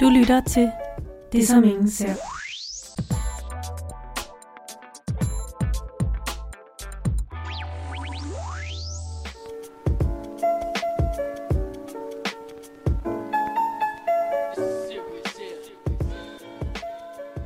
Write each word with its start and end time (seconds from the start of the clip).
Du 0.00 0.08
lytter 0.08 0.40
til 0.40 0.70
Det, 1.32 1.48
som 1.48 1.64
ingen 1.64 1.90
ser. 1.90 2.06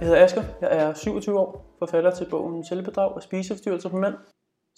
Jeg 0.00 0.07
hedder 0.07 0.25
Asger, 0.25 0.43
jeg 0.61 0.79
er 0.79 0.95
27 0.95 1.39
år, 1.39 1.75
forfatter 1.79 2.11
til 2.11 2.27
bogen 2.30 2.64
Selvbedrag 2.64 3.12
og 3.12 3.23
spiseforstyrrelser 3.23 3.89
på 3.89 3.96
mænd. 3.96 4.14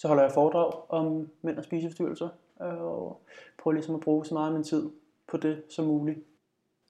Så 0.01 0.09
holder 0.09 0.23
jeg 0.23 0.33
foredrag 0.33 0.73
om 0.89 1.29
mænd 1.43 1.59
og 1.59 1.65
spiseforstyrrelser, 1.65 2.29
og 2.57 3.21
prøver 3.59 3.73
ligesom 3.73 3.95
at 3.95 4.01
bruge 4.01 4.25
så 4.27 4.35
meget 4.35 4.47
af 4.47 4.53
min 4.53 4.65
tid 4.65 4.91
på 5.29 5.37
det 5.37 5.63
som 5.69 5.85
muligt. 5.85 6.19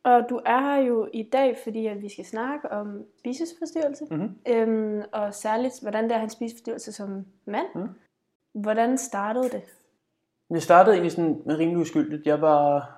Og 0.04 0.22
du 0.30 0.40
er 0.46 0.60
her 0.60 0.82
jo 0.82 1.08
i 1.12 1.22
dag, 1.22 1.56
fordi 1.62 1.86
at 1.86 2.02
vi 2.02 2.08
skal 2.08 2.24
snakke 2.24 2.72
om 2.72 3.04
spiseforstyrrelse, 3.18 4.04
Mm-hmm. 4.10 4.38
øhm, 4.48 5.02
og 5.12 5.34
særligt, 5.34 5.82
hvordan 5.82 6.04
det 6.04 6.10
er 6.10 6.14
at 6.14 6.20
have 6.20 6.24
en 6.24 6.30
spiseforstyrrelse 6.30 6.92
som 6.92 7.26
mand. 7.44 7.66
Mm. 7.74 7.88
Hvordan 8.52 8.98
startede 8.98 9.48
det? 9.48 9.62
Jeg 10.50 10.62
startede 10.62 10.94
egentlig 10.94 11.12
sådan 11.12 11.42
med 11.46 11.58
rimelig 11.58 11.78
uskyldigt. 11.80 12.26
Jeg 12.26 12.40
var 12.40 12.92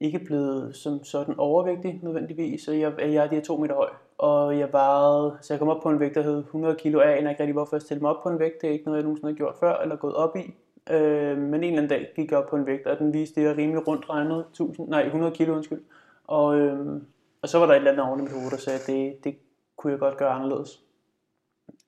ikke 0.00 0.18
blevet 0.18 0.76
som 0.76 1.04
sådan 1.04 1.34
overvægtig 1.38 2.00
nødvendigvis, 2.02 2.64
så 2.64 2.72
jeg, 2.72 2.94
jeg 2.98 3.24
er 3.24 3.28
de 3.28 3.34
her 3.34 3.42
to 3.42 3.56
meter 3.56 3.74
høj. 3.74 3.90
Og 4.22 4.58
jeg 4.58 4.72
vejede, 4.72 5.38
så 5.40 5.54
jeg 5.54 5.58
kom 5.58 5.68
op 5.68 5.82
på 5.82 5.88
en 5.88 6.00
vægt, 6.00 6.14
der 6.14 6.22
hed 6.22 6.38
100 6.38 6.74
kilo. 6.74 7.00
Jeg 7.00 7.18
aner 7.18 7.30
ikke 7.30 7.42
rigtig, 7.42 7.52
hvorfor 7.52 7.76
jeg 7.76 7.82
stillede 7.82 8.02
mig 8.04 8.10
op 8.10 8.22
på 8.22 8.28
en 8.28 8.38
vægt. 8.38 8.60
Det 8.60 8.68
er 8.68 8.72
ikke 8.72 8.84
noget, 8.84 8.98
jeg 8.98 9.04
nogensinde 9.04 9.32
har 9.32 9.36
gjort 9.36 9.54
før 9.60 9.76
eller 9.76 9.96
gået 9.96 10.14
op 10.14 10.36
i. 10.36 10.54
Øh, 10.90 11.38
men 11.38 11.54
en 11.54 11.64
eller 11.64 11.82
anden 11.82 11.88
dag 11.88 12.12
gik 12.16 12.30
jeg 12.30 12.38
op 12.38 12.48
på 12.50 12.56
en 12.56 12.66
vægt, 12.66 12.86
og 12.86 12.98
den 12.98 13.12
viste 13.12 13.40
det, 13.40 13.46
jeg 13.46 13.56
rimelig 13.56 13.86
rundt 13.88 14.10
regnet 14.10 14.40
1000, 14.50 14.88
nej, 14.88 15.02
100 15.02 15.34
kilo, 15.34 15.54
undskyld. 15.54 15.82
Og, 16.26 16.58
øh, 16.58 17.02
og 17.42 17.48
så 17.48 17.58
var 17.58 17.66
der 17.66 17.72
et 17.72 17.76
eller 17.76 17.90
andet 17.90 18.06
oven 18.06 18.20
i 18.20 18.22
mit 18.22 18.32
hoved, 18.32 18.50
der 18.50 18.56
sagde, 18.56 18.78
at 18.78 18.86
det, 18.86 19.24
det 19.24 19.38
kunne 19.76 19.90
jeg 19.90 20.00
godt 20.00 20.16
gøre 20.16 20.30
anderledes. 20.30 20.82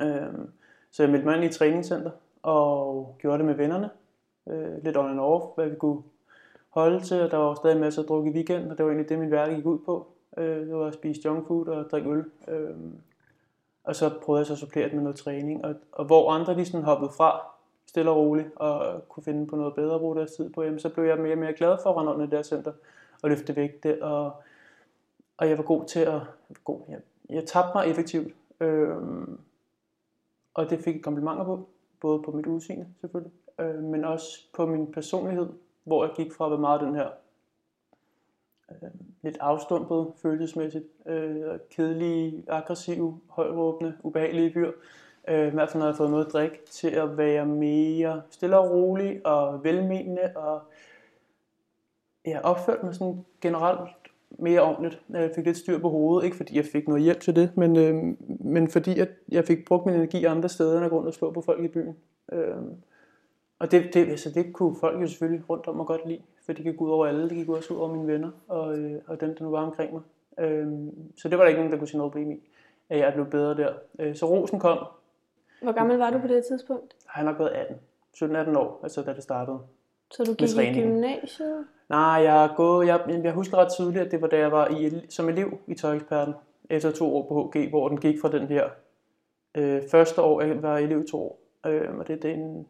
Øh, 0.03 0.47
så 0.91 1.03
jeg 1.03 1.11
meldte 1.11 1.27
mig 1.27 1.35
ind 1.35 1.45
i 1.45 1.47
et 1.47 1.55
træningscenter 1.55 2.11
og 2.43 3.17
gjorde 3.19 3.39
det 3.39 3.47
med 3.47 3.55
vennerne. 3.55 3.91
Øh, 4.49 4.85
lidt 4.85 4.97
on 4.97 5.11
and 5.11 5.21
off, 5.21 5.45
hvad 5.55 5.69
vi 5.69 5.77
kunne 5.77 6.03
holde 6.71 7.01
til, 7.01 7.23
og 7.23 7.31
der 7.31 7.37
var 7.37 7.49
jo 7.49 7.55
stadig 7.55 7.81
masser 7.81 8.03
af 8.03 8.09
druk 8.09 8.27
i 8.27 8.31
weekenden, 8.31 8.71
og 8.71 8.79
det 8.79 8.85
var 8.85 8.91
egentlig 8.91 9.09
det, 9.09 9.19
min 9.19 9.29
hverdag 9.29 9.57
gik 9.57 9.67
ud 9.67 9.79
på. 9.79 10.14
Øh, 10.37 10.67
det 10.67 10.75
var 10.75 10.87
at 10.87 10.95
spise 10.95 11.21
junk 11.25 11.47
food 11.47 11.69
og 11.69 11.91
drikke 11.91 12.11
øl. 12.11 12.25
Øh, 12.49 12.77
og 13.85 13.97
så 13.97 14.11
prøvede 14.23 14.41
jeg 14.41 14.47
så 14.47 14.53
at 14.53 14.59
supplere 14.59 14.85
det 14.85 14.95
med 14.95 15.03
noget 15.03 15.19
træning, 15.19 15.65
og, 15.65 15.75
og 15.93 16.05
hvor 16.05 16.31
andre 16.31 16.55
de 16.55 16.65
sådan 16.65 16.85
hoppede 16.85 17.11
fra, 17.11 17.41
stille 17.87 18.11
og 18.11 18.17
roligt, 18.17 18.49
og 18.57 19.09
kunne 19.09 19.25
finde 19.25 19.47
på 19.47 19.57
noget 19.57 19.75
bedre 19.75 19.95
at 19.95 20.01
bruge 20.01 20.17
deres 20.17 20.33
tid 20.33 20.53
på, 20.53 20.63
jamen, 20.63 20.79
så 20.79 20.89
blev 20.89 21.05
jeg 21.05 21.19
mere 21.19 21.33
og 21.33 21.39
mere 21.39 21.53
glad 21.53 21.77
for 21.83 21.91
at 21.91 21.97
rende 21.97 22.13
under 22.13 22.27
det 22.27 22.33
der 22.33 22.43
center 22.43 22.73
og 23.23 23.31
løfte 23.31 23.57
vægte, 23.57 24.03
og, 24.03 24.33
og 25.37 25.49
jeg 25.49 25.59
var 25.59 25.65
god 25.65 25.85
til 25.85 26.01
at, 26.01 26.21
god, 26.65 26.81
jeg, 26.89 27.01
jeg 27.31 27.45
tabte 27.45 27.71
mig 27.75 27.87
effektivt, 27.87 28.35
øh, 28.61 28.97
og 30.55 30.71
det 30.71 30.81
fik 30.81 30.95
jeg 30.95 31.03
komplimenter 31.03 31.45
på, 31.45 31.69
både 32.01 32.23
på 32.23 32.31
mit 32.31 32.47
udseende 32.47 32.87
selvfølgelig, 33.01 33.33
øh, 33.59 33.83
men 33.83 34.05
også 34.05 34.47
på 34.55 34.67
min 34.67 34.93
personlighed, 34.93 35.49
hvor 35.85 36.05
jeg 36.05 36.15
gik 36.17 36.33
fra 36.33 36.45
at 36.45 36.51
være 36.51 36.61
meget 36.61 36.81
den 36.81 36.95
her 36.95 37.09
øh, 38.71 38.91
lidt 39.23 39.37
afstumpet 39.41 40.07
følelsesmæssigt, 40.23 40.85
øh, 41.07 41.59
kedelig, 41.71 42.45
aggressiv, 42.49 43.19
højråbende, 43.29 43.95
ubehagelige 44.03 44.51
dyr. 44.55 44.73
øh, 45.29 45.47
i 45.47 45.51
hvert 45.51 45.71
fald 45.71 45.79
når 45.81 45.87
jeg 45.87 45.93
har 45.93 45.97
fået 45.97 46.11
noget 46.11 46.27
at 46.27 46.33
drikke, 46.33 46.61
til 46.71 46.91
at 46.91 47.17
være 47.17 47.47
mere 47.47 48.23
stille 48.31 48.59
og 48.59 48.71
rolig 48.71 49.27
og 49.27 49.65
velmenende 49.65 50.33
og 50.37 50.61
ja, 52.27 52.41
opført 52.41 52.83
mig 52.83 52.95
sådan 52.95 53.25
generelt 53.41 53.91
mere 54.39 54.61
ordentligt. 54.61 55.03
Jeg 55.11 55.31
fik 55.35 55.45
lidt 55.45 55.57
styr 55.57 55.79
på 55.79 55.89
hovedet, 55.89 56.25
ikke 56.25 56.37
fordi 56.37 56.57
jeg 56.57 56.65
fik 56.65 56.89
noget 56.89 57.03
hjælp 57.03 57.21
til 57.21 57.37
det, 57.37 57.57
men, 57.57 57.77
øh, 57.77 57.95
men 58.41 58.69
fordi 58.69 58.99
at 58.99 59.09
jeg 59.29 59.45
fik 59.45 59.65
brugt 59.67 59.87
min 59.87 59.95
energi 59.95 60.25
andre 60.25 60.49
steder, 60.49 60.77
end 60.77 60.85
at 60.85 60.91
gå 60.91 60.97
rundt 60.97 61.09
og 61.09 61.15
slå 61.15 61.33
på 61.33 61.41
folk 61.41 61.65
i 61.65 61.69
byen. 61.69 61.97
Øh, 62.33 62.57
og 63.65 63.71
det, 63.71 63.95
det, 63.95 64.09
altså 64.09 64.31
det 64.31 64.53
kunne 64.53 64.77
folk 64.81 65.03
jo 65.03 65.07
selvfølgelig 65.07 65.51
rundt 65.51 65.67
om 65.67 65.77
mig 65.77 65.87
godt 65.87 66.09
lide, 66.09 66.21
for 66.47 66.53
det 66.53 66.65
gik 66.65 66.81
ud 66.81 66.91
over 66.91 67.07
alle, 67.07 67.29
det 67.29 67.37
gik 67.37 67.49
også 67.49 67.75
ud 67.75 67.79
over 67.79 67.93
mine 67.95 68.07
venner 68.07 68.31
og, 68.49 68.79
øh, 68.79 69.01
og 69.07 69.21
dem, 69.21 69.35
der 69.35 69.45
nu 69.45 69.51
var 69.51 69.63
omkring 69.67 69.93
mig. 69.93 70.03
Øh, 70.39 70.67
så 71.17 71.29
det 71.29 71.39
var 71.39 71.45
der 71.45 71.49
ikke 71.49 71.59
nogen, 71.59 71.73
der 71.73 71.79
kunne 71.79 71.89
sige 71.89 71.99
noget 71.99 72.13
problem 72.13 72.31
i, 72.31 72.41
at 72.89 72.99
jeg 72.99 73.13
blev 73.15 73.27
bedre 73.27 73.57
der. 73.57 73.73
Øh, 73.99 74.17
så 74.17 74.27
rosen 74.27 74.61
kom, 74.61 74.79
Hvor 75.63 75.73
gammel 75.73 75.99
var 75.99 76.11
du 76.11 76.19
på 76.19 76.27
det 76.27 76.45
tidspunkt? 76.45 76.97
har 77.07 77.23
jeg 77.23 77.33
nok 77.33 77.39
været 77.39 77.51
18, 77.51 78.55
17-18 78.55 78.59
år, 78.59 78.81
altså 78.83 79.03
da 79.03 79.15
det 79.15 79.23
startede. 79.23 79.59
Så 80.11 80.25
du 80.25 80.35
gik 80.35 80.49
i 80.49 80.81
gymnasiet? 80.81 81.67
Nej, 81.89 81.99
jeg 81.99 82.33
har 82.33 82.55
gået, 82.57 82.87
jeg, 82.87 83.21
jeg 83.25 83.33
husker 83.33 83.57
ret 83.57 83.73
tydeligt, 83.73 84.05
at 84.05 84.11
det 84.11 84.23
var 84.23 84.29
da 84.29 84.39
jeg 84.39 84.53
var 84.53 84.69
i, 84.69 85.07
som 85.09 85.29
elev 85.29 85.59
i 85.67 85.75
Tøjeksperten, 85.75 86.35
efter 86.71 86.91
to 86.91 87.17
år 87.17 87.29
på 87.29 87.51
HG, 87.55 87.71
hvor 87.71 87.89
den 87.89 88.01
gik 88.01 88.21
fra 88.21 88.31
den 88.31 88.47
her 88.47 88.69
øh, 89.55 89.83
første 89.91 90.23
år, 90.23 90.41
jeg 90.41 90.63
var 90.63 90.79
elev 90.79 91.01
i 91.01 91.11
to 91.11 91.23
år, 91.23 91.39
øh, 91.67 91.99
og 91.99 92.09
det 92.09 92.17
er 92.17 92.21
den 92.21 92.67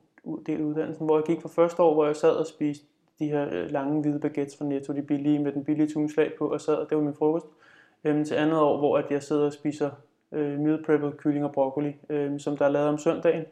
del 0.47 0.61
af 0.61 0.65
uddannelsen, 0.65 1.07
hvor 1.07 1.17
jeg 1.19 1.25
gik 1.25 1.41
fra 1.41 1.49
første 1.49 1.83
år, 1.83 1.95
hvor 1.95 2.07
jeg 2.07 2.17
sad 2.17 2.31
og 2.31 2.47
spiste 2.47 2.87
de 3.19 3.29
her 3.29 3.49
øh, 3.53 3.71
lange 3.71 4.01
hvide 4.01 4.21
baguettes 4.21 4.57
fra 4.57 4.65
Netto, 4.65 4.93
de 4.93 5.03
billige 5.03 5.39
med 5.39 5.53
den 5.53 5.65
billige 5.65 5.89
tunslag 5.89 6.33
på, 6.39 6.53
og 6.53 6.61
sad, 6.61 6.75
og 6.75 6.91
det 6.91 6.97
var 6.99 7.05
min 7.05 7.15
frokost, 7.15 7.47
øhm, 8.05 8.25
til 8.25 8.35
andet 8.35 8.61
år, 8.61 8.79
hvor 8.79 8.99
at 8.99 9.11
jeg 9.11 9.23
sidder 9.23 9.47
og 9.47 9.53
spiser 9.53 9.91
øh, 10.33 10.59
meal 10.59 10.85
preppet 10.85 11.17
kylling 11.17 11.45
og 11.45 11.53
broccoli, 11.53 11.97
øh, 12.09 12.41
som 12.41 12.57
der 12.57 12.65
er 12.65 12.69
lavet 12.69 12.89
om 12.89 12.99
søndagen, 12.99 13.45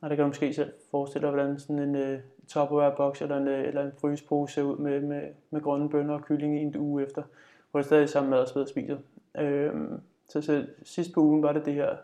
og 0.00 0.10
der 0.10 0.16
kan 0.16 0.22
du 0.22 0.28
måske 0.28 0.54
selv 0.54 0.72
forestille 0.90 1.26
dig, 1.26 1.34
hvordan 1.34 1.58
sådan 1.58 1.78
en 1.78 1.96
øh, 1.96 2.18
Tupperware-boks 2.48 3.22
eller 3.22 3.36
en, 3.36 3.48
øh, 3.48 3.68
eller 3.68 3.82
en 3.82 3.92
frysepose 4.00 4.54
ser 4.54 4.62
ud 4.62 4.76
med, 4.76 5.00
med, 5.00 5.22
med 5.50 5.60
grønne 5.60 5.88
bønner 5.88 6.14
og 6.14 6.22
kylling 6.22 6.58
en 6.58 6.76
uge 6.76 7.02
efter, 7.02 7.22
hvor 7.70 7.80
det 7.80 7.86
stadig 7.86 8.02
er 8.02 8.06
samme 8.06 8.30
mad 8.30 8.56
og 8.56 8.62
og 8.62 8.68
spiser. 8.68 8.96
Øhm, 9.38 10.00
så, 10.28 10.40
så 10.40 10.66
sidst 10.82 11.12
på 11.12 11.20
ugen 11.20 11.42
var 11.42 11.52
det 11.52 11.64
det 11.64 11.74
her 11.74 11.96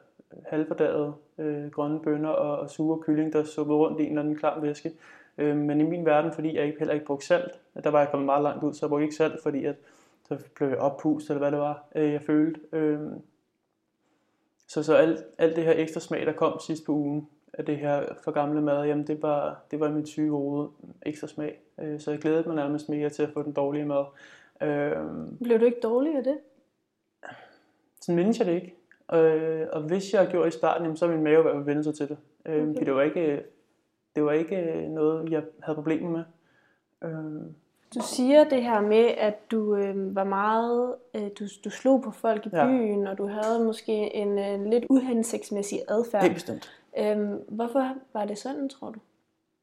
halvfordærede 0.47 1.14
øh, 1.38 1.70
grønne 1.70 2.00
bønner 2.00 2.28
og, 2.28 2.59
og 2.59 2.70
sure 2.70 3.03
kylling, 3.03 3.32
der 3.32 3.44
suppede 3.44 3.78
rundt 3.78 4.00
i 4.00 4.03
en 4.03 4.09
eller 4.09 4.22
anden 4.22 4.37
klam 4.37 4.62
væske. 4.62 4.92
Øhm, 5.38 5.59
men 5.59 5.81
i 5.81 5.84
min 5.84 6.06
verden, 6.06 6.32
fordi 6.32 6.56
jeg 6.56 6.64
ikke, 6.66 6.78
heller 6.78 6.94
ikke 6.94 7.06
brugte 7.06 7.26
salt, 7.26 7.60
der 7.84 7.91
var 7.91 7.98
jeg 7.98 8.10
kommet 8.10 8.26
meget 8.26 8.42
langt 8.42 8.65
ud, 8.65 8.75
så 8.75 8.86
jeg 8.86 8.88
brugte 8.88 9.04
ikke 9.04 9.16
salt, 9.16 9.42
fordi 9.42 9.65
at, 9.65 9.76
så 10.28 10.38
blev 10.54 10.69
jeg 10.69 10.78
oppustet, 10.78 11.31
eller 11.31 11.38
hvad 11.38 11.50
det 11.53 11.59
var, 11.59 11.84
øh, 11.94 12.12
jeg 12.12 12.22
følte. 12.22 12.60
Øhm, 12.72 13.22
så 14.69 14.82
så 14.82 14.94
alt, 14.94 15.25
alt 15.38 15.56
det 15.56 15.65
her 15.65 15.72
ekstra 15.76 16.00
smag, 16.00 16.26
der 16.26 16.32
kom 16.32 16.60
sidst 16.60 16.86
på 16.86 16.92
ugen, 16.92 17.28
af 17.59 17.65
det 17.65 17.78
her 17.78 18.06
for 18.25 18.31
gamle 18.31 18.62
mad, 18.62 18.84
jamen 18.86 19.06
det 19.06 19.22
var, 19.22 19.62
det 19.70 19.81
var 19.81 19.88
i 19.88 19.92
mit 19.92 20.09
syge 20.09 20.31
hoved 20.31 20.69
ekstra 21.03 21.26
smag. 21.26 21.60
Øh, 21.81 22.00
Så 22.00 22.10
jeg 22.10 22.20
glædede 22.20 22.48
mig 22.48 22.56
nærmest 22.56 22.88
mere 22.88 23.10
til 23.10 23.22
at 23.22 23.31
få 23.32 23.42
den 23.42 23.53
dårlige 23.53 23.84
mad. 23.84 24.04
Øh, 24.62 24.97
Blev 25.42 25.60
du 25.60 25.65
ikke 25.65 25.81
dårlig 25.82 26.16
af 26.16 26.25
det? 26.25 26.38
sådan 28.00 28.16
mindes 28.16 28.38
jeg 28.38 28.47
det 28.47 28.54
ikke. 28.54 28.75
Øh, 29.12 29.66
og 29.72 29.82
hvis 29.82 30.14
jeg 30.14 30.28
gjorde 30.30 30.48
i 30.48 30.50
starten, 30.50 30.84
jamen, 30.84 30.96
så 30.96 31.06
ville 31.06 31.22
min 31.22 31.32
mave 31.32 31.44
være 31.44 31.66
vendt 31.66 31.84
sig 31.84 31.94
til 31.94 32.08
det. 32.08 32.16
Øh, 32.46 32.62
Okay. 32.62 32.70
okay. 32.76 32.86
Det 32.86 32.94
var 32.94 33.02
ikke, 33.02 33.42
det 34.16 34.24
var 34.24 34.32
ikke 34.32 34.86
noget, 34.88 35.30
jeg 35.30 35.42
havde 35.62 35.74
problemer 35.76 36.10
med. 36.10 36.22
Øh, 37.04 37.42
Du 37.94 38.00
siger 38.02 38.44
det 38.44 38.62
her 38.62 38.80
med, 38.80 39.04
at 39.18 39.50
du 39.50 39.76
øh, 39.76 40.14
var 40.16 40.24
meget, 40.24 40.94
øh, 41.14 41.22
du, 41.38 41.44
du 41.64 41.70
slog 41.70 42.02
på 42.02 42.10
folk 42.10 42.46
i 42.46 42.48
Ja. 42.52 42.66
byen, 42.66 43.06
og 43.06 43.18
du 43.18 43.26
havde 43.26 43.64
måske 43.64 44.14
en 44.14 44.38
øh, 44.38 44.70
lidt 44.70 44.84
uhensigtsmæssig 44.90 45.80
adfærd. 45.88 46.22
helt 46.22 46.34
bestemt. 46.34 46.70
Øhm, 46.98 47.34
hvorfor 47.48 47.88
var 48.12 48.24
det 48.24 48.38
sådan, 48.38 48.68
tror 48.68 48.90
du? 48.90 48.98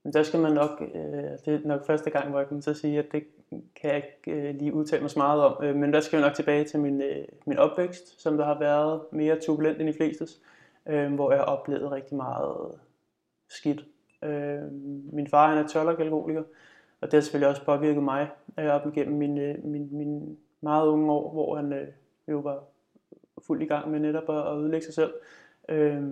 Men 0.03 0.13
der 0.13 0.23
skal 0.23 0.39
man 0.39 0.53
nok, 0.53 0.81
øh, 0.95 1.23
det 1.45 1.47
er 1.47 1.67
nok 1.67 1.85
første 1.85 2.09
gang, 2.09 2.29
hvor 2.29 2.39
jeg 2.39 2.47
kommer 2.47 2.61
til 2.61 2.69
at 2.69 2.77
sige, 2.77 2.99
at 2.99 3.11
det 3.11 3.23
kan 3.75 3.89
jeg 3.89 3.95
ikke 3.95 4.39
øh, 4.39 4.55
lige 4.55 4.73
udtale 4.73 5.01
mig 5.01 5.11
så 5.11 5.19
meget 5.19 5.41
om. 5.43 5.63
Øh, 5.63 5.75
men 5.75 5.93
der 5.93 5.99
skal 5.99 6.17
jeg 6.17 6.27
nok 6.27 6.35
tilbage 6.35 6.63
til 6.63 6.79
min, 6.79 7.01
øh, 7.01 7.25
min 7.45 7.57
opvækst, 7.57 8.21
som 8.21 8.37
der 8.37 8.45
har 8.45 8.59
været 8.59 9.01
mere 9.11 9.39
turbulent 9.39 9.79
end 9.81 9.87
de 9.87 9.93
flestes, 9.93 10.41
øh, 10.85 11.13
hvor 11.13 11.31
jeg 11.31 11.39
har 11.39 11.45
oplevet 11.45 11.91
rigtig 11.91 12.17
meget 12.17 12.71
skidt. 13.47 13.85
Øh, 14.23 14.71
min 15.13 15.27
far 15.27 15.49
han 15.49 15.63
er 15.63 15.67
tørlok-alkoholiker, 15.67 16.43
og 17.01 17.11
det 17.11 17.13
har 17.13 17.21
selvfølgelig 17.21 17.49
også 17.49 17.65
påvirket 17.65 18.03
mig 18.03 18.29
øh, 18.59 18.65
op 18.65 18.87
igennem 18.87 19.17
min, 19.17 19.37
øh, 19.37 19.65
min, 19.65 19.89
min 19.91 20.37
meget 20.61 20.87
unge 20.87 21.11
år, 21.11 21.31
hvor 21.31 21.55
han 21.55 21.73
øh, 21.73 21.87
jo 22.27 22.39
var 22.39 22.63
fuld 23.47 23.61
i 23.61 23.65
gang 23.65 23.91
med 23.91 23.99
netop 23.99 24.29
at, 24.29 24.47
at 24.47 24.57
ødelægge 24.57 24.85
sig 24.85 24.93
selv. 24.93 25.13
Øh, 25.69 26.03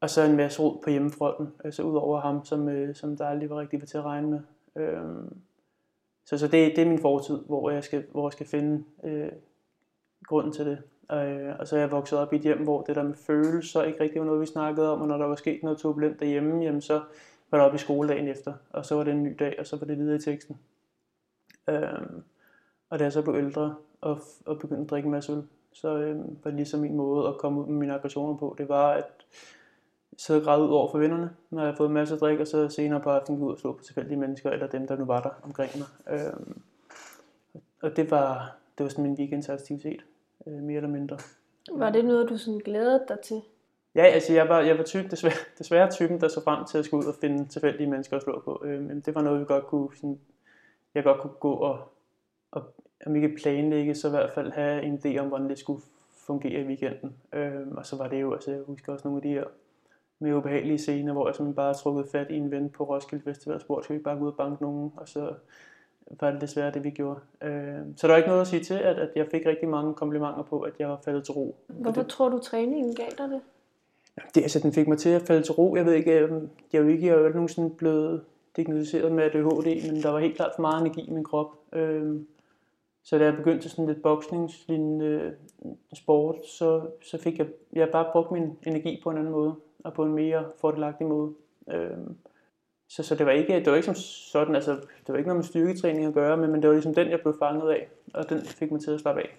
og 0.00 0.10
så 0.10 0.22
en 0.22 0.36
masse 0.36 0.62
rod 0.62 0.82
på 0.84 0.90
hjemmefronten, 0.90 1.48
altså 1.64 1.82
ud 1.82 1.96
over 1.96 2.20
ham, 2.20 2.44
som, 2.44 2.68
øh, 2.68 2.94
som 2.94 3.16
der 3.16 3.26
aldrig 3.26 3.50
var 3.50 3.60
rigtig 3.60 3.80
var 3.80 3.86
til 3.86 3.98
at 3.98 4.04
regne 4.04 4.30
med. 4.30 4.40
Øhm, 4.76 5.36
så 6.24 6.38
så 6.38 6.48
det, 6.48 6.76
det 6.76 6.78
er 6.78 6.88
min 6.88 6.98
fortid, 6.98 7.38
hvor 7.46 7.70
jeg 7.70 7.84
skal, 7.84 8.04
hvor 8.12 8.28
jeg 8.28 8.32
skal 8.32 8.46
finde 8.46 8.84
øh, 9.04 9.32
grunden 10.26 10.52
til 10.52 10.66
det. 10.66 10.78
Øh, 11.12 11.54
og 11.58 11.68
så 11.68 11.76
er 11.76 11.80
jeg 11.80 11.90
vokset 11.90 12.18
op 12.18 12.32
i 12.32 12.36
et 12.36 12.42
hjem, 12.42 12.62
hvor 12.62 12.82
det 12.82 12.96
der 12.96 13.02
med 13.02 13.14
følelser 13.14 13.82
ikke 13.82 14.00
rigtig 14.00 14.20
var 14.20 14.26
noget, 14.26 14.40
vi 14.40 14.46
snakkede 14.46 14.92
om, 14.92 15.00
og 15.00 15.08
når 15.08 15.18
der 15.18 15.26
var 15.26 15.36
sket 15.36 15.62
noget 15.62 15.78
turbulent 15.78 16.20
derhjemme, 16.20 16.64
jamen 16.64 16.80
så 16.80 17.00
var 17.50 17.58
der 17.58 17.64
op 17.64 17.74
i 17.74 17.78
skoledagen 17.78 18.28
efter, 18.28 18.52
og 18.70 18.86
så 18.86 18.94
var 18.94 19.04
det 19.04 19.12
en 19.12 19.22
ny 19.22 19.36
dag, 19.38 19.56
og 19.58 19.66
så 19.66 19.76
var 19.76 19.86
det 19.86 19.98
videre 19.98 20.16
i 20.16 20.20
teksten. 20.20 20.58
Øhm, 21.68 22.22
og 22.90 22.98
da 22.98 23.04
jeg 23.04 23.12
så 23.12 23.22
blev 23.22 23.34
ældre 23.34 23.74
og, 24.00 24.20
og 24.46 24.58
begyndte 24.58 24.82
at 24.82 24.90
drikke 24.90 25.06
en 25.06 25.12
masse 25.12 25.32
øl, 25.32 25.42
så 25.72 25.96
øhm, 25.96 26.38
var 26.44 26.50
det 26.50 26.54
ligesom 26.54 26.80
min 26.80 26.96
måde 26.96 27.28
at 27.28 27.38
komme 27.38 27.60
ud 27.60 27.66
med 27.66 27.78
mine 27.78 27.94
aggressioner 27.94 28.36
på. 28.36 28.54
Det 28.58 28.68
var, 28.68 28.90
at 28.92 29.26
sidde 30.18 30.40
og 30.40 30.44
græde 30.44 30.62
ud 30.62 30.68
over 30.68 30.90
for 30.90 30.98
vennerne, 30.98 31.30
når 31.50 31.62
jeg 31.62 31.70
har 31.70 31.76
fået 31.76 31.90
masser 31.90 32.14
af 32.14 32.20
drik, 32.20 32.40
og 32.40 32.46
så 32.46 32.68
senere 32.68 33.00
på 33.00 33.10
aftenen 33.10 33.40
gå 33.40 33.46
ud 33.46 33.52
og 33.52 33.58
slå 33.58 33.72
på 33.72 33.84
tilfældige 33.84 34.16
mennesker, 34.16 34.50
eller 34.50 34.66
dem, 34.66 34.86
der 34.86 34.96
nu 34.96 35.04
var 35.04 35.20
der 35.20 35.30
omkring 35.42 35.70
mig. 35.78 35.86
Øhm, 36.18 36.62
og 37.82 37.96
det 37.96 38.10
var, 38.10 38.56
det 38.78 38.84
var 38.84 38.90
sådan 38.90 39.04
min 39.04 39.14
weekendsaktivitet, 39.14 40.04
øh, 40.46 40.52
mere 40.52 40.76
eller 40.76 40.90
mindre. 40.90 41.18
Var 41.72 41.90
det 41.90 42.04
noget, 42.04 42.28
du 42.28 42.38
sådan 42.38 42.60
glædede 42.60 43.04
dig 43.08 43.20
til? 43.20 43.42
Ja, 43.94 44.02
altså 44.04 44.32
jeg 44.32 44.48
var, 44.48 44.60
jeg 44.60 44.78
var 44.78 44.84
typen, 44.84 45.10
desværre, 45.10 45.34
desværre 45.58 45.90
typen, 45.90 46.20
der 46.20 46.28
så 46.28 46.44
frem 46.44 46.64
til 46.64 46.78
at 46.78 46.84
skulle 46.84 47.06
ud 47.06 47.12
og 47.12 47.14
finde 47.20 47.48
tilfældige 47.48 47.90
mennesker 47.90 48.16
at 48.16 48.22
slå 48.22 48.42
på. 48.44 48.62
Øh, 48.64 48.82
men 48.82 49.00
det 49.00 49.14
var 49.14 49.22
noget, 49.22 49.40
vi 49.40 49.44
godt 49.44 49.66
kunne, 49.66 49.88
sådan, 49.96 50.18
jeg 50.94 51.04
godt 51.04 51.20
kunne 51.20 51.32
gå 51.40 51.52
og, 51.52 51.78
og 52.50 52.62
om 53.06 53.16
ikke 53.16 53.36
planlægge, 53.42 53.94
så 53.94 54.08
i 54.08 54.10
hvert 54.10 54.30
fald 54.30 54.52
have 54.52 54.82
en 54.82 55.00
idé 55.04 55.18
om, 55.18 55.28
hvordan 55.28 55.48
det 55.48 55.58
skulle 55.58 55.82
fungere 56.26 56.60
i 56.60 56.66
weekenden. 56.66 57.16
Øh, 57.32 57.68
og 57.76 57.86
så 57.86 57.96
var 57.96 58.08
det 58.08 58.20
jo, 58.20 58.32
altså 58.32 58.50
jeg 58.50 58.60
husker 58.60 58.92
også 58.92 59.08
nogle 59.08 59.18
af 59.18 59.22
de 59.22 59.28
her 59.28 59.44
mere 60.20 60.36
ubehagelige 60.36 60.78
scener, 60.78 61.12
hvor 61.12 61.28
jeg 61.28 61.34
simpelthen 61.34 61.56
bare 61.56 61.74
trukket 61.74 62.06
fat 62.12 62.30
i 62.30 62.36
en 62.36 62.50
ven 62.50 62.70
på 62.70 62.84
Roskilde 62.84 63.24
Festival 63.24 63.54
og 63.54 63.60
spurgte, 63.60 63.84
skal 63.84 63.96
vi 63.96 64.02
bare 64.02 64.18
gå 64.18 64.24
ud 64.24 64.30
og 64.30 64.36
banke 64.36 64.62
nogen? 64.62 64.92
Og 64.96 65.08
så 65.08 65.32
var 66.20 66.30
det 66.30 66.40
desværre 66.40 66.70
det, 66.70 66.84
vi 66.84 66.90
gjorde. 66.90 67.20
Øh, 67.42 67.78
så 67.96 68.06
der 68.06 68.12
er 68.12 68.16
ikke 68.16 68.28
noget 68.28 68.40
at 68.40 68.46
sige 68.46 68.64
til, 68.64 68.74
at, 68.74 68.98
at 68.98 69.08
jeg 69.16 69.26
fik 69.30 69.46
rigtig 69.46 69.68
mange 69.68 69.94
komplimenter 69.94 70.42
på, 70.42 70.60
at 70.60 70.72
jeg 70.78 70.88
var 70.88 71.00
faldet 71.04 71.24
til 71.24 71.32
ro. 71.32 71.56
Hvorfor 71.66 72.02
det, 72.02 72.10
tror 72.10 72.28
du, 72.28 72.38
træningen 72.38 72.94
gav 72.94 73.06
dig 73.18 73.28
det? 73.28 73.40
det, 74.34 74.42
altså, 74.42 74.58
den 74.58 74.72
fik 74.72 74.88
mig 74.88 74.98
til 74.98 75.08
at 75.08 75.22
falde 75.22 75.42
til 75.42 75.52
ro. 75.52 75.76
Jeg 75.76 75.86
ved 75.86 75.92
ikke, 75.92 76.10
jeg, 76.10 76.30
jeg 76.72 76.78
er 76.78 76.82
jo 76.82 76.88
ikke, 76.88 77.06
jeg 77.06 77.14
er 77.14 77.20
jo 77.20 77.28
nogensinde 77.28 77.70
blevet 77.70 78.24
diagnosticeret 78.56 79.12
med 79.12 79.24
ADHD, 79.24 79.92
men 79.92 80.02
der 80.02 80.10
var 80.10 80.18
helt 80.18 80.36
klart 80.36 80.52
for 80.54 80.62
meget 80.62 80.80
energi 80.80 81.00
i 81.00 81.10
min 81.10 81.24
krop. 81.24 81.46
Øh, 81.72 82.16
så 83.02 83.18
da 83.18 83.24
jeg 83.24 83.36
begyndte 83.36 83.62
til 83.62 83.70
sådan 83.70 83.86
lidt 83.86 84.02
boksningslignende 84.02 85.06
øh, 85.06 85.32
sport, 85.94 86.46
så, 86.46 86.82
så 87.02 87.18
fik 87.18 87.38
jeg, 87.38 87.46
jeg 87.72 87.88
bare 87.92 88.12
brugt 88.12 88.30
min 88.30 88.58
energi 88.66 89.00
på 89.02 89.10
en 89.10 89.18
anden 89.18 89.32
måde, 89.32 89.54
og 89.84 89.94
på 89.94 90.04
en 90.04 90.12
mere 90.12 90.44
fordelagtig 90.60 91.06
måde. 91.06 91.34
Øhm, 91.70 92.16
så, 92.88 93.02
så 93.02 93.14
det 93.14 93.26
var 93.26 93.32
ikke, 93.32 93.54
det 93.54 93.66
var 93.66 93.74
ikke 93.74 93.86
som 93.86 93.94
sådan, 93.94 94.54
altså, 94.54 94.72
det 94.72 95.08
var 95.08 95.16
ikke 95.16 95.28
noget 95.28 95.38
med 95.38 95.44
styrketræning 95.44 96.06
at 96.06 96.14
gøre, 96.14 96.36
men, 96.36 96.50
men 96.50 96.62
det 96.62 96.68
var 96.68 96.74
ligesom 96.74 96.94
den, 96.94 97.10
jeg 97.10 97.20
blev 97.20 97.38
fanget 97.38 97.70
af, 97.70 97.88
og 98.14 98.28
den 98.28 98.40
fik 98.40 98.70
mig 98.70 98.80
til 98.80 98.90
at 98.90 99.00
slappe 99.00 99.20
af. 99.20 99.38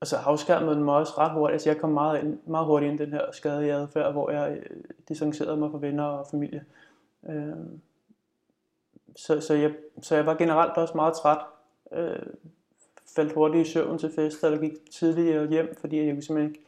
Og 0.00 0.06
så 0.06 0.16
afskærmede 0.16 0.74
den 0.74 0.84
mig 0.84 0.94
også 0.94 1.12
ret 1.18 1.32
hurtigt, 1.32 1.52
altså 1.52 1.70
jeg 1.70 1.80
kom 1.80 1.90
meget, 1.90 2.22
ind, 2.22 2.38
meget 2.46 2.66
hurtigt 2.66 2.90
ind 2.90 3.00
i 3.00 3.04
den 3.04 3.12
her 3.12 3.32
skadelige 3.32 3.72
adfærd, 3.72 4.12
hvor 4.12 4.30
jeg 4.30 4.58
øh, 4.58 4.76
distancerede 5.08 5.56
mig 5.56 5.70
fra 5.70 5.78
venner 5.78 6.04
og 6.04 6.26
familie. 6.30 6.64
Øhm, 7.28 7.80
så, 9.16 9.40
så, 9.40 9.54
jeg, 9.54 9.74
så 10.02 10.14
jeg 10.14 10.26
var 10.26 10.34
generelt 10.34 10.72
også 10.72 10.96
meget 10.96 11.14
træt, 11.14 11.38
øh, 11.92 12.26
faldt 13.16 13.32
hurtigt 13.32 13.68
i 13.68 13.70
søvn 13.70 13.98
til 13.98 14.12
fest, 14.14 14.44
eller 14.44 14.60
gik 14.60 14.90
tidligere 14.90 15.48
hjem, 15.48 15.74
fordi 15.80 15.96
jeg 15.96 16.22
simpelthen 16.22 16.48
ikke, 16.48 16.60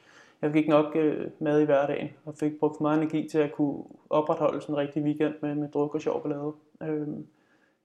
jeg 0.42 0.50
fik 0.50 0.56
ikke 0.56 0.70
nok 0.70 0.96
øh, 0.96 1.30
mad 1.38 1.60
i 1.60 1.64
hverdagen, 1.64 2.08
og 2.24 2.34
fik 2.34 2.58
brugt 2.58 2.76
for 2.76 2.82
meget 2.82 2.98
energi 2.98 3.28
til 3.28 3.38
at 3.38 3.52
kunne 3.52 3.84
opretholde 4.10 4.60
sådan 4.60 4.74
en 4.74 4.78
rigtig 4.78 5.02
weekend 5.02 5.34
med, 5.42 5.54
med 5.54 5.68
druk 5.68 5.94
og 5.94 6.00
sjov 6.00 6.22
ballade. 6.22 6.52
Øhm, 6.82 7.26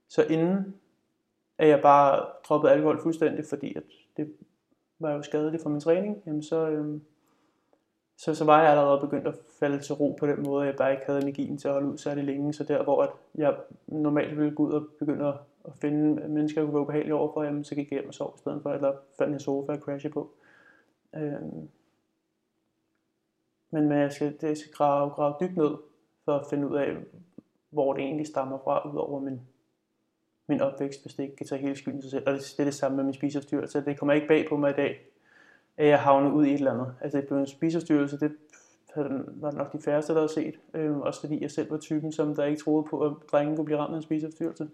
så 0.08 0.24
inden 0.24 0.76
at 1.58 1.68
jeg 1.68 1.82
bare 1.82 2.26
droppede 2.50 2.74
alkohol 2.74 3.02
fuldstændig, 3.02 3.46
fordi 3.46 3.76
at 3.76 3.84
det 4.18 4.34
var 5.00 5.12
jo 5.12 5.22
skadeligt 5.22 5.64
for 5.64 5.70
min 5.70 5.80
træning, 5.80 6.24
jamen 6.26 6.44
så, 6.44 6.70
øhm, 6.70 7.02
så, 8.18 8.36
så 8.36 8.46
var 8.46 8.62
jeg 8.62 8.72
allerede 8.72 9.02
begyndt 9.02 9.28
at 9.28 9.36
falde 9.60 9.80
til 9.80 9.96
ro 9.96 10.18
på 10.20 10.28
den 10.28 10.44
måde, 10.44 10.62
at 10.62 10.68
jeg 10.68 10.76
bare 10.76 10.92
ikke 10.92 11.06
havde 11.06 11.22
energien 11.22 11.58
til 11.58 11.68
at 11.68 11.74
holde 11.74 11.88
ud 11.88 11.98
særlig 11.98 12.24
længe. 12.24 12.54
Så 12.54 12.64
der, 12.64 12.84
hvor 12.84 13.04
at 13.04 13.10
jeg 13.36 13.56
normalt 13.88 14.38
ville 14.38 14.56
gå 14.56 14.64
ud 14.64 14.72
og 14.72 14.88
begynde 15.00 15.28
at 15.28 15.34
at 15.72 15.78
finde 15.82 16.28
mennesker, 16.28 16.62
jeg 16.62 16.66
kunne 16.66 16.74
være 16.74 16.82
ubehagelig 16.82 17.14
overfor, 17.14 17.44
jamen, 17.44 17.64
så 17.64 17.76
gik 17.76 17.92
jeg 17.92 18.00
hjem 18.00 18.08
og 18.08 18.14
sov 18.14 18.34
i 18.36 18.40
stedet 18.40 18.62
for, 18.64 18.74
eller 18.74 18.94
fandt 19.18 19.34
en 19.34 19.40
sofa 19.40 19.72
og 19.72 19.80
crashe 19.80 20.10
på. 20.10 20.32
Øhm. 21.16 21.70
Men 23.72 23.92
jeg 23.92 24.12
skal, 24.12 24.38
det 24.42 24.58
skal 24.58 24.72
grave, 24.74 25.10
grave 25.10 25.36
dybt 25.42 25.58
ned, 25.58 25.78
for 26.26 26.34
at 26.34 26.46
finde 26.50 26.70
ud 26.70 26.76
af, 26.76 26.98
hvor 27.70 27.94
det 27.94 28.04
egentlig 28.04 28.28
stammer 28.28 28.58
fra, 28.64 28.90
udover 28.92 29.20
min, 29.20 29.42
min 30.48 30.62
opvækst, 30.62 31.02
hvis 31.02 31.14
det 31.14 31.24
ikke 31.24 31.36
kan 31.36 31.46
tage 31.46 31.62
hele 31.62 31.76
skylden 31.76 32.02
sig 32.02 32.12
selv. 32.12 32.28
Og 32.28 32.34
det, 32.34 32.42
det 32.42 32.60
er 32.60 32.64
det 32.64 32.74
samme 32.74 32.96
med 32.96 33.04
min 33.04 33.14
spiseforstyrrelse. 33.14 33.86
Det 33.86 34.00
kommer 34.00 34.14
ikke 34.14 34.28
bag 34.28 34.46
på 34.50 34.58
mig 34.58 34.72
i 34.72 34.74
dag, 34.74 35.06
at 35.78 35.88
jeg 35.88 36.00
havner 36.00 36.32
ud 36.32 36.46
i 36.46 36.50
et 36.50 36.58
eller 36.58 36.74
andet. 36.74 36.96
Altså 37.02 37.18
det 37.18 37.28
blev 37.28 37.40
en 37.40 37.48
spiseforstyrrelse, 37.48 38.20
det 38.20 38.32
var 38.96 39.52
nok 39.52 39.74
de 39.74 39.82
færreste, 39.82 40.14
der 40.14 40.20
havde 40.20 40.34
set. 40.34 40.60
Øh, 40.74 40.98
også 40.98 41.20
fordi 41.20 41.42
jeg 41.42 41.52
selv 41.52 41.72
var 41.72 41.78
typen, 41.78 42.12
som 42.12 42.36
der 42.36 42.46
ikke 42.46 42.62
troede 42.62 42.88
på, 42.90 43.02
at 43.06 43.14
drengen 43.32 43.56
kunne 43.56 43.66
blive 43.66 43.80
ramt 43.80 43.94
af 43.94 43.98
en 43.98 44.04
spiseforstyrrelse. 44.04 44.70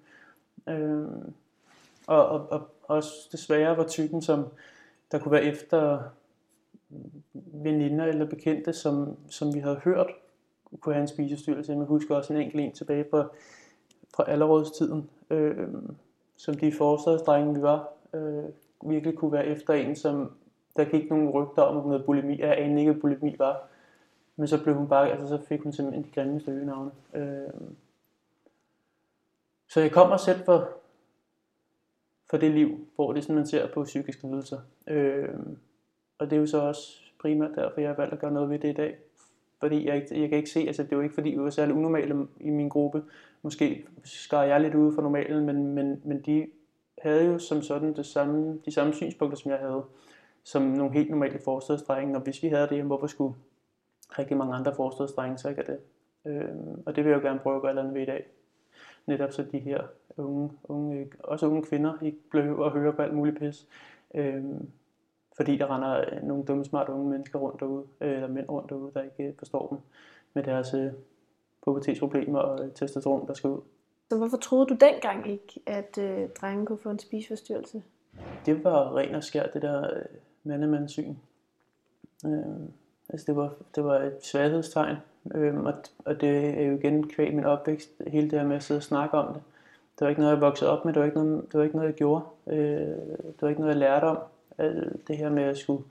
Øh, 0.70 1.08
og, 2.08 2.28
og, 2.28 2.48
og 2.50 2.70
også 2.84 3.30
desværre 3.32 3.78
var 3.78 3.88
typen, 3.88 4.22
som 4.22 4.46
der 5.12 5.20
kunne 5.20 5.32
være 5.32 5.44
efter 5.44 6.00
veninder 7.34 8.06
eller 8.06 8.26
bekendte, 8.26 8.74
som, 8.74 9.18
som 9.30 9.54
vi 9.54 9.60
havde 9.60 9.76
hørt 9.84 10.08
kunne 10.80 10.96
have 10.96 11.02
en 11.02 11.08
spisestyrelse. 11.08 11.74
Jeg 11.74 11.82
husker 11.82 12.16
også 12.16 12.34
en 12.34 12.42
enkelt 12.42 12.64
en 12.64 12.72
tilbage 12.72 13.06
fra, 13.12 13.28
fra 14.16 14.24
allerrådstiden, 14.28 15.10
øh, 15.30 15.68
som 16.38 16.56
de 16.56 16.72
forstadsdrenge, 16.72 17.56
vi 17.56 17.62
var, 17.62 17.90
øh, 18.14 18.44
virkelig 18.86 19.18
kunne 19.18 19.32
være 19.32 19.46
efter 19.46 19.74
en, 19.74 19.96
som 19.96 20.32
der 20.78 20.86
gik 20.86 21.10
nogle 21.10 21.30
rygter 21.30 21.62
om 21.62 21.82
hun 21.82 21.92
havde 21.92 22.04
bulimi. 22.04 22.40
Jeg 22.40 22.58
anede 22.58 22.80
ikke, 22.80 22.92
hvad 22.92 23.02
bulimi 23.02 23.36
var. 23.38 23.68
Men 24.36 24.48
så 24.48 24.64
blev 24.64 24.76
hun 24.76 24.88
bare, 24.88 25.12
altså 25.12 25.28
så 25.28 25.46
fik 25.48 25.62
hun 25.62 25.74
simpelthen 25.74 26.04
de 26.04 26.12
grimmeste 26.16 26.52
øgenavne. 26.52 26.92
Øh, 27.14 27.50
så 29.70 29.82
jeg 29.82 29.92
kommer 29.92 30.18
selv 30.18 30.46
for, 30.46 30.70
for 32.30 32.38
det 32.38 32.52
liv, 32.52 32.88
hvor 32.96 33.14
det 33.14 33.20
er 33.20 33.24
sådan, 33.24 33.36
man 33.36 33.48
ser 33.48 33.68
på 33.74 33.84
psykiske 33.84 34.28
lidelser. 34.28 34.60
Øh, 34.88 35.30
og 36.18 36.30
det 36.30 36.36
er 36.36 36.40
jo 36.40 36.48
så 36.48 36.62
også 36.62 37.02
primært 37.22 37.56
derfor, 37.56 37.82
jeg 37.82 37.90
har 37.90 37.96
valgt 37.96 38.14
at 38.14 38.20
gøre 38.20 38.32
noget 38.32 38.50
ved 38.50 38.60
det 38.60 38.70
i 38.70 38.74
dag. 38.74 38.98
Fordi 39.60 39.88
jeg, 39.88 40.08
jeg 40.12 40.30
kan 40.30 40.38
ikke 40.38 40.50
se, 40.50 40.60
altså 40.60 40.84
det 40.84 40.92
er 40.92 40.96
jo 40.96 41.02
ikke 41.02 41.16
fordi, 41.16 41.30
vi 41.30 41.42
var 41.42 41.50
særlig 41.50 41.76
unormale 41.76 42.28
i 42.40 42.50
min 42.50 42.70
gruppe. 42.70 43.04
Måske 43.42 43.86
skar 44.04 44.44
jeg 44.44 44.62
lidt 44.62 44.76
ude 44.76 44.94
for 44.94 45.02
normalen, 45.02 45.46
men, 45.46 45.74
men, 45.74 46.02
men 46.04 46.22
de 46.22 46.48
havde 47.02 47.26
jo 47.26 47.40
som 47.40 47.62
sådan 47.62 47.96
det 47.96 48.06
samme, 48.06 48.60
de 48.66 48.72
samme 48.72 48.94
synspunkter, 48.94 49.38
som 49.38 49.52
jeg 49.52 49.60
havde, 49.60 49.84
som 50.44 50.62
nogle 50.62 50.94
helt 50.94 51.10
normale 51.10 51.40
forstadsdrenge. 51.40 52.16
Og 52.16 52.22
hvis 52.22 52.44
vi 52.44 52.48
havde 52.48 52.68
det, 52.70 52.84
hvorfor 52.84 53.08
skulle 53.08 53.36
rigtig 54.20 54.38
mange 54.38 54.56
andre 54.56 54.76
forstadsdrenge 54.76 55.38
så 55.38 55.50
ikke 55.50 55.64
have 55.66 55.78
det? 55.78 55.82
Øh, 56.32 56.78
og 56.86 56.96
det 56.96 57.04
vil 57.04 57.12
jeg 57.12 57.24
jo 57.24 57.28
gerne 57.28 57.40
prøve 57.40 57.56
at 57.56 57.62
gøre 57.62 57.80
andet 57.80 57.94
ved 57.94 58.02
i 58.02 58.06
dag 58.06 58.26
netop 59.06 59.32
så 59.32 59.44
de 59.52 59.60
her 59.60 59.82
unge, 60.18 60.52
unge 60.64 61.08
også 61.20 61.48
unge 61.48 61.64
kvinder 61.64 61.94
ikke 62.02 62.18
behøver 62.32 62.66
at 62.66 62.72
høre 62.72 62.94
på 62.94 63.02
alt 63.02 63.14
muligt 63.14 63.40
pis. 63.40 63.68
Øhm, 64.16 64.70
fordi 65.36 65.58
der 65.58 65.76
render 65.76 66.22
nogle 66.24 66.46
dumme, 66.46 66.66
smarte 66.66 66.92
unge 66.92 67.10
mennesker 67.10 67.40
rundt 67.40 67.60
derude, 67.60 67.84
eller 68.00 68.28
mænd 68.28 68.50
rundt 68.50 68.70
derude, 68.70 68.92
der 68.94 69.02
ikke 69.02 69.36
forstår 69.38 69.68
dem 69.68 69.78
med 70.34 70.44
deres 70.44 70.74
øh, 70.74 70.92
pubertetsproblemer 71.64 72.40
og 72.40 72.74
testosteron, 72.74 73.28
der 73.28 73.34
skal 73.34 73.50
ud. 73.50 73.62
Så 74.10 74.18
hvorfor 74.18 74.38
troede 74.38 74.66
du 74.66 74.74
dengang 74.74 75.30
ikke, 75.30 75.62
at 75.66 75.98
øh, 75.98 76.30
drengen 76.30 76.66
kunne 76.66 76.78
få 76.78 76.90
en 76.90 77.00
spiseforstyrrelse? 77.00 77.84
Det 78.46 78.64
var 78.64 78.98
ren 78.98 79.16
og 79.16 79.24
skær, 79.24 79.48
det 79.48 79.62
der 79.62 79.96
øh, 79.96 80.02
mandemandssyn. 80.44 81.16
Øh, 82.26 82.70
altså 83.10 83.26
det 83.28 83.36
var, 83.36 83.54
det 83.76 83.84
var 83.84 84.00
et 84.00 84.18
sværhedstegn. 84.24 84.96
Øhm, 85.34 85.66
og, 85.66 85.74
og 86.06 86.22
det 86.22 86.60
er 86.60 86.64
jo 86.64 86.78
igen 86.78 87.10
kvæg 87.10 87.36
min 87.36 87.46
opvækst, 87.46 87.90
hele 88.08 88.32
det 88.32 88.40
her 88.40 88.48
med 88.48 88.56
at 88.56 88.64
sidde 88.64 88.80
og 88.80 88.84
snakke 88.84 89.18
om 89.18 89.34
det. 89.34 89.42
Det 90.00 90.06
var 90.06 90.10
ikke 90.10 90.22
noget, 90.22 90.34
jeg 90.34 90.42
voksede 90.42 90.72
op 90.72 90.86
med, 90.86 90.94
det 90.94 91.00
var 91.00 91.06
ikke 91.06 91.18
noget, 91.18 91.46
det 91.52 91.58
var 91.58 91.64
ikke 91.64 91.76
noget 91.76 91.90
jeg 91.90 91.96
gjorde. 91.96 92.24
Øh, 92.48 92.58
det 93.18 93.42
var 93.42 93.50
ikke 93.50 93.62
noget, 93.62 93.74
jeg 93.74 93.80
lærte 93.80 94.04
om. 94.04 94.18
Det 95.08 95.18
her 95.18 95.30
med 95.30 95.44
at 95.44 95.58
skulle 95.58 95.84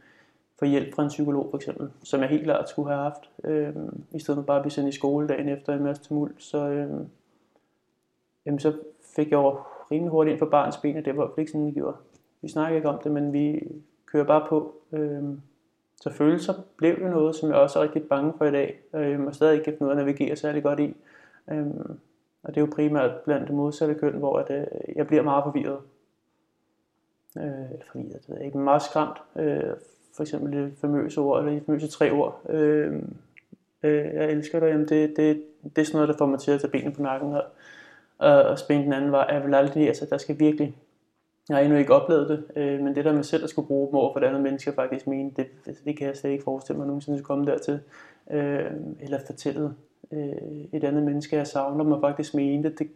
få 0.59 0.65
hjælp 0.65 0.95
fra 0.95 1.03
en 1.03 1.09
psykolog 1.09 1.47
for 1.51 1.57
eksempel, 1.57 1.91
som 2.03 2.21
jeg 2.21 2.29
helt 2.29 2.45
klart 2.45 2.69
skulle 2.69 2.89
have 2.89 3.03
haft, 3.03 3.31
øh, 3.45 3.75
i 4.13 4.19
stedet 4.19 4.39
for 4.39 4.43
bare 4.43 4.57
at 4.57 4.63
blive 4.63 4.73
sendt 4.73 4.89
i 4.89 4.97
skole 4.97 5.29
dagen 5.29 5.49
efter 5.49 5.75
en 5.75 5.83
masse 5.83 6.03
tumult, 6.03 6.43
så, 6.43 6.59
øh, 6.59 6.91
jamen, 8.47 8.59
så 8.59 8.73
fik 9.17 9.31
jeg 9.31 9.37
jo 9.37 9.59
rimelig 9.91 10.11
hurtigt 10.11 10.33
ind 10.33 10.39
for 10.39 10.47
barns 10.47 10.77
ben, 10.77 10.97
og 10.97 11.05
det 11.05 11.17
var 11.17 11.39
ikke 11.39 11.53
sådan, 11.53 11.67
vi 11.67 11.73
gjorde. 11.73 11.97
Vi 12.43 12.49
snakker 12.49 12.77
ikke 12.77 12.89
om 12.89 12.99
det, 13.05 13.13
men 13.13 13.33
vi 13.33 13.63
kører 14.07 14.25
bare 14.25 14.47
på. 14.49 14.75
Øh, 14.93 15.23
så 16.01 16.11
følelser 16.11 16.55
blev 16.77 16.99
jo 17.03 17.09
noget, 17.09 17.37
som 17.37 17.49
jeg 17.49 17.59
også 17.59 17.79
er 17.79 17.83
rigtig 17.83 18.03
bange 18.03 18.33
for 18.39 18.45
i 18.45 18.51
dag, 18.51 18.81
øh, 18.95 19.21
og 19.21 19.35
stadig 19.35 19.53
ikke 19.53 19.65
kan 19.65 19.73
finde 19.73 19.85
ud 19.85 19.91
af 19.91 20.01
at 20.01 20.07
navigere 20.07 20.37
særlig 20.37 20.63
godt 20.63 20.81
i. 20.81 20.97
Øh, 21.51 21.67
og 22.43 22.55
det 22.55 22.57
er 22.57 22.61
jo 22.61 22.73
primært 22.75 23.21
blandt 23.25 23.47
det 23.47 23.57
modsatte 23.57 23.95
køn, 23.95 24.13
hvor 24.13 24.39
at, 24.39 24.51
øh, 24.51 24.97
jeg 24.97 25.07
bliver 25.07 25.23
meget 25.23 25.45
forvirret. 25.45 25.79
Øh, 27.37 27.45
eller 27.45 27.85
forvirret, 27.93 28.27
det 28.27 28.37
er 28.37 28.45
ikke 28.45 28.59
meget 28.59 28.83
skræmt. 28.83 29.19
Øh, 29.37 29.75
for 30.17 30.23
eksempel 30.23 30.53
det 30.53 30.73
famøse 30.81 31.21
ord, 31.21 31.39
eller 31.39 31.53
de 31.53 31.65
famøse 31.67 31.89
tre 31.89 32.13
ord. 32.13 32.43
Øh, 32.49 33.03
øh, 33.83 34.15
jeg 34.15 34.31
elsker 34.31 34.61
dig, 34.61 34.69
jamen 34.69 34.89
det, 34.89 35.17
det, 35.17 35.43
det 35.77 35.79
er 35.79 35.87
sådan 35.87 35.97
noget, 35.97 36.09
der 36.09 36.17
får 36.17 36.27
mig 36.27 36.41
til 36.41 36.51
at 36.51 36.61
tage 36.61 36.71
benene 36.71 36.95
på 36.95 37.03
nakken 37.03 37.33
og, 37.33 37.45
og, 38.19 38.43
og 38.43 38.59
spænde 38.59 38.85
den 38.85 38.93
anden 38.93 39.13
vej. 39.13 39.27
Jeg 39.31 39.45
vil 39.47 39.55
aldrig, 39.55 39.89
altså 39.89 40.07
der 40.11 40.19
skal 40.19 40.39
virkelig 40.39 40.77
jeg 41.49 41.57
har 41.57 41.63
endnu 41.63 41.79
ikke 41.79 41.95
oplevet 41.95 42.29
det, 42.29 42.63
øh, 42.63 42.81
men 42.81 42.95
det 42.95 43.05
der 43.05 43.13
med 43.13 43.23
selv 43.23 43.45
at 43.45 43.51
skulle 43.51 43.69
bruge 43.69 43.87
dem 43.87 43.95
over 43.95 44.13
for 44.13 44.21
et 44.21 44.25
andet 44.25 44.43
menneske, 44.43 44.73
faktisk 44.73 45.07
mene, 45.07 45.31
det, 45.37 45.47
det 45.85 45.99
kan 45.99 46.07
jeg 46.07 46.17
slet 46.17 46.31
ikke 46.31 46.45
forestille 46.45 46.79
mig 46.79 46.87
nogensinde 46.87 47.19
skulle 47.19 47.27
komme 47.27 47.47
dertil. 47.47 47.81
Øh, 48.31 48.71
eller 49.01 49.19
fortælle 49.27 49.75
øh, 50.13 50.33
et 50.73 50.85
andet 50.85 51.03
menneske, 51.03 51.37
jeg 51.37 51.47
savner 51.47 51.85
mig 51.85 52.01
faktisk 52.01 52.35
mene 52.35 52.63
det. 52.63 52.79
det. 52.79 52.89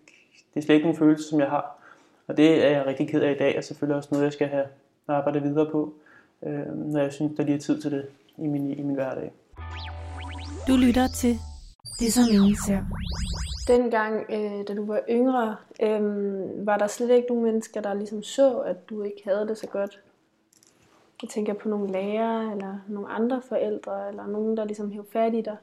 Det 0.54 0.60
er 0.60 0.66
slet 0.66 0.74
ikke 0.74 0.88
en 0.88 0.96
følelse, 0.96 1.28
som 1.28 1.40
jeg 1.40 1.48
har. 1.48 1.78
Og 2.26 2.36
det 2.36 2.64
er 2.64 2.70
jeg 2.70 2.86
rigtig 2.86 3.08
ked 3.08 3.22
af 3.22 3.30
i 3.30 3.38
dag, 3.38 3.58
og 3.58 3.64
selvfølgelig 3.64 3.96
også 3.96 4.08
noget, 4.12 4.24
jeg 4.24 4.32
skal 4.32 4.48
have 4.48 4.64
arbejdet 5.08 5.42
videre 5.42 5.70
på, 5.70 5.94
øh, 6.42 6.92
når 6.92 7.00
jeg 7.00 7.12
synes, 7.12 7.36
der 7.36 7.42
lige 7.42 7.54
er 7.54 7.60
tid 7.60 7.80
til 7.80 7.90
det 7.90 8.06
i 8.38 8.46
min, 8.46 8.70
i 8.70 8.82
min 8.82 8.94
hverdag. 8.94 9.32
Du 10.68 10.76
lytter 10.76 11.06
til 11.06 11.34
Det 12.00 12.12
som 12.12 12.24
ingen 12.32 12.56
ser. 12.66 12.80
Dengang, 13.68 14.26
øh, 14.30 14.68
da 14.68 14.74
du 14.74 14.86
var 14.86 15.02
yngre, 15.10 15.56
øh, 15.82 16.66
var 16.66 16.78
der 16.78 16.86
slet 16.86 17.10
ikke 17.10 17.28
nogen 17.28 17.44
mennesker, 17.44 17.80
der 17.80 17.94
ligesom 17.94 18.22
så, 18.22 18.58
at 18.60 18.90
du 18.90 19.02
ikke 19.02 19.22
havde 19.24 19.48
det 19.48 19.58
så 19.58 19.66
godt. 19.66 20.02
Jeg 21.22 21.30
tænker 21.30 21.54
på 21.54 21.68
nogle 21.68 21.92
lærere, 21.92 22.52
eller 22.52 22.78
nogle 22.88 23.08
andre 23.08 23.42
forældre, 23.42 24.08
eller 24.08 24.26
nogen, 24.26 24.56
der 24.56 24.64
ligesom 24.64 24.90
hævde 24.90 25.08
fat 25.12 25.34
i 25.34 25.40
dig. 25.40 25.56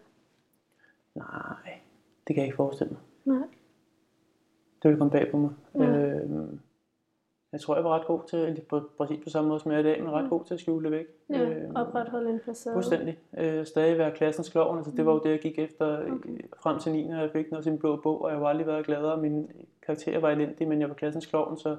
Nej, 1.16 1.80
det 2.28 2.36
kan 2.36 2.38
jeg 2.38 2.46
ikke 2.46 2.56
forestille 2.56 2.94
mig. 2.94 3.02
Nej. 3.38 3.48
Det 4.84 4.90
ville 4.90 4.98
komme 4.98 5.12
bag 5.12 5.32
på 5.32 5.38
mig. 5.38 5.52
Ja. 5.76 5.84
Øhm, 5.84 6.60
jeg 7.56 7.62
tror, 7.62 7.76
jeg 7.76 7.84
var 7.84 8.00
ret 8.00 8.08
god 8.08 8.20
til, 8.30 8.62
på, 8.70 8.82
præcis 8.98 9.24
på 9.24 9.30
samme 9.30 9.48
måde 9.50 9.60
som 9.60 9.72
jeg 9.72 9.76
er 9.78 9.82
i 9.82 9.84
dag, 9.84 10.04
men 10.04 10.12
ret 10.12 10.30
god 10.30 10.44
til 10.46 10.54
at 10.54 10.60
skjule 10.60 10.84
det 10.84 10.92
væk. 10.92 11.06
Ja, 11.30 11.42
Øhm, 11.50 11.76
opretholde 11.76 12.30
en 12.30 12.40
facade. 12.46 12.76
Fuldstændig. 12.76 13.18
Øh, 13.38 13.66
stadig 13.66 13.98
være 13.98 14.12
klassens 14.12 14.50
klovn. 14.50 14.78
Altså, 14.78 14.92
det 14.92 15.06
var 15.06 15.14
jo 15.14 15.20
det, 15.24 15.30
jeg 15.30 15.40
gik 15.40 15.60
efter 15.60 15.98
Okay. 16.02 16.12
okay. 16.14 16.38
frem 16.60 16.80
til 16.80 16.92
9. 16.92 17.10
og 17.10 17.22
jeg 17.22 17.32
fik 17.32 17.52
noget 17.52 17.66
min 17.66 17.78
blå 17.78 17.96
bog, 17.96 18.22
og 18.22 18.30
jeg 18.32 18.40
har 18.40 18.46
aldrig 18.46 18.68
været 18.68 18.86
gladere. 18.86 19.18
Min 19.18 19.50
karakter 19.86 20.20
var 20.20 20.30
elendig, 20.30 20.68
men 20.68 20.82
jeg 20.82 20.90
var 20.90 20.96
klassens 20.96 21.26
klovn, 21.26 21.58
så, 21.58 21.78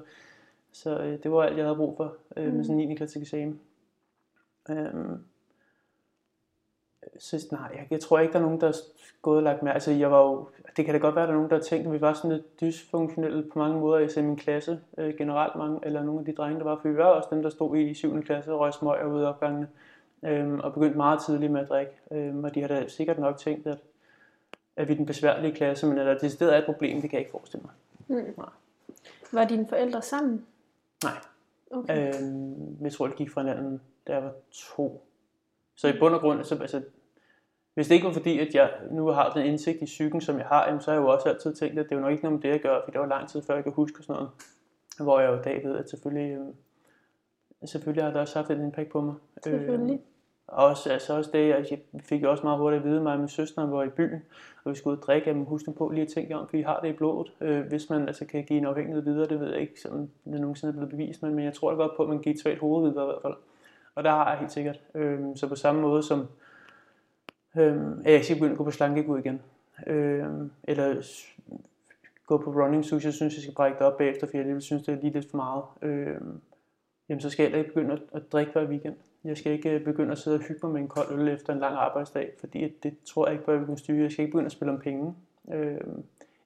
så 0.71 0.99
øh, 0.99 1.23
det 1.23 1.31
var 1.31 1.41
alt, 1.43 1.57
jeg 1.57 1.65
havde 1.65 1.77
brug 1.77 1.97
for 1.97 2.13
øh, 2.37 2.47
Mm. 2.47 2.53
med 2.55 2.63
sådan 2.63 2.79
en 2.79 2.87
9. 2.89 2.95
klasse 2.95 3.19
eksamen. 3.19 3.59
Øhm, 4.69 5.17
så 7.19 7.47
nej, 7.51 7.69
jeg, 7.75 7.87
jeg, 7.89 7.99
tror 7.99 8.19
ikke, 8.19 8.33
der 8.33 8.39
er 8.39 8.43
nogen, 8.43 8.61
der 8.61 8.67
er 8.67 8.73
gået 9.21 9.37
og 9.37 9.43
lagt 9.43 9.63
mærke. 9.63 9.73
Altså, 9.73 9.91
jeg 9.91 10.11
var 10.11 10.21
jo, 10.21 10.47
det 10.77 10.85
kan 10.85 10.93
da 10.93 10.99
godt 10.99 11.15
være, 11.15 11.23
at 11.23 11.27
der 11.27 11.33
er 11.33 11.37
nogen, 11.37 11.49
der 11.49 11.55
har 11.55 11.63
tænkt, 11.63 11.87
at 11.87 11.93
vi 11.93 12.01
var 12.01 12.13
sådan 12.13 12.31
lidt 12.31 12.61
dysfunktionelle 12.61 13.43
på 13.53 13.59
mange 13.59 13.79
måder, 13.79 13.99
især 13.99 14.21
i 14.21 14.25
min 14.25 14.35
klasse 14.35 14.79
øh, 14.97 15.17
generelt 15.17 15.55
mange, 15.55 15.79
eller 15.83 16.03
nogle 16.03 16.19
af 16.19 16.25
de 16.25 16.33
drenge, 16.33 16.59
der 16.59 16.65
var, 16.65 16.79
for 16.81 16.89
vi 16.89 16.97
var 16.97 17.05
også 17.05 17.29
dem, 17.31 17.41
der 17.41 17.49
stod 17.49 17.77
i 17.77 17.93
7. 17.93 18.23
klasse 18.23 18.53
og 18.53 18.59
røg 18.59 18.73
smøg 18.73 19.07
ude 19.07 19.23
i 19.23 19.25
opgangene 19.25 19.67
øhm, 20.23 20.59
og 20.59 20.73
begyndte 20.73 20.97
meget 20.97 21.19
tidligt 21.25 21.51
med 21.51 21.61
at 21.61 21.69
drikke. 21.69 21.91
Øhm, 22.11 22.43
og 22.43 22.55
de 22.55 22.61
har 22.61 22.67
da 22.67 22.87
sikkert 22.87 23.19
nok 23.19 23.37
tænkt, 23.37 23.67
at, 23.67 23.77
at 24.75 24.87
vi 24.87 24.93
er 24.93 24.97
den 24.97 25.05
besværlige 25.05 25.55
klasse, 25.55 25.87
men 25.87 25.97
at 25.97 26.05
der 26.05 26.17
decideret 26.17 26.53
er 26.53 26.57
et 26.57 26.65
problem, 26.65 27.01
det 27.01 27.09
kan 27.09 27.17
jeg 27.17 27.21
ikke 27.21 27.31
forestille 27.31 27.63
mig. 27.65 27.73
Mm. 28.07 28.33
Nej. 28.37 28.49
Var 29.31 29.45
dine 29.45 29.67
forældre 29.67 30.01
sammen? 30.01 30.45
Nej. 31.03 31.17
Okay. 31.71 32.13
Øhm, 32.21 32.77
jeg 32.81 32.91
tror, 32.91 33.07
det 33.07 33.15
gik 33.15 33.31
fra 33.31 33.41
hinanden, 33.41 33.81
da 34.07 34.13
jeg 34.13 34.23
var 34.23 34.33
to. 34.51 35.03
Så 35.75 35.87
i 35.87 35.99
bund 35.99 36.13
og 36.13 36.21
grund, 36.21 36.43
så, 36.43 36.55
altså, 36.61 36.81
hvis 37.77 37.87
det 37.87 37.95
ikke 37.95 38.07
var 38.07 38.13
fordi, 38.13 38.39
at 38.39 38.55
jeg 38.55 38.71
nu 38.91 39.07
har 39.07 39.29
den 39.29 39.45
indsigt 39.45 39.81
i 39.81 39.85
psyken, 39.85 40.21
som 40.21 40.37
jeg 40.37 40.45
har, 40.45 40.65
jamen, 40.65 40.81
så 40.81 40.91
har 40.91 40.97
jeg 40.97 41.03
jo 41.03 41.09
også 41.09 41.29
altid 41.29 41.53
tænkt, 41.53 41.79
at 41.79 41.85
det 41.85 41.91
er 41.91 41.95
jo 41.95 42.01
nok 42.01 42.11
ikke 42.11 42.23
noget 42.23 42.33
med 42.33 42.41
det, 42.41 42.49
jeg 42.49 42.59
gør, 42.59 42.81
for 42.85 42.91
det 42.91 43.01
var 43.01 43.07
lang 43.07 43.29
tid 43.29 43.41
før, 43.41 43.55
jeg 43.55 43.63
kan 43.63 43.73
huske 43.73 44.03
sådan 44.03 44.13
noget. 44.13 44.29
Hvor 44.99 45.19
jeg 45.19 45.29
jo 45.29 45.35
i 45.35 45.41
dag 45.43 45.67
ved, 45.67 45.77
at 45.77 45.89
selvfølgelig, 45.89 46.31
øhm, 46.31 46.53
selvfølgelig 47.65 48.03
har 48.03 48.11
det 48.11 48.21
også 48.21 48.39
haft 48.39 48.51
et 48.51 48.59
impact 48.59 48.89
på 48.89 49.01
mig. 49.01 49.15
Selvfølgelig. 49.43 49.99
Og 50.47 50.65
også, 50.65 50.91
altså 50.91 51.17
også 51.17 51.29
det, 51.33 51.53
at 51.53 51.71
jeg 51.71 51.79
fik 52.03 52.23
jo 52.23 52.31
også 52.31 52.43
meget 52.43 52.59
hurtigt 52.59 52.83
at 52.83 52.89
vide, 52.89 53.01
mig 53.01 53.13
og 53.13 53.19
min 53.19 53.27
søster, 53.27 53.65
vi 53.65 53.71
var 53.71 53.83
i 53.83 53.89
byen, 53.89 54.21
og 54.63 54.71
vi 54.71 54.77
skulle 54.77 54.93
ud 54.93 54.97
og 54.97 55.03
drikke, 55.03 55.29
jamen 55.29 55.45
husk 55.45 55.67
nu 55.67 55.73
på 55.73 55.89
lige 55.89 56.05
at 56.05 56.11
tænke 56.13 56.35
om, 56.35 56.47
for 56.47 56.57
I 56.57 56.61
har 56.61 56.79
det 56.79 56.89
i 56.89 56.93
blodet. 56.93 57.31
Øh, 57.41 57.67
hvis 57.67 57.89
man 57.89 58.07
altså 58.07 58.25
kan 58.25 58.43
give 58.43 58.59
en 58.59 58.65
afhængighed 58.65 59.03
videre, 59.03 59.27
det 59.27 59.39
ved 59.39 59.51
jeg 59.51 59.61
ikke, 59.61 59.81
som 59.81 60.09
det 60.25 60.41
nogensinde 60.41 60.71
er 60.71 60.75
blevet 60.75 60.89
bevist, 60.89 61.23
men, 61.23 61.35
men 61.35 61.45
jeg 61.45 61.53
tror 61.53 61.69
da 61.69 61.75
godt 61.75 61.91
på, 61.97 62.03
at 62.03 62.09
man 62.09 62.21
giver 62.21 62.35
et 62.35 62.41
svagt 62.41 62.59
hoved 62.59 62.89
videre 62.89 63.05
i 63.05 63.07
hvert 63.07 63.21
fald. 63.21 63.35
Og 63.95 64.03
der 64.03 64.11
har 64.11 64.29
jeg 64.29 64.39
helt 64.39 64.51
sikkert. 64.51 64.79
Øh, 64.95 65.19
så 65.35 65.47
på 65.47 65.55
samme 65.55 65.81
måde 65.81 66.03
som, 66.03 66.27
øh, 67.57 67.81
at 68.05 68.13
jeg 68.13 68.23
skal 68.23 68.35
begynde 68.35 68.51
at 68.51 68.57
gå 68.57 68.63
på 68.63 68.71
slankegur 68.71 69.17
igen. 69.17 69.41
Øh, 69.87 70.25
eller 70.63 71.01
gå 72.25 72.37
på 72.37 72.51
running, 72.51 72.85
så 72.85 72.99
jeg 73.03 73.13
synes, 73.13 73.35
jeg 73.35 73.41
skal 73.41 73.53
brække 73.55 73.77
det 73.79 73.87
op 73.87 73.97
bagefter, 73.97 74.27
for 74.27 74.37
jeg 74.37 74.61
synes, 74.61 74.83
det 74.83 74.93
er 74.93 75.01
lige 75.01 75.13
lidt 75.13 75.29
for 75.29 75.37
meget. 75.37 75.63
Øh, 75.81 76.21
jamen 77.09 77.21
så 77.21 77.29
skal 77.29 77.43
jeg 77.43 77.49
heller 77.49 77.63
ikke 77.63 77.73
begynde 77.73 77.93
at, 77.93 78.01
at 78.13 78.31
drikke 78.31 78.51
hver 78.51 78.67
weekend. 78.67 78.95
Jeg 79.23 79.37
skal 79.37 79.51
ikke 79.51 79.69
øh, 79.69 79.83
begynde 79.83 80.11
at 80.11 80.17
sidde 80.17 80.35
og 80.35 80.41
hygge 80.41 80.59
mig 80.63 80.71
med 80.73 80.81
en 80.81 80.87
kold 80.87 81.19
øl 81.19 81.27
efter 81.27 81.53
en 81.53 81.59
lang 81.59 81.75
arbejdsdag, 81.75 82.31
fordi 82.39 82.73
det 82.83 82.93
tror 83.05 83.25
jeg 83.27 83.33
ikke 83.33 83.45
på, 83.45 83.51
at 83.51 83.55
jeg 83.55 83.59
vil 83.59 83.67
kunne 83.67 83.77
styre. 83.77 84.03
Jeg 84.03 84.11
skal 84.11 84.23
ikke 84.23 84.31
begynde 84.31 84.45
at 84.45 84.51
spille 84.51 84.71
om 84.73 84.79
penge. 84.79 85.15
Øh, 85.53 85.81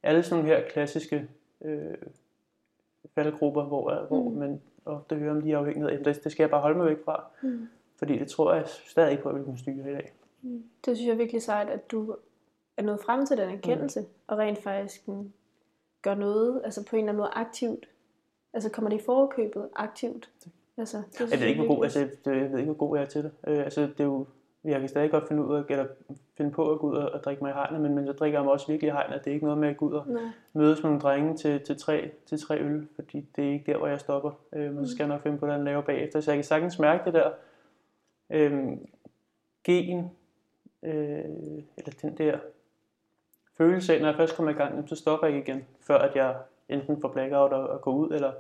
alle 0.04 0.24
sådan 0.24 0.44
nogle 0.44 0.56
her 0.58 0.70
klassiske 0.70 1.28
øh, 1.62 1.94
faldgrupper, 3.16 3.64
hvor, 3.64 3.92
øh, 3.92 4.08
hvor 4.08 4.30
Mm. 4.30 4.36
man 4.36 4.62
ofte 4.86 5.16
hører 5.16 5.32
om 5.32 5.42
de 5.42 5.58
afhængigheder, 5.58 5.94
jamen, 5.94 6.06
det, 6.06 6.24
det 6.24 6.32
skal 6.32 6.44
jeg 6.44 6.50
bare 6.50 6.62
holde 6.62 6.78
mig 6.78 6.88
væk 6.88 7.06
fra. 7.06 7.24
Mm. 7.44 7.68
Fordi 7.98 8.20
det 8.20 8.28
tror 8.28 8.54
jeg 8.54 8.64
stadig 8.68 9.12
ikke 9.12 9.24
på, 9.24 9.30
at 9.30 9.34
jeg 9.34 9.40
vil 9.40 9.46
kunne 9.46 9.58
styre 9.58 9.90
i 9.92 9.94
dag. 9.94 10.12
Det 10.86 10.98
synes 10.98 11.08
jeg 11.08 11.14
er 11.14 11.18
virkelig 11.18 11.42
sejt, 11.42 11.70
at 11.70 11.92
du 11.92 12.16
er 12.78 12.82
nået 12.82 13.00
frem 13.06 13.26
til 13.26 13.38
den 13.38 13.50
erkendelse, 13.50 14.02
mm. 14.02 14.08
og 14.28 14.38
rent 14.38 14.64
faktisk 14.64 15.08
mm, 15.08 15.32
gør 16.02 16.16
noget, 16.16 16.62
altså 16.64 16.86
på 16.86 16.96
en 16.96 17.00
eller 17.00 17.10
anden 17.10 17.22
måde 17.22 17.32
aktivt. 17.34 17.90
Altså 18.54 18.70
kommer 18.70 18.90
det 18.90 19.02
i 19.02 19.06
forkøbet 19.06 19.70
aktivt? 19.76 20.30
Altså, 20.78 20.98
det 20.98 21.32
Jeg 21.32 21.40
ved 21.40 21.48
ikke, 21.48 21.62
hvor 21.62 21.76
god, 21.76 21.84
altså, 21.84 22.00
det, 22.00 22.36
jeg 22.36 22.52
ved 22.52 22.60
ikke, 22.60 22.72
hvor 22.72 22.88
god 22.88 22.98
jeg 22.98 23.04
er 23.04 23.10
til 23.10 23.24
det. 23.24 23.32
Øh, 23.48 23.60
altså, 23.60 23.82
det 23.82 24.00
er 24.00 24.04
jo, 24.04 24.26
jeg 24.64 24.80
kan 24.80 24.90
stadig 24.90 25.12
godt 25.12 25.28
finde 25.28 25.46
ud 25.46 25.56
af, 25.56 25.64
eller 25.70 25.86
finde 26.38 26.52
på 26.52 26.72
at 26.72 26.80
gå 26.80 26.90
ud 26.90 26.96
og, 26.96 27.12
og 27.12 27.24
drikke 27.24 27.44
mig 27.44 27.50
i 27.50 27.54
hegnet, 27.54 27.82
men, 27.82 27.96
men 27.96 28.06
så 28.06 28.14
drikker 28.14 28.40
jeg 28.40 28.44
mig 28.46 28.54
også 28.54 28.68
virkelig 28.68 28.88
i 28.88 28.92
hegnet. 28.92 29.22
Det 29.24 29.32
er 29.32 29.34
ikke 29.34 29.46
noget 29.46 29.60
med 29.60 29.70
at 29.70 29.78
gå 29.78 29.88
ud 29.88 29.94
og 29.94 30.08
Nej. 30.08 30.22
mødes 30.54 30.84
med 30.84 30.90
nogle 30.90 31.02
drenge 31.02 31.38
til, 31.38 31.62
til, 31.62 31.78
tre, 31.78 32.12
til 32.26 32.40
tre 32.40 32.60
øl, 32.60 32.88
fordi 32.96 33.26
det 33.36 33.48
er 33.48 33.52
ikke 33.52 33.72
der, 33.72 33.78
hvor 33.78 33.88
jeg 33.88 34.00
stopper. 34.00 34.32
Øh, 34.54 34.74
men 34.74 34.86
så 34.86 34.92
skal 34.92 35.04
jeg 35.04 35.08
nok 35.08 35.22
finde 35.22 35.38
på, 35.38 35.46
hvordan 35.46 35.60
jeg 35.60 35.66
laver 35.66 35.82
bagefter. 35.82 36.22
Så 36.22 36.32
jeg 36.32 36.38
kan 36.38 36.44
sagtens 36.44 36.80
mærke 36.80 37.06
det 37.06 37.14
der 37.14 37.32
øh, 38.30 38.78
gen, 39.64 40.12
øh, 40.84 41.64
eller 41.78 41.94
den 42.02 42.18
der 42.18 42.38
følelse 43.58 43.94
af, 43.94 44.02
når 44.02 44.08
jeg 44.08 44.18
først 44.18 44.36
kommer 44.36 44.52
i 44.52 44.56
gang, 44.56 44.90
så 44.90 44.96
stopper 44.96 45.28
jeg 45.28 45.38
ikke 45.38 45.52
igen, 45.52 45.66
før 45.82 45.98
at 45.98 46.16
jeg 46.16 46.36
enten 46.70 47.02
får 47.02 47.08
blackout 47.08 47.54
og, 47.54 47.70
og 47.70 47.82
går 47.82 47.92
ud, 47.92 48.10
eller, 48.12 48.32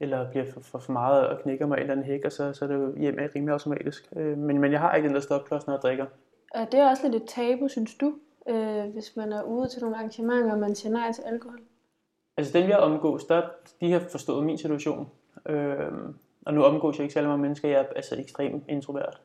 eller 0.00 0.30
bliver 0.30 0.52
for, 0.52 0.60
for, 0.60 0.78
for 0.78 0.92
meget 0.92 1.28
og 1.28 1.42
knækker 1.42 1.66
mig 1.66 1.76
en 1.76 1.80
eller 1.80 1.92
anden 1.92 2.06
hæk, 2.06 2.24
og 2.24 2.32
så, 2.32 2.52
så 2.52 2.64
er 2.64 2.68
det 2.68 2.74
jo 2.74 2.98
hjem 2.98 3.18
rimelig 3.34 3.52
automatisk. 3.52 4.08
Øh, 4.16 4.38
men, 4.38 4.58
men 4.58 4.72
jeg 4.72 4.80
har 4.80 4.94
ikke 4.94 5.08
den 5.08 5.14
der 5.14 5.20
stopklods, 5.20 5.66
når 5.66 5.74
jeg 5.74 5.82
drikker. 5.82 6.06
Og 6.54 6.72
det 6.72 6.80
er 6.80 6.90
også 6.90 7.08
lidt 7.08 7.22
et 7.22 7.28
tabu, 7.28 7.68
synes 7.68 7.94
du, 7.94 8.14
øh, 8.48 8.84
hvis 8.84 9.16
man 9.16 9.32
er 9.32 9.42
ude 9.42 9.68
til 9.68 9.82
nogle 9.82 9.96
arrangementer, 9.96 10.52
og 10.52 10.58
man 10.58 10.74
siger 10.74 10.92
nej 10.92 11.12
til 11.12 11.22
alkohol? 11.22 11.58
Altså 12.36 12.58
dem 12.58 12.68
jeg 12.68 12.78
omgås, 12.78 13.24
der, 13.24 13.42
de 13.80 13.92
har 13.92 14.00
forstået 14.10 14.46
min 14.46 14.58
situation. 14.58 15.08
Øhm, 15.46 16.14
og 16.46 16.54
nu 16.54 16.62
omgås 16.62 16.96
jeg 16.96 17.04
ikke 17.04 17.14
særlig 17.14 17.28
mange 17.28 17.42
mennesker, 17.42 17.68
jeg 17.68 17.80
er 17.80 17.84
altså 17.96 18.16
ekstremt 18.20 18.64
introvert. 18.68 19.20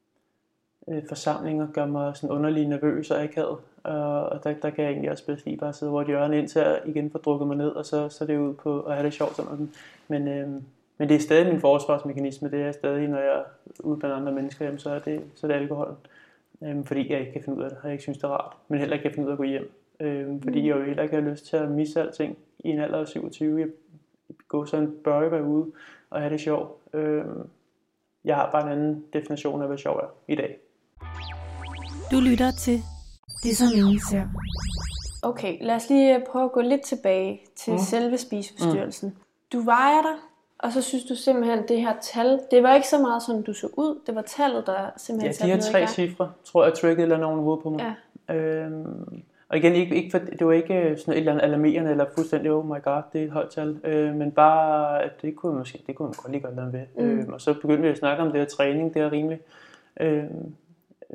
Øh, 0.88 1.08
forsamlinger 1.08 1.68
gør 1.74 1.86
mig 1.86 2.16
sådan 2.16 2.36
underlig 2.36 2.68
nervøs 2.68 3.12
og 3.12 3.24
akavet. 3.24 3.58
Og, 3.84 4.30
og 4.30 4.44
der, 4.44 4.54
der 4.54 4.70
kan 4.70 4.84
jeg 4.84 4.92
egentlig 4.92 5.12
også 5.12 5.26
bedst 5.26 5.46
lige 5.46 5.58
bare 5.58 5.74
sidde 5.74 5.92
over 5.92 6.02
et 6.02 6.08
hjørne, 6.08 6.38
indtil 6.38 6.60
jeg 6.60 6.82
igen 6.86 7.12
får 7.12 7.20
drukket 7.20 7.48
mig 7.48 7.58
ned, 7.58 7.70
og 7.70 7.86
så, 7.86 8.10
så 8.10 8.24
er 8.24 8.26
det 8.26 8.38
ud 8.38 8.54
på 8.54 8.82
at 8.82 8.94
have 8.94 9.06
det 9.06 9.14
sjovt 9.14 9.36
sådan 9.36 9.52
noget. 9.52 9.70
Men, 10.08 10.28
øh, 10.28 10.50
men 10.98 11.10
det 11.10 11.16
er 11.16 11.20
stadig 11.20 11.48
min 11.48 11.62
forsvarsmekanisme, 11.62 12.52
det 12.52 12.62
er 12.62 12.72
stadig, 12.72 13.08
når 13.08 13.18
jeg 13.18 13.34
er 13.40 13.44
ude 13.80 13.98
blandt 13.98 14.16
andre 14.16 14.32
mennesker, 14.32 14.66
jamen, 14.66 14.80
så 14.80 14.90
er 14.90 15.00
det, 15.00 15.24
så 15.36 15.48
er 15.48 15.52
det 15.52 15.60
alkoholen. 15.60 15.96
Øh, 16.64 16.86
fordi 16.86 17.12
jeg 17.12 17.20
ikke 17.20 17.32
kan 17.32 17.44
finde 17.44 17.58
ud 17.58 17.64
af 17.64 17.70
det, 17.70 17.78
og 17.78 17.84
jeg 17.84 17.92
ikke 17.92 18.04
synes, 18.04 18.18
det 18.18 18.24
er 18.24 18.32
rart. 18.32 18.54
Men 18.68 18.80
heller 18.80 18.96
ikke 18.96 19.04
kan 19.04 19.14
finde 19.14 19.28
ud 19.28 19.32
af 19.32 19.34
at 19.34 19.38
gå 19.38 19.44
hjem. 19.44 19.72
Øh, 20.00 20.44
fordi 20.44 20.68
jeg 20.68 20.78
jo 20.78 20.84
heller 20.84 21.04
ikke 21.04 21.16
har 21.16 21.30
lyst 21.30 21.46
til 21.46 21.58
at 21.58 21.72
misse 21.72 22.02
alting 22.02 22.38
i 22.60 22.70
en 22.70 22.80
alder 22.80 23.00
af 23.00 23.08
27. 23.08 23.60
Jeg 23.60 23.68
gå 24.48 24.66
sådan 24.66 24.86
en 24.86 24.96
bør 25.04 25.30
være 25.30 25.44
ude 25.44 25.72
og 26.10 26.20
have 26.20 26.34
det 26.34 26.42
sjovt. 26.42 26.72
Øh, 26.94 27.26
jeg 28.26 28.36
har 28.36 28.52
bare 28.52 28.64
en 28.64 28.72
anden 28.72 29.06
definition 29.14 29.62
af, 29.62 29.68
hvad 29.68 29.78
sjov 29.78 29.98
er 29.98 30.08
i 30.28 30.36
dag. 30.36 30.60
Du 32.12 32.20
lytter 32.20 32.52
til 32.52 32.82
Det 33.44 33.58
som 33.58 33.68
ingen 33.76 34.00
ser. 34.10 34.24
Okay, 35.22 35.58
lad 35.62 35.76
os 35.76 35.90
lige 35.90 36.16
øh, 36.16 36.22
prøve 36.32 36.46
at 36.46 36.52
gå 36.52 36.62
lidt 36.62 36.82
tilbage 36.82 37.42
til 37.56 37.74
mm. 37.74 37.80
Selve 37.80 38.18
spiseforstyrrelsen. 38.18 39.10
Mm. 39.10 39.16
Du 39.54 39.60
vejer 39.60 40.02
dig, 40.02 40.16
og 40.60 40.72
så 40.74 40.82
synes 40.82 41.04
du 41.04 41.16
simpelthen, 41.16 41.68
det 41.68 41.82
her 41.82 41.94
tal, 42.02 42.40
det 42.52 42.64
var 42.64 42.76
ikke 42.76 42.88
så 42.88 43.00
meget 43.00 43.24
sådan, 43.24 43.42
du 43.42 43.54
så 43.54 43.68
ud, 43.78 44.00
det 44.08 44.16
var 44.16 44.22
tallet, 44.22 44.68
der 44.68 44.82
Ja, 44.82 44.90
simpelthen 44.98 45.48
de 45.48 45.54
her 45.54 45.62
tre 45.62 45.88
cifre, 45.88 46.32
tror 46.44 46.64
jeg, 46.64 46.74
triggede 46.74 47.04
eller 47.04 47.32
i 47.32 47.36
hovedet 47.36 47.64
på 47.64 47.70
mig. 47.70 47.96
Ja. 48.30 48.36
Øhm, 48.36 49.24
og 49.50 49.58
igen, 49.58 49.74
ikke, 49.74 49.96
ikke 49.96 50.12
for, 50.12 50.20
det 50.20 50.48
var 50.48 50.54
ikke 50.54 50.96
sådan 50.98 51.14
et 51.14 51.18
eller 51.18 51.32
andet 51.32 51.44
alarmerende, 51.44 51.92
eller 51.92 52.06
fuldstændig, 52.16 52.52
oh 52.52 52.66
my 52.66 52.82
god, 52.84 53.02
det 53.14 53.22
er 53.22 53.26
et 53.26 53.32
højt 53.32 53.50
tal. 53.50 53.80
Øh, 53.84 54.16
men 54.16 54.32
bare, 54.32 55.04
at 55.04 55.22
det 55.22 55.36
kunne, 55.36 55.58
måske, 55.58 55.84
det 55.88 55.96
kunne 55.96 56.06
man 56.06 56.16
godt 56.18 56.32
lige 56.32 56.42
gøre 56.42 56.56
noget 56.56 56.74
ved. 56.74 56.82
Mm. 56.98 57.04
Mm. 57.04 57.20
Øhm, 57.20 57.34
og 57.34 57.42
så 57.42 57.54
begyndte 57.54 57.82
vi 57.82 57.88
at 57.88 57.98
snakke 57.98 58.24
om 58.24 58.32
det 58.32 58.40
her 58.40 58.48
træning, 58.48 58.94
det 58.94 59.02
er 59.02 59.12
rimeligt. 59.12 59.42
Øhm, 60.00 60.54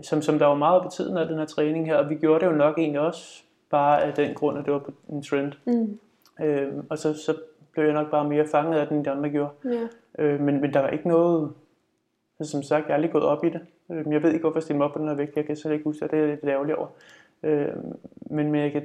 som, 0.02 0.22
som 0.22 0.38
der 0.38 0.46
var 0.46 0.54
meget 0.54 0.82
på 0.82 0.88
tiden 0.88 1.16
af 1.16 1.26
den 1.26 1.38
her 1.38 1.44
træning 1.44 1.86
her, 1.86 1.96
og 1.96 2.10
vi 2.10 2.14
gjorde 2.14 2.40
det 2.44 2.52
jo 2.52 2.56
nok 2.56 2.78
egentlig 2.78 3.00
også 3.00 3.42
bare 3.70 4.02
af 4.02 4.14
den 4.14 4.34
grund, 4.34 4.58
at 4.58 4.64
det 4.64 4.72
var 4.72 4.78
på 4.78 4.92
en 5.08 5.22
trend. 5.22 5.52
Mm. 5.64 5.98
Øhm, 6.44 6.86
og 6.90 6.98
så, 6.98 7.14
så 7.14 7.34
blev 7.72 7.84
jeg 7.84 7.94
nok 7.94 8.10
bare 8.10 8.28
mere 8.28 8.46
fanget 8.46 8.78
af 8.78 8.86
den, 8.86 8.96
end 8.96 9.04
de 9.04 9.10
andre 9.10 9.30
gjorde. 9.30 9.50
Ja. 9.64 9.88
Øh, 10.24 10.40
men, 10.40 10.60
men 10.60 10.72
der 10.74 10.80
var 10.80 10.88
ikke 10.88 11.08
noget, 11.08 11.52
altså, 12.40 12.52
som 12.52 12.62
sagt, 12.62 12.84
jeg 12.84 12.90
er 12.90 12.94
aldrig 12.94 13.12
gået 13.12 13.24
op 13.24 13.44
i 13.44 13.48
det. 13.48 13.60
Øh, 13.90 14.12
jeg 14.12 14.22
ved 14.22 14.30
ikke, 14.32 14.42
hvorfor 14.42 14.56
jeg 14.58 14.62
stiller 14.62 14.78
mig 14.78 14.86
op 14.86 14.92
på 14.92 14.98
den 14.98 15.08
her 15.08 15.14
vægt. 15.14 15.36
Jeg 15.36 15.44
kan 15.44 15.56
slet 15.56 15.72
ikke 15.72 15.84
huske 15.84 16.00
det, 16.02 16.10
det 16.10 16.20
er 16.20 16.26
lidt 16.26 16.44
ærgerlig 16.44 16.76
over. 16.78 16.86
Øh, 17.42 17.68
men, 18.20 18.52
men 18.52 18.60
jeg 18.60 18.72
kan 18.72 18.82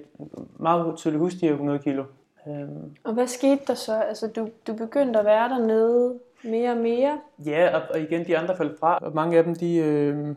meget 0.60 0.98
tydeligt 0.98 1.20
huske 1.22 1.40
de 1.40 1.46
her 1.46 1.54
100 1.54 1.80
kilo. 1.80 2.04
Øh, 2.48 2.68
Og 3.04 3.14
hvad 3.14 3.28
skete 3.28 3.62
der 3.68 3.74
så? 3.74 3.94
Altså, 4.02 4.28
du, 4.28 4.50
du 4.68 4.74
begyndte 4.74 5.20
at 5.20 5.26
være 5.26 5.50
dernede 5.50 6.20
mere 6.44 6.72
og 6.72 6.78
mere. 6.78 7.20
ja, 7.46 7.76
og, 7.76 7.82
og 7.94 8.00
igen, 8.00 8.28
de 8.28 8.38
andre 8.38 8.58
faldt 8.58 8.80
fra. 8.80 8.98
Og 9.02 9.16
mange 9.16 9.38
af 9.38 9.44
dem, 9.44 9.56
de, 9.56 9.76
øh, 9.78 10.28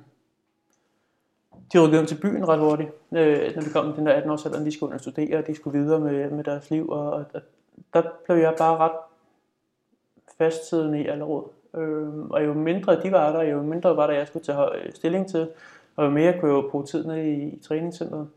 de 1.72 1.78
rykkede 1.78 1.96
hjem 1.96 2.06
til 2.06 2.20
byen 2.20 2.48
ret 2.48 2.58
hurtigt. 2.58 2.90
Øh, 3.12 3.38
altså, 3.40 3.60
når 3.60 3.66
vi 3.66 3.72
kom 3.72 3.86
med 3.86 3.94
den 3.94 4.06
der 4.06 4.12
18 4.12 4.30
års 4.30 4.46
alder, 4.46 4.64
de 4.64 4.72
skulle 4.72 4.94
og 4.94 5.00
studere, 5.00 5.38
og 5.38 5.46
de 5.46 5.54
skulle 5.54 5.78
videre 5.78 6.00
med, 6.00 6.30
med 6.30 6.44
deres 6.44 6.70
liv. 6.70 6.88
Og, 6.88 7.10
og, 7.10 7.24
og 7.34 7.42
der 7.94 8.02
blev 8.24 8.36
jeg 8.36 8.54
bare 8.58 8.76
ret 8.76 8.98
fastsiddende 10.38 11.00
i 11.00 11.06
allerede. 11.06 11.44
Øh, 11.76 12.24
og 12.30 12.44
jo 12.44 12.52
mindre 12.52 13.02
de 13.02 13.12
var 13.12 13.32
der, 13.32 13.42
jo 13.42 13.62
mindre 13.62 13.96
var 13.96 14.06
der, 14.06 14.14
jeg 14.14 14.26
skulle 14.26 14.44
tage 14.44 14.92
stilling 14.94 15.28
til, 15.28 15.48
og 15.96 16.04
jo 16.04 16.10
mere 16.10 16.32
kunne 16.40 16.54
jeg 16.54 16.62
jo 16.62 16.68
bruge 16.70 16.84
tid 16.84 17.06
ned 17.06 17.16
i, 17.16 17.42
i 17.42 17.60
træningscenteret. 17.68 18.28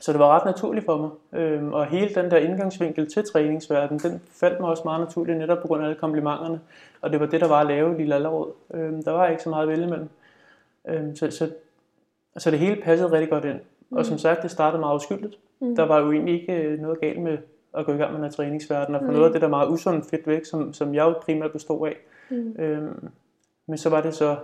Så 0.00 0.12
det 0.12 0.18
var 0.18 0.38
ret 0.38 0.44
naturligt 0.44 0.86
for 0.86 0.96
mig. 0.96 1.40
Øhm, 1.40 1.72
og 1.72 1.86
hele 1.86 2.14
den 2.14 2.30
der 2.30 2.36
indgangsvinkel 2.36 3.10
til 3.10 3.24
træningsverdenen, 3.24 3.98
den 3.98 4.22
faldt 4.40 4.60
mig 4.60 4.70
også 4.70 4.82
meget 4.84 5.00
naturligt 5.00 5.38
netop 5.38 5.58
på 5.58 5.66
grund 5.66 5.82
af 5.82 5.86
alle 5.86 5.98
komplimenterne. 6.00 6.60
Og 7.00 7.10
det 7.10 7.20
var 7.20 7.26
det, 7.26 7.40
der 7.40 7.48
var 7.48 7.60
at 7.60 7.66
lave 7.66 7.96
Lille 7.96 8.14
Allerød. 8.14 8.52
Øhm, 8.74 9.02
der 9.02 9.10
var 9.10 9.28
ikke 9.28 9.42
så 9.42 9.48
meget 9.48 9.62
at 9.62 9.68
vælge 9.68 9.86
imellem. 9.86 10.08
Øhm, 10.88 11.16
så, 11.16 11.30
så, 11.30 11.50
så 12.38 12.50
det 12.50 12.58
hele 12.58 12.82
passede 12.82 13.12
rigtig 13.12 13.30
godt 13.30 13.44
ind. 13.44 13.60
Mm. 13.90 13.96
Og 13.96 14.06
som 14.06 14.18
sagt, 14.18 14.42
det 14.42 14.50
startede 14.50 14.80
meget 14.80 14.96
uskyldigt. 14.96 15.38
Mm. 15.60 15.76
Der 15.76 15.82
var 15.82 16.00
jo 16.00 16.12
egentlig 16.12 16.40
ikke 16.40 16.62
øh, 16.62 16.80
noget 16.80 17.00
galt 17.00 17.22
med 17.22 17.38
at 17.74 17.86
gå 17.86 17.92
i 17.92 17.96
gang 17.96 18.12
med 18.12 18.20
noget 18.20 18.34
træningsverden, 18.34 18.94
og 18.94 19.00
få 19.00 19.06
mm. 19.06 19.12
noget 19.12 19.26
af 19.26 19.32
det 19.32 19.42
der 19.42 19.48
meget 19.48 19.68
usundt 19.68 20.06
fedt 20.06 20.26
væk, 20.26 20.44
som, 20.44 20.72
som 20.72 20.94
jeg 20.94 21.02
jo 21.02 21.14
primært 21.22 21.52
bestod 21.52 21.88
af. 21.88 21.96
Mm. 22.30 22.56
Øhm, 22.58 23.08
men 23.66 23.78
så 23.78 23.88
var 23.88 24.00
det 24.00 24.14
så, 24.14 24.36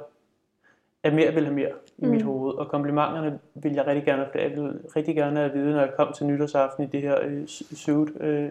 at 1.02 1.14
mere 1.14 1.32
ville 1.34 1.46
have 1.46 1.54
mere 1.54 1.70
i 1.98 2.04
mm. 2.04 2.10
mit 2.10 2.22
hoved, 2.22 2.54
og 2.54 2.68
komplimenterne 2.68 3.38
ville 3.54 3.76
jeg 3.76 3.86
rigtig 3.86 4.04
gerne 4.04 4.26
have 4.32 4.42
Jeg 4.42 4.50
ville 4.50 4.80
rigtig 4.96 5.16
gerne 5.16 5.40
have 5.40 5.52
vide, 5.52 5.72
når 5.72 5.80
jeg 5.80 5.92
kom 5.96 6.12
til 6.12 6.26
nytårsaften 6.26 6.84
i 6.84 6.86
det 6.86 7.00
her 7.00 7.18
øh, 7.24 7.46
suit, 7.46 8.08
øh, 8.20 8.50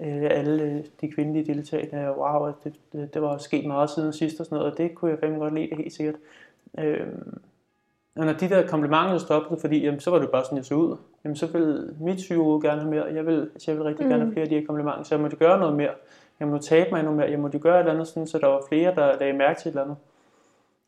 øh, 0.00 0.28
alle 0.30 0.62
øh, 0.62 0.84
de 1.00 1.10
kvindelige 1.10 1.54
deltagere, 1.54 2.18
wow, 2.18 2.52
det, 2.64 2.74
det, 2.92 3.14
det 3.14 3.22
var 3.22 3.38
sket 3.38 3.66
meget 3.66 3.90
siden 3.90 4.12
sidst 4.12 4.40
og 4.40 4.46
sådan 4.46 4.58
noget, 4.58 4.72
og 4.72 4.78
det 4.78 4.94
kunne 4.94 5.10
jeg 5.10 5.18
fandme 5.18 5.38
godt 5.38 5.54
lide, 5.54 5.76
helt 5.76 5.92
sikkert. 5.92 6.16
Øh, 6.78 7.06
og 8.16 8.26
når 8.26 8.32
de 8.32 8.48
der 8.48 8.66
komplimenter 8.66 9.18
stoppede, 9.18 9.60
fordi 9.60 9.84
jamen, 9.84 10.00
så 10.00 10.10
var 10.10 10.18
det 10.18 10.30
bare 10.30 10.44
sådan, 10.44 10.58
jeg 10.58 10.64
så 10.64 10.74
ud, 10.74 10.96
jamen, 11.24 11.36
så 11.36 11.46
ville 11.46 11.96
mit 12.00 12.20
syge 12.20 12.60
gerne 12.62 12.80
have 12.80 12.90
mere. 12.90 13.04
Jeg 13.04 13.26
vil, 13.26 13.40
altså, 13.54 13.70
jeg 13.70 13.78
vil 13.78 13.84
rigtig 13.84 14.06
mm. 14.06 14.10
gerne 14.10 14.24
have 14.24 14.32
flere 14.32 14.42
af 14.42 14.48
de 14.48 14.58
her 14.58 14.66
komplimenter, 14.66 15.02
så 15.02 15.14
jeg 15.14 15.22
måtte 15.22 15.36
gøre 15.36 15.58
noget 15.58 15.76
mere. 15.76 15.92
Jeg 16.40 16.48
måtte 16.48 16.66
tabe 16.66 16.90
mig 16.90 17.00
endnu 17.00 17.14
mere. 17.14 17.30
Jeg 17.30 17.38
måtte 17.38 17.58
gøre 17.58 17.74
et 17.74 17.78
eller 17.78 17.92
andet, 17.92 18.08
sådan, 18.08 18.26
så 18.26 18.38
der 18.38 18.46
var 18.46 18.62
flere, 18.68 18.94
der 18.94 19.18
lagde 19.18 19.32
mærke 19.32 19.60
til 19.60 19.68
et 19.68 19.72
eller 19.72 19.82
andet. 19.82 19.96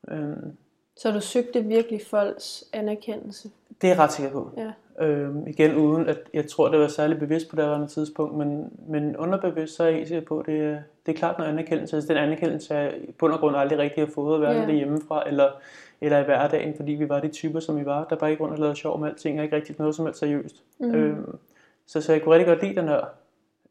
Øhm. 0.08 0.56
Så 0.96 1.10
du 1.10 1.20
søgte 1.20 1.64
virkelig 1.64 2.00
folks 2.10 2.64
anerkendelse? 2.72 3.50
Det 3.80 3.90
er 3.90 3.94
jeg 3.94 3.98
ret 3.98 4.12
sikker 4.12 4.32
på. 4.32 4.50
Ja. 4.56 4.72
Øhm, 5.00 5.46
igen 5.46 5.76
uden, 5.76 6.08
at 6.08 6.18
jeg 6.34 6.46
tror, 6.46 6.68
det 6.68 6.80
var 6.80 6.88
særlig 6.88 7.18
bevidst 7.18 7.50
på 7.50 7.56
det 7.56 7.64
her 7.64 7.86
tidspunkt, 7.86 8.36
men, 8.36 8.72
men 8.88 9.16
underbevidst 9.16 9.76
så 9.76 9.84
er 9.84 9.88
jeg 9.88 10.06
sikker 10.06 10.26
på, 10.26 10.42
det, 10.46 10.82
det 11.06 11.12
er 11.12 11.16
klart 11.16 11.38
noget 11.38 11.50
anerkendelse. 11.50 11.96
Altså 11.96 12.12
den 12.12 12.22
anerkendelse, 12.22 12.74
jeg 12.74 12.94
i 13.08 13.12
bund 13.12 13.32
og 13.32 13.38
grund 13.38 13.56
aldrig 13.56 13.78
rigtig 13.78 14.04
har 14.04 14.10
fået, 14.14 14.38
hverken 14.38 14.62
yeah. 14.62 14.74
hjemmefra 14.74 15.28
eller 15.28 15.50
eller 16.00 16.18
i 16.18 16.24
hverdagen, 16.24 16.74
fordi 16.76 16.92
vi 16.92 17.08
var 17.08 17.20
de 17.20 17.28
typer, 17.28 17.60
som 17.60 17.78
vi 17.78 17.84
var, 17.84 18.04
der 18.04 18.16
bare 18.16 18.30
ikke 18.30 18.42
rundt 18.42 18.54
og 18.54 18.60
lavede 18.60 18.76
sjov 18.76 19.00
med 19.00 19.08
alting, 19.08 19.38
og 19.38 19.44
ikke 19.44 19.56
rigtig 19.56 19.76
noget 19.78 19.94
som 19.94 20.04
helst 20.04 20.20
seriøst. 20.20 20.62
Mm. 20.78 20.94
Øhm, 20.94 21.38
så, 21.86 22.00
så 22.00 22.12
jeg 22.12 22.22
kunne 22.22 22.34
rigtig 22.34 22.46
godt 22.46 22.62
lide 22.62 22.74
den 22.74 22.88
her 22.88 23.00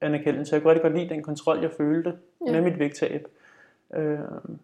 anerkendelse, 0.01 0.55
jeg 0.55 0.61
kunne 0.61 0.71
rigtig 0.71 0.81
godt 0.81 0.97
lide 0.97 1.09
den 1.09 1.23
kontrol, 1.23 1.59
jeg 1.61 1.71
følte 1.71 2.13
ja. 2.47 2.51
med 2.51 2.61
mit 2.61 2.79
vægttab. 2.79 3.27
Øhm, 3.93 4.59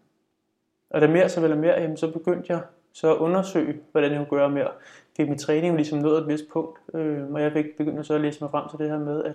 og 0.90 1.00
da 1.00 1.06
mere 1.06 1.28
så 1.28 1.40
vel 1.40 1.56
mere, 1.56 1.80
jamen, 1.80 1.96
så 1.96 2.12
begyndte 2.12 2.52
jeg 2.52 2.60
så 2.92 3.14
at 3.14 3.18
undersøge, 3.18 3.76
hvordan 3.92 4.12
jeg 4.12 4.18
kunne 4.18 4.38
gøre 4.38 4.50
mere. 4.50 4.70
Fik 5.16 5.28
min 5.28 5.38
træning 5.38 5.76
ligesom 5.76 5.98
nået 5.98 6.22
et 6.22 6.28
vist 6.28 6.44
punkt, 6.52 6.78
øhm, 6.94 7.34
og 7.34 7.42
jeg 7.42 7.52
fik 7.52 7.76
begyndt 7.76 8.06
så 8.06 8.14
at 8.14 8.20
læse 8.20 8.40
mig 8.40 8.50
frem 8.50 8.68
til 8.68 8.78
det 8.78 8.90
her 8.90 8.98
med, 8.98 9.24
at 9.24 9.34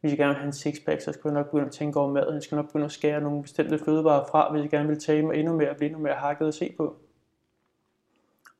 hvis 0.00 0.10
jeg 0.10 0.18
gerne 0.18 0.28
vil 0.28 0.36
have 0.36 0.46
en 0.46 0.52
sixpack, 0.52 1.00
så 1.00 1.12
skulle 1.12 1.32
jeg 1.32 1.40
nok 1.42 1.50
begynde 1.50 1.66
at 1.66 1.72
tænke 1.72 2.00
over 2.00 2.10
mad. 2.10 2.32
Jeg 2.32 2.42
skal 2.42 2.56
nok 2.56 2.66
begynde 2.66 2.84
at 2.84 2.92
skære 2.92 3.20
nogle 3.20 3.42
bestemte 3.42 3.78
fødevarer 3.78 4.26
fra, 4.30 4.52
hvis 4.52 4.62
jeg 4.62 4.70
gerne 4.70 4.88
vil 4.88 4.98
tage 5.00 5.22
mig 5.22 5.36
endnu 5.36 5.56
mere 5.56 5.70
og 5.70 5.76
blive 5.76 5.86
endnu 5.86 6.02
mere 6.02 6.14
hakket 6.14 6.48
at 6.48 6.54
se 6.54 6.74
på. 6.76 6.96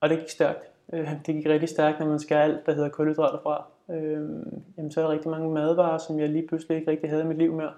Og 0.01 0.09
det 0.09 0.19
gik 0.19 0.29
stærkt. 0.29 0.71
Øh, 0.93 1.11
det 1.27 1.35
gik 1.35 1.47
rigtig 1.47 1.69
stærkt, 1.69 2.01
når 2.01 2.07
man 2.07 2.19
skærer 2.19 2.43
alt, 2.43 2.67
der 2.67 2.73
hedder 2.75 2.89
kulhydrater 2.89 3.39
fra. 3.43 3.65
Øh, 3.91 4.29
jamen, 4.77 4.91
så 4.91 5.01
er 5.01 5.05
der 5.05 5.13
rigtig 5.13 5.31
mange 5.31 5.51
madvarer, 5.51 5.99
som 5.99 6.21
jeg 6.21 6.29
lige 6.29 6.47
pludselig 6.49 6.79
ikke 6.79 6.91
rigtig 6.91 7.11
havde 7.11 7.23
i 7.23 7.27
mit 7.27 7.39
liv 7.39 7.53
mere. 7.53 7.73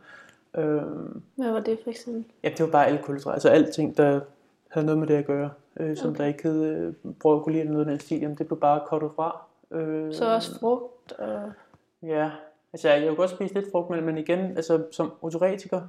Øh, 0.59 0.83
Hvad 1.37 1.53
var 1.53 1.61
det 1.61 1.79
for 1.83 1.91
eksempel? 1.91 2.25
Ja, 2.45 2.49
det 2.49 2.61
var 2.61 2.71
bare 2.71 2.87
alle 2.87 2.99
kulhydrater. 3.03 3.33
Altså 3.33 3.49
alting, 3.49 3.97
der 3.97 4.21
havde 4.73 4.87
noget 4.87 4.99
med 4.99 5.07
det 5.07 5.15
at 5.15 5.27
gøre. 5.27 5.51
Øh, 5.81 5.97
som 5.97 6.11
okay. 6.11 6.19
der 6.19 6.29
ikke 6.29 6.43
hed 6.43 6.65
øh, 6.65 7.13
broccoli 7.21 7.61
eller 7.61 7.73
noget 7.73 7.87
af 7.87 7.91
den 7.91 8.01
stil. 8.01 8.21
Jamen, 8.21 8.39
det 8.39 8.47
blev 8.47 8.61
bare 8.61 8.81
kottet 8.87 9.11
fra. 9.17 9.47
Øh, 9.71 10.15
så 10.15 10.35
også 10.35 10.59
frugt? 10.61 11.13
Og... 11.13 11.53
Ja, 12.03 12.31
altså 12.73 12.89
jeg 12.89 13.01
kan 13.01 13.17
godt 13.17 13.31
spise 13.31 13.55
lidt 13.55 13.71
frugt, 13.71 13.91
men, 13.91 14.05
men 14.05 14.19
igen, 14.19 14.39
altså 14.39 14.85
som 14.93 15.13
otoretiker, 15.23 15.83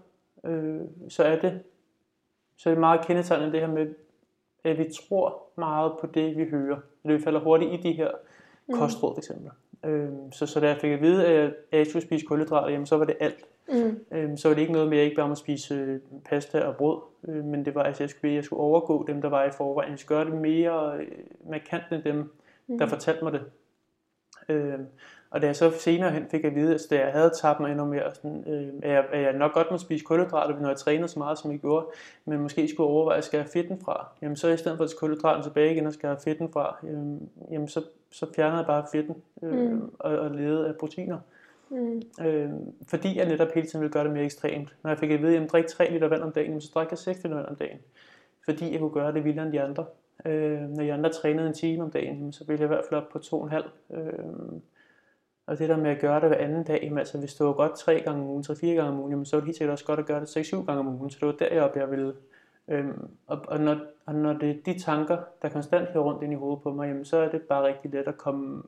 øh, 0.44 0.82
så 1.10 1.24
er 1.24 1.40
det 1.40 1.62
så 2.58 2.70
er 2.70 2.74
det 2.74 2.80
meget 2.80 3.06
kendetegnende 3.06 3.52
det 3.52 3.62
her 3.62 3.68
med, 3.68 3.96
at 4.64 4.78
vi 4.78 4.90
tror 5.10 5.44
meget 5.56 5.92
på 6.02 6.08
det, 6.08 6.38
vi 6.38 6.50
hører. 6.50 6.78
Det 7.04 7.14
vi 7.14 7.24
falder 7.24 7.40
hurtigt 7.40 7.74
i 7.74 7.90
de 7.90 7.92
her 7.92 8.12
mm. 8.68 8.78
kostråd 8.78 9.14
for 9.16 9.20
eksempel. 9.20 9.52
Øhm, 9.86 10.32
så, 10.32 10.46
så 10.46 10.60
da 10.60 10.68
jeg 10.68 10.78
fik 10.78 10.92
at 10.92 11.02
vide, 11.02 11.28
at 11.28 11.54
jeg 11.72 11.88
skulle 11.88 12.06
spise 12.06 12.26
kulhydrater, 12.26 12.70
jamen, 12.72 12.86
så 12.86 12.98
var 12.98 13.06
det 13.06 13.16
alt. 13.20 13.46
Mm. 13.70 14.00
Øhm, 14.12 14.38
så 14.38 14.48
var 14.48 14.56
det 14.56 14.62
ikke 14.62 14.74
noget 14.74 14.90
med, 14.90 14.98
at 14.98 15.00
jeg 15.00 15.06
ikke 15.06 15.16
bare 15.16 15.30
må 15.30 15.36
spise 15.36 15.74
øh, 15.76 16.00
pasta 16.26 16.62
og 16.62 16.76
brød, 16.76 16.98
øh, 17.28 17.46
men 17.46 17.66
det 17.66 17.76
var, 17.76 17.82
at 17.82 17.88
altså, 17.88 18.04
jeg 18.04 18.10
skulle, 18.10 18.36
jeg 18.36 18.44
skulle 18.44 18.60
overgå 18.60 19.06
dem, 19.08 19.22
der 19.22 19.30
var 19.30 19.46
i 19.46 19.52
forvejen. 19.52 19.92
Jeg 19.92 20.00
skulle 20.00 20.18
gøre 20.18 20.32
det 20.32 20.42
mere 20.42 20.98
øh, 20.98 21.08
markant 21.50 21.84
end 21.92 22.04
dem, 22.04 22.34
mm. 22.68 22.78
der 22.78 22.88
fortalte 22.88 23.24
mig 23.24 23.34
det. 23.34 23.42
Øhm, 24.50 24.86
og 25.30 25.42
da 25.42 25.48
jeg 25.48 25.56
så 25.56 25.72
senere 25.80 26.12
hen 26.12 26.28
fik 26.32 26.46
at 26.46 26.56
vide, 26.56 26.74
at 26.74 26.92
jeg 26.92 27.12
havde 27.12 27.32
tabt 27.42 27.60
mig 27.60 27.72
endnu 27.72 27.86
mere, 27.86 28.16
sådan, 28.16 28.44
øh, 28.48 28.74
at, 28.84 28.92
jeg, 28.92 29.06
at 29.12 29.22
jeg 29.22 29.34
nok 29.34 29.54
godt 29.54 29.72
må 29.72 29.78
spise 29.78 30.06
kulhydrater, 30.06 30.60
når 30.60 30.68
jeg 30.68 30.78
trænede 30.78 31.08
så 31.08 31.20
meget, 31.20 31.40
som 31.40 31.52
jeg 31.52 31.60
gjorde, 31.60 31.86
men 32.26 32.40
måske 32.40 32.68
skulle 32.68 32.90
overveje 32.90 33.18
at 33.18 33.24
skære 33.24 33.46
fedten 33.46 33.82
fra. 33.86 34.08
Jamen 34.22 34.36
så 34.36 34.48
i 34.48 34.58
stedet 34.58 34.78
for 34.78 34.84
at 34.84 34.90
kulhydraten 35.00 35.44
tilbage 35.44 35.72
igen 35.72 35.88
og 35.88 35.94
skære 35.94 36.18
fedten 36.24 36.50
fra, 36.54 36.78
øh, 36.84 37.52
jamen 37.52 37.68
så, 37.68 37.84
så 38.14 38.34
fjernede 38.36 38.58
jeg 38.58 38.66
bare 38.66 38.86
fedten 38.92 39.16
øh, 39.44 39.72
mm. 39.72 39.92
og, 40.00 40.20
og 40.20 40.32
levede 40.32 40.68
af 40.68 40.76
proteiner. 40.76 41.20
Mm. 41.70 42.02
Øh, 42.22 42.50
fordi 42.88 43.18
jeg 43.18 43.28
netop 43.28 43.52
hele 43.56 43.68
tiden 43.68 43.82
ville 43.82 43.94
gøre 43.94 44.04
det 44.04 44.14
mere 44.14 44.24
ekstremt. 44.24 44.76
Når 44.84 44.90
jeg 44.90 44.98
fik 44.98 45.12
at 45.12 45.22
vide, 45.22 45.36
at 45.36 45.42
jeg 45.42 45.50
drik 45.50 45.68
3 45.68 45.92
liter 45.92 46.08
vand 46.08 46.22
om 46.22 46.32
dagen, 46.32 46.62
så 46.62 46.72
drak 46.74 46.88
jeg 46.92 46.98
6 46.98 47.24
liter 47.24 47.36
vand 47.36 47.48
om 47.48 47.56
dagen. 47.56 47.78
Fordi 48.46 48.72
jeg 48.72 48.80
kunne 48.80 48.92
gøre 48.92 49.14
det 49.14 49.24
vildere 49.24 49.46
end 49.46 49.54
de 49.54 49.62
andre. 49.62 49.86
Øh, 50.26 50.62
når 50.62 50.84
de 50.84 50.94
andre 50.94 51.10
trænede 51.10 51.48
en 51.48 51.54
time 51.54 51.84
om 51.84 51.92
dagen, 51.92 52.34
så 52.34 52.44
ville 52.48 52.62
jeg 52.62 52.66
i 52.66 52.74
hvert 52.74 52.86
fald 52.90 53.02
op 53.02 53.10
på 53.10 53.20
2,5. 53.20 53.96
Øh, 53.98 54.14
og 55.48 55.60
det 55.60 55.70
der 55.70 55.78
med 55.78 55.92
at 55.92 56.00
gøre 56.00 56.22
det 56.22 56.30
hver 56.30 56.38
anden 56.38 56.64
dag, 56.64 56.80
jamen, 56.84 56.98
altså 56.98 57.18
hvis 57.18 57.34
det 57.34 57.46
var 57.46 57.54
godt 57.54 57.76
tre 57.76 58.02
gange 58.06 58.22
om 58.22 58.30
ugen, 58.30 58.44
tre 58.44 58.56
fire 58.56 58.76
gange 58.76 58.92
om 58.92 59.00
ugen, 59.00 59.12
jamen, 59.12 59.26
så 59.26 59.36
var 59.36 59.42
det 59.42 59.46
helt 59.46 59.58
sikkert 59.58 59.72
også 59.72 59.86
godt 59.86 60.00
at 60.00 60.06
gøre 60.06 60.20
det 60.20 60.30
seks, 60.30 60.48
syv 60.48 60.66
gange 60.66 60.80
om 60.80 60.88
ugen, 60.88 61.10
så 61.10 61.18
det 61.20 61.28
var 61.28 61.48
deroppe, 61.50 61.80
jeg 61.80 61.92
ville. 61.92 62.14
Øhm, 62.68 63.10
og, 63.28 63.42
og, 63.48 63.60
når, 63.60 63.80
og 64.06 64.16
når 64.16 64.34
det 64.34 64.50
er 64.50 64.56
de 64.66 64.80
tanker, 64.80 65.18
der 65.42 65.50
konstant 65.50 65.88
hører 65.88 66.04
rundt 66.04 66.24
ind 66.24 66.34
i 66.34 66.36
hovedet 66.36 66.64
på 66.64 66.74
mig, 66.74 66.88
jamen, 66.88 67.06
så 67.06 67.18
er 67.18 67.30
det 67.30 67.42
bare 67.42 67.68
rigtig 67.68 67.92
let 67.92 68.08
at 68.08 68.18
komme 68.18 68.64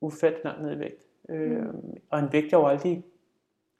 ufattelig 0.00 0.44
langt 0.44 0.62
ned 0.62 0.76
i 0.76 0.78
vægt. 0.78 1.02
Øhm, 1.28 1.64
mm. 1.64 2.00
Og 2.10 2.18
en 2.18 2.32
vægt, 2.32 2.52
jeg 2.52 2.58
jo 2.58 2.66
aldrig 2.66 3.04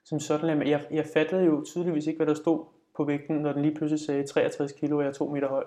som 0.05 0.21
sådan, 0.21 0.67
jeg, 0.67 0.87
jeg 0.91 1.07
fattede 1.07 1.45
jo 1.45 1.65
tydeligvis 1.65 2.07
ikke, 2.07 2.17
hvad 2.17 2.27
der 2.27 2.35
stod 2.35 2.65
på 2.97 3.05
vægten, 3.05 3.37
når 3.37 3.53
den 3.53 3.63
lige 3.63 3.75
pludselig 3.75 4.01
sagde 4.01 4.27
63 4.27 4.73
kilo, 4.73 4.97
og 4.97 5.03
jeg 5.03 5.09
er 5.09 5.13
to 5.13 5.29
meter 5.29 5.49
høj. 5.49 5.65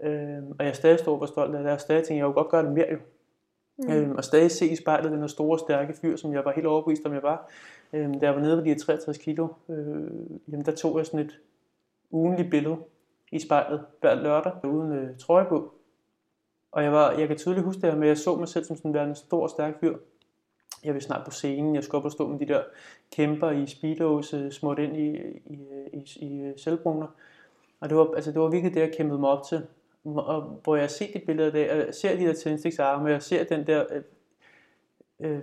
Øhm, 0.00 0.52
og 0.58 0.66
jeg 0.66 0.76
stadig 0.76 0.98
stod 0.98 1.18
på 1.18 1.26
stolt 1.26 1.54
af 1.54 1.62
det, 1.62 1.72
og 1.72 1.80
stadig 1.80 2.04
tænkte, 2.04 2.14
jeg 2.14 2.22
jo 2.24 2.32
godt 2.32 2.48
gøre 2.48 2.64
det 2.64 2.72
mere 2.72 2.86
jo. 2.92 2.98
Mm. 3.78 3.92
Øhm, 3.92 4.16
og 4.16 4.24
stadig 4.24 4.50
se 4.50 4.66
i 4.66 4.76
spejlet 4.76 5.12
den 5.12 5.20
her 5.20 5.26
store, 5.26 5.58
stærke 5.58 5.94
fyr, 5.94 6.16
som 6.16 6.32
jeg 6.32 6.44
var 6.44 6.52
helt 6.52 6.66
overbevist 6.66 7.06
om, 7.06 7.12
jeg 7.12 7.22
var. 7.22 7.50
Øhm, 7.92 8.20
da 8.20 8.26
jeg 8.26 8.34
var 8.34 8.40
nede 8.40 8.56
på 8.56 8.64
de 8.64 8.68
her 8.68 8.78
63 8.78 9.18
kilo, 9.18 9.48
øh, 9.68 10.10
jamen 10.48 10.66
der 10.66 10.72
tog 10.72 10.98
jeg 10.98 11.06
sådan 11.06 11.20
et 11.20 11.40
ugenligt 12.10 12.50
billede 12.50 12.76
i 13.32 13.38
spejlet 13.38 13.84
hver 14.00 14.14
lørdag, 14.14 14.52
uden 14.64 14.92
øh, 14.92 15.18
trøje 15.18 15.46
på. 15.48 15.74
Og 16.72 16.82
jeg, 16.82 16.92
var, 16.92 17.12
jeg 17.12 17.28
kan 17.28 17.36
tydeligt 17.36 17.64
huske 17.64 17.82
det 17.82 17.90
her 17.90 17.98
med, 17.98 18.06
at 18.06 18.08
jeg 18.08 18.18
så 18.18 18.36
mig 18.36 18.48
selv 18.48 18.64
som 18.64 18.76
sådan 18.76 19.08
en 19.08 19.14
stor, 19.14 19.46
stærk 19.46 19.80
fyr. 19.80 19.96
Jeg 20.84 20.94
vil 20.94 21.02
snart 21.02 21.24
på 21.24 21.30
scenen, 21.30 21.74
jeg 21.74 21.84
skulle 21.84 21.98
op 21.98 22.04
og 22.04 22.12
stå 22.12 22.28
med 22.28 22.38
de 22.38 22.46
der 22.46 22.62
kæmper 23.12 23.50
i 23.50 23.66
speedos, 23.66 24.34
øh, 24.34 24.52
ind 24.78 24.96
i, 24.96 25.16
i, 25.46 25.58
i, 25.92 26.26
i 26.26 26.40
øh, 26.40 26.58
selvbruner. 26.58 27.06
Og 27.80 27.88
det 27.88 27.98
var, 27.98 28.14
altså, 28.14 28.32
det 28.32 28.40
var 28.40 28.48
virkelig 28.48 28.74
det, 28.74 28.80
jeg 28.80 28.92
kæmpede 28.96 29.20
mig 29.20 29.30
op 29.30 29.46
til 29.48 29.66
og 30.14 30.60
hvor 30.64 30.76
jeg 30.76 30.90
ser 30.90 31.06
de 31.12 31.18
billeder 31.26 31.50
der, 31.50 31.72
og 31.72 31.78
jeg 31.78 31.94
ser 31.94 32.16
de 32.16 32.24
der 32.24 32.34
tændstiksarme, 32.34 33.04
og 33.04 33.10
jeg 33.10 33.22
ser 33.22 33.44
den 33.44 33.66
der 33.66 33.84
øh, 33.90 34.02
øh, 35.20 35.42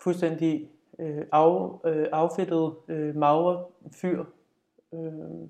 fuldstændig 0.00 0.70
øh, 0.98 1.24
af, 1.32 1.78
øh, 1.84 2.06
affedtede, 2.12 2.74
øh, 2.88 3.16
magre 3.16 3.64
fyr, 3.92 4.24
øh, 4.94 5.48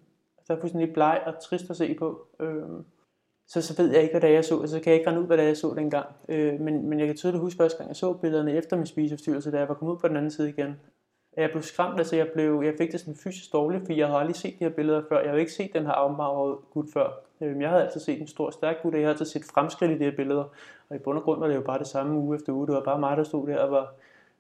der 0.48 0.55
er 0.55 0.61
fuldstændig 0.61 0.92
bleg 0.92 1.22
og 1.26 1.38
trist 1.38 1.70
at 1.70 1.76
se 1.76 1.94
på. 1.94 2.26
Øh, 2.40 2.62
så, 3.48 3.62
så 3.62 3.83
ved 3.83 3.92
jeg 3.92 4.02
ikke, 4.02 4.12
hvad 4.12 4.20
det 4.20 4.31
er, 4.31 4.35
jeg 4.35 4.44
så. 4.44 4.61
Altså, 4.61 4.76
så 4.76 4.83
kan 4.83 4.90
jeg 4.90 4.98
ikke 4.98 5.11
rende 5.11 5.22
ud, 5.22 5.26
hvad 5.26 5.37
det 5.37 5.42
er, 5.42 5.46
jeg 5.46 5.57
så 5.57 5.74
dengang. 5.76 6.07
Øh, 6.28 6.61
men, 6.61 6.88
men 6.88 6.98
jeg 6.98 7.07
kan 7.07 7.16
tydeligt 7.16 7.40
huske 7.40 7.57
første 7.57 7.78
gang, 7.78 7.88
jeg 7.88 7.96
så 7.96 8.12
billederne 8.12 8.52
efter 8.52 8.76
min 8.76 8.87
spiseforstyrrelse, 8.87 9.50
da 9.50 9.59
jeg 9.59 9.68
var 9.68 9.74
kommet 9.74 9.94
ud 9.94 9.98
på 9.98 10.09
den 10.09 10.16
anden 10.16 10.31
side 10.31 10.48
igen. 10.48 10.76
Jeg 11.37 11.50
blev 11.50 11.62
skræmt, 11.62 11.98
altså 11.98 12.16
jeg, 12.16 12.28
blev, 12.35 12.62
jeg 12.64 12.74
fik 12.78 12.92
det 12.92 13.00
sådan 13.00 13.14
fysisk 13.14 13.52
dårligt, 13.52 13.83
fordi 13.83 13.98
jeg 13.98 14.07
havde 14.07 14.20
aldrig 14.20 14.37
set 14.37 14.59
de 14.59 14.64
her 14.64 14.70
billeder 14.70 15.02
før. 15.09 15.20
Jeg 15.20 15.28
havde 15.28 15.40
ikke 15.40 15.52
set 15.52 15.70
den 15.72 15.87
her 15.87 15.92
afmagrede 15.92 16.57
gut 16.70 16.87
før. 16.92 17.09
Øhm, 17.40 17.61
jeg 17.61 17.70
havde 17.70 17.83
altid 17.83 18.00
set 18.00 18.20
en 18.20 18.26
stor, 18.26 18.50
stærk 18.50 18.83
gut, 18.83 18.94
og 18.94 19.00
jeg 19.00 19.07
havde 19.07 19.14
altid 19.14 19.26
set 19.26 19.44
fremskridt 19.44 19.90
i 19.90 19.98
de 19.98 20.05
her 20.05 20.16
billeder. 20.16 20.44
Og 20.88 20.96
i 20.96 20.98
bund 20.98 21.18
og 21.18 21.24
grund 21.24 21.40
var 21.40 21.46
det 21.46 21.55
jo 21.55 21.61
bare 21.61 21.78
det 21.78 21.87
samme 21.87 22.18
uge 22.18 22.37
efter 22.37 22.52
uge. 22.52 22.66
Det 22.66 22.74
var 22.74 22.83
bare 22.83 23.00
mig, 23.00 23.16
der 23.16 23.24
stod 23.24 23.46
der 23.46 23.59
og 23.59 23.70
var, 23.70 23.94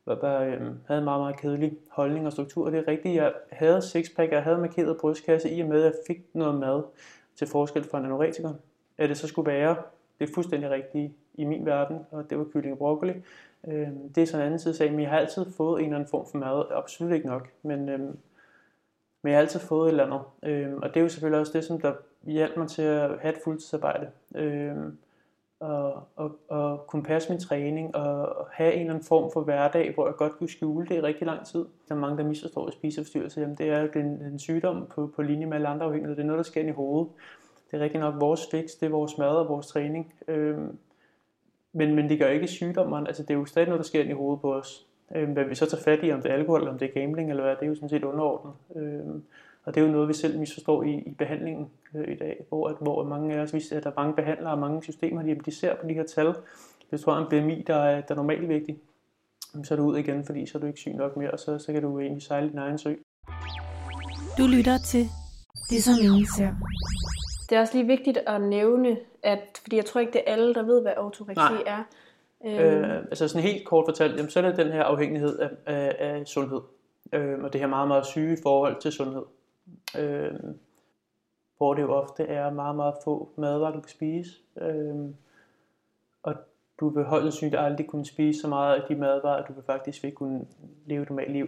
var 0.06 0.14
bare, 0.14 0.46
øh, 0.46 0.60
havde 0.86 0.98
en 0.98 1.04
meget, 1.04 1.20
meget 1.20 1.36
kedelig 1.36 1.76
holdning 1.90 2.26
og 2.26 2.32
struktur. 2.32 2.66
Og 2.66 2.72
det 2.72 2.78
er 2.78 2.88
rigtigt, 2.88 3.14
jeg 3.14 3.32
havde 3.52 3.82
sixpack, 3.82 4.32
jeg 4.32 4.42
havde 4.42 4.58
markeret 4.58 4.96
brystkasse 5.00 5.50
i 5.50 5.60
og 5.60 5.68
med, 5.68 5.78
at 5.78 5.84
jeg 5.84 5.94
fik 6.06 6.34
noget 6.34 6.60
mad 6.60 6.82
til 7.36 7.46
forskel 7.46 7.84
fra 7.84 7.98
en 7.98 8.04
anoretiker. 8.04 8.52
At 8.98 9.08
det 9.08 9.16
så 9.16 9.26
skulle 9.26 9.52
være 9.52 9.76
det 10.22 10.28
er 10.28 10.34
fuldstændig 10.34 10.70
rigtige 10.70 11.14
i 11.34 11.44
min 11.44 11.66
verden, 11.66 11.98
og 12.10 12.30
det 12.30 12.38
var 12.38 12.44
kylling 12.44 12.72
og 12.72 12.78
broccoli. 12.78 13.12
Øh, 13.68 13.88
det 14.14 14.22
er 14.22 14.26
sådan 14.26 14.40
en 14.40 14.46
anden 14.46 14.58
side 14.58 14.74
sag, 14.74 14.90
men 14.90 15.00
jeg 15.00 15.10
har 15.10 15.18
altid 15.18 15.46
fået 15.56 15.80
en 15.80 15.84
eller 15.84 15.96
anden 15.96 16.10
form 16.10 16.26
for 16.30 16.38
mad. 16.38 16.64
Absolut 16.70 17.12
ikke 17.12 17.26
nok, 17.26 17.48
men, 17.62 17.88
øh, 17.88 17.98
men 19.22 19.30
jeg 19.30 19.32
har 19.32 19.40
altid 19.40 19.60
fået 19.60 19.86
et 19.86 19.90
eller 19.90 20.04
andet. 20.04 20.20
Øh, 20.42 20.74
og 20.76 20.88
det 20.88 20.96
er 20.96 21.00
jo 21.00 21.08
selvfølgelig 21.08 21.40
også 21.40 21.52
det, 21.52 21.64
som 21.64 21.80
der 21.80 21.92
hjalp 22.22 22.56
mig 22.56 22.68
til 22.68 22.82
at 22.82 23.18
have 23.20 23.34
et 23.34 23.40
fuldtidsarbejde. 23.44 24.10
Øh, 24.34 24.76
og, 25.62 26.08
og, 26.16 26.38
og 26.48 26.86
kunne 26.86 27.02
passe 27.02 27.30
min 27.30 27.40
træning 27.40 27.96
og, 27.96 28.36
og 28.36 28.46
have 28.52 28.72
en 28.72 28.80
eller 28.80 28.92
anden 28.92 29.06
form 29.06 29.30
for 29.32 29.40
hverdag, 29.40 29.94
hvor 29.94 30.06
jeg 30.06 30.14
godt 30.14 30.32
kunne 30.38 30.48
skjule 30.48 30.86
det 30.86 30.94
i 30.94 31.00
rigtig 31.00 31.26
lang 31.26 31.46
tid. 31.46 31.64
Der 31.88 31.94
er 31.94 31.98
mange, 31.98 32.18
der 32.18 32.24
misforstår 32.24 32.70
spiseforstyrrelse. 32.70 33.40
Jamen, 33.40 33.56
det 33.56 33.68
er 33.68 33.80
jo 33.80 33.88
en, 33.94 34.06
en 34.06 34.38
sygdom 34.38 34.86
på, 34.94 35.10
på 35.16 35.22
linje 35.22 35.46
med 35.46 35.54
alle 35.54 35.68
andre 35.68 35.86
afhængigheder. 35.86 36.16
Det 36.16 36.22
er 36.22 36.26
noget, 36.26 36.38
der 36.44 36.50
sker 36.50 36.60
ind 36.60 36.70
i 36.70 36.72
hovedet. 36.72 37.08
Det 37.70 37.76
er 37.76 37.84
rigtig 37.84 38.00
nok 38.00 38.14
vores 38.20 38.48
fix, 38.50 38.70
det 38.80 38.86
er 38.86 38.90
vores 38.90 39.18
mad 39.18 39.28
og 39.28 39.48
vores 39.48 39.66
træning. 39.66 40.14
Øhm, 40.28 40.78
men, 41.72 41.94
men 41.94 42.08
det 42.08 42.18
gør 42.18 42.28
ikke 42.28 42.46
sygdommen. 42.46 43.06
Altså, 43.06 43.22
det 43.22 43.30
er 43.30 43.38
jo 43.38 43.44
stadig 43.44 43.68
noget, 43.68 43.78
der 43.78 43.86
sker 43.86 44.00
ind 44.00 44.10
i 44.10 44.14
hovedet 44.14 44.40
på 44.40 44.54
os. 44.54 44.86
Øhm, 45.14 45.32
hvad 45.32 45.44
vi 45.44 45.54
så 45.54 45.70
tager 45.70 45.82
fat 45.82 45.98
i, 46.02 46.12
om 46.12 46.22
det 46.22 46.30
er 46.30 46.34
alkohol, 46.34 46.68
om 46.68 46.78
det 46.78 46.88
er 46.88 47.00
gambling, 47.00 47.30
eller 47.30 47.42
hvad, 47.42 47.56
det 47.56 47.62
er 47.62 47.66
jo 47.66 47.74
sådan 47.74 47.88
set 47.88 48.04
underordnet. 48.04 48.52
Øhm, 48.76 49.22
og 49.64 49.74
det 49.74 49.80
er 49.80 49.86
jo 49.86 49.92
noget, 49.92 50.08
vi 50.08 50.14
selv 50.14 50.38
misforstår 50.38 50.82
i, 50.82 50.94
i 50.94 51.14
behandlingen 51.18 51.70
øh, 51.94 52.12
i 52.12 52.16
dag, 52.16 52.44
hvor, 52.48 52.68
at, 52.68 52.76
hvor 52.80 53.04
mange 53.04 53.34
af 53.34 53.40
os, 53.40 53.54
vi, 53.54 53.62
at 53.72 53.84
der 53.84 53.90
er 53.90 53.94
mange 53.96 54.14
behandlere 54.14 54.52
og 54.52 54.58
mange 54.58 54.82
systemer, 54.82 55.22
de, 55.22 55.34
de 55.34 55.54
ser 55.54 55.76
på 55.76 55.88
de 55.88 55.94
her 55.94 56.02
tal. 56.02 56.34
Hvis 56.90 57.00
du 57.00 57.10
har 57.10 57.18
en 57.18 57.28
BMI, 57.30 57.64
der 57.66 57.74
er, 57.74 58.00
der 58.00 58.14
er 58.14 58.16
normalt 58.16 58.48
vigtig, 58.48 58.78
så 59.64 59.74
er 59.74 59.76
du 59.76 59.84
ud 59.84 59.98
igen, 59.98 60.24
fordi 60.24 60.46
så 60.46 60.58
er 60.58 60.60
du 60.60 60.66
ikke 60.66 60.78
syg 60.78 60.94
nok 60.94 61.16
mere, 61.16 61.30
og 61.30 61.38
så, 61.38 61.58
så 61.58 61.72
kan 61.72 61.82
du 61.82 62.00
egentlig 62.00 62.22
sejle 62.22 62.50
din 62.50 62.58
egen 62.58 62.78
sø. 62.78 62.94
Du 64.38 64.46
lytter 64.56 64.78
til 64.78 65.08
Det 65.70 65.84
som 65.84 65.94
ingen 66.02 66.26
ser. 66.36 66.54
Det 67.48 67.56
er 67.56 67.60
også 67.60 67.74
lige 67.74 67.86
vigtigt 67.86 68.18
at 68.26 68.40
nævne, 68.40 68.96
at, 69.22 69.60
fordi 69.62 69.76
jeg 69.76 69.84
tror 69.84 70.00
ikke, 70.00 70.12
det 70.12 70.22
er 70.26 70.32
alle, 70.32 70.54
der 70.54 70.62
ved, 70.62 70.82
hvad 70.82 70.92
autoreksi 70.96 71.34
Nej. 71.34 71.62
er. 71.66 71.82
Øh, 72.44 72.96
altså 72.96 73.28
sådan 73.28 73.42
helt 73.42 73.66
kort 73.66 73.84
fortalt, 73.88 74.16
jamen, 74.16 74.30
så 74.30 74.40
er 74.40 74.48
det 74.48 74.56
den 74.56 74.72
her 74.72 74.82
afhængighed 74.82 75.38
af, 75.38 75.50
af, 75.66 75.96
af 75.98 76.26
sundhed. 76.26 76.60
Øh, 77.12 77.38
og 77.44 77.52
det 77.52 77.60
her 77.60 77.68
meget, 77.68 77.88
meget 77.88 78.06
syge 78.06 78.38
forhold 78.42 78.80
til 78.80 78.92
sundhed. 78.92 79.22
Øh, 79.98 80.34
hvor 81.56 81.74
det 81.74 81.82
jo 81.82 81.92
ofte 81.92 82.24
er 82.24 82.50
meget, 82.50 82.76
meget 82.76 82.94
få 83.04 83.28
madvarer, 83.36 83.72
du 83.72 83.80
kan 83.80 83.88
spise. 83.88 84.30
Øh, 84.60 84.94
og 86.22 86.34
du 86.80 86.88
vil 86.88 87.04
højst 87.04 87.22
sandsynligt 87.22 87.60
aldrig 87.60 87.86
kunne 87.86 88.06
spise 88.06 88.40
så 88.40 88.48
meget 88.48 88.74
af 88.76 88.82
de 88.88 88.94
madvarer, 88.94 89.42
at 89.42 89.48
du 89.48 89.52
vil 89.52 89.64
faktisk 89.64 90.04
ikke 90.04 90.14
kunne 90.14 90.46
leve 90.86 91.02
et 91.02 91.10
normalt 91.10 91.32
liv. 91.32 91.46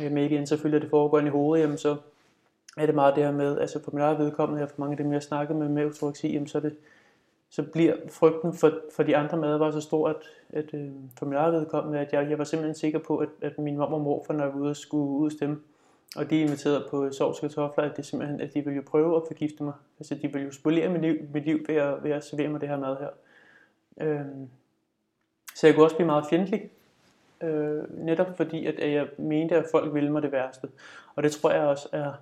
Øh, 0.00 0.12
men 0.12 0.24
igen, 0.24 0.46
selvfølgelig, 0.46 0.76
er 0.76 0.80
det 0.80 0.90
foregående 0.90 1.28
i 1.28 1.30
hovedet, 1.30 1.62
jamen, 1.62 1.78
så 1.78 1.96
er 2.76 2.86
det 2.86 2.94
meget 2.94 3.16
det 3.16 3.24
her 3.24 3.32
med, 3.32 3.58
altså 3.58 3.82
på 3.82 3.90
min 3.90 4.00
eget 4.00 4.18
vedkommende, 4.18 4.62
og 4.62 4.70
for 4.70 4.80
mange 4.80 4.92
af 4.92 4.96
dem, 4.96 5.06
jeg 5.06 5.14
har 5.14 5.20
snakket 5.20 5.56
med 5.56 5.68
med 5.68 5.82
autoreksi, 5.82 6.32
jamen, 6.32 6.46
så, 6.48 6.60
det, 6.60 6.76
så 7.50 7.62
bliver 7.62 7.96
frygten 8.10 8.52
for, 8.52 8.72
for 8.96 9.02
de 9.02 9.16
andre 9.16 9.38
madvarer 9.38 9.70
så 9.70 9.80
stor, 9.80 10.08
at, 10.08 10.16
at 10.50 10.74
øh, 10.74 10.90
for 11.18 11.26
min 11.26 11.34
eget 11.34 11.52
vedkommende, 11.52 11.98
at 11.98 12.12
jeg, 12.12 12.30
jeg 12.30 12.38
var 12.38 12.44
simpelthen 12.44 12.74
sikker 12.74 12.98
på, 12.98 13.16
at, 13.16 13.28
at 13.40 13.58
min 13.58 13.76
mor 13.76 13.84
og 13.84 14.00
morfar, 14.00 14.34
når 14.34 14.44
jeg 14.44 14.54
var 14.54 14.60
ude, 14.60 14.74
skulle 14.74 15.04
ud 15.04 15.26
og 15.26 15.32
stemme, 15.32 15.60
og 16.16 16.30
de 16.30 16.40
inviterede 16.40 16.86
på 16.90 17.12
sovs 17.12 17.40
kartofler, 17.40 17.84
at, 17.84 17.96
det 17.96 18.06
simpelthen, 18.06 18.40
at 18.40 18.54
de 18.54 18.64
ville 18.64 18.76
jo 18.76 18.82
prøve 18.86 19.16
at 19.16 19.22
forgifte 19.26 19.62
mig. 19.62 19.72
Altså 19.98 20.14
de 20.14 20.32
ville 20.32 20.46
jo 20.46 20.52
spolere 20.52 20.88
mit 20.88 21.00
liv, 21.00 21.16
mit 21.32 21.44
liv 21.44 21.64
ved, 21.68 21.74
at, 21.74 22.04
ved 22.04 22.10
at 22.10 22.24
servere 22.24 22.48
mig 22.48 22.60
det 22.60 22.68
her 22.68 22.78
mad 22.78 22.96
her. 22.96 23.08
Øhm, 24.00 24.48
så 25.54 25.66
jeg 25.66 25.74
kunne 25.74 25.86
også 25.86 25.96
blive 25.96 26.06
meget 26.06 26.24
fjendtlig. 26.30 26.70
Øh, 27.42 28.04
netop 28.04 28.36
fordi, 28.36 28.66
at, 28.66 28.74
at 28.74 28.92
jeg 28.92 29.08
mente, 29.18 29.56
at 29.56 29.64
folk 29.70 29.94
ville 29.94 30.12
mig 30.12 30.22
det 30.22 30.32
værste. 30.32 30.68
Og 31.16 31.22
det 31.22 31.32
tror 31.32 31.50
jeg 31.50 31.62
også 31.62 31.88
er, 31.92 32.12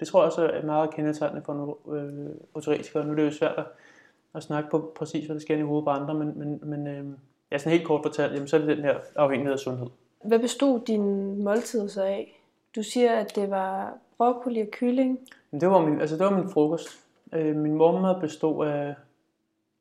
det 0.00 0.08
tror 0.08 0.20
jeg 0.20 0.26
også 0.26 0.46
er 0.46 0.62
meget 0.62 0.94
kendetegnende 0.94 1.42
for 1.44 1.54
nogle 1.54 2.02
øh, 2.02 2.30
autoretikere. 2.54 3.04
Nu 3.04 3.12
er 3.12 3.16
det 3.16 3.24
jo 3.24 3.30
svært 3.30 3.58
at, 3.58 3.64
at 4.34 4.42
snakke 4.42 4.70
på 4.70 4.92
præcis, 4.96 5.26
hvad 5.26 5.34
der 5.34 5.40
sker 5.40 5.56
i 5.56 5.60
hovedet 5.60 5.84
på 5.84 5.90
andre, 5.90 6.14
men, 6.14 6.38
men, 6.38 6.60
men 6.62 6.86
øh, 6.86 7.04
ja, 7.50 7.58
sådan 7.58 7.72
helt 7.72 7.86
kort 7.86 8.00
fortalt, 8.04 8.32
jamen, 8.32 8.48
så 8.48 8.56
er 8.56 8.60
det 8.60 8.76
den 8.76 8.84
her 8.84 8.98
afhængighed 9.16 9.52
af 9.52 9.58
sundhed. 9.58 9.86
Hvad 10.24 10.38
bestod 10.38 10.80
din 10.86 11.36
måltid 11.44 11.88
så 11.88 12.02
af? 12.02 12.41
Du 12.76 12.82
siger, 12.82 13.12
at 13.12 13.36
det 13.36 13.50
var 13.50 13.94
broccoli 14.18 14.60
og 14.60 14.66
kylling. 14.72 15.18
Det 15.60 15.68
var 15.70 15.80
min, 15.86 16.00
altså 16.00 16.16
det 16.16 16.24
var 16.24 16.30
min 16.38 16.48
frokost. 16.48 16.88
Øh, 17.32 17.56
min 17.56 17.74
morgenmad 17.74 18.20
bestod 18.20 18.66
af, 18.66 18.94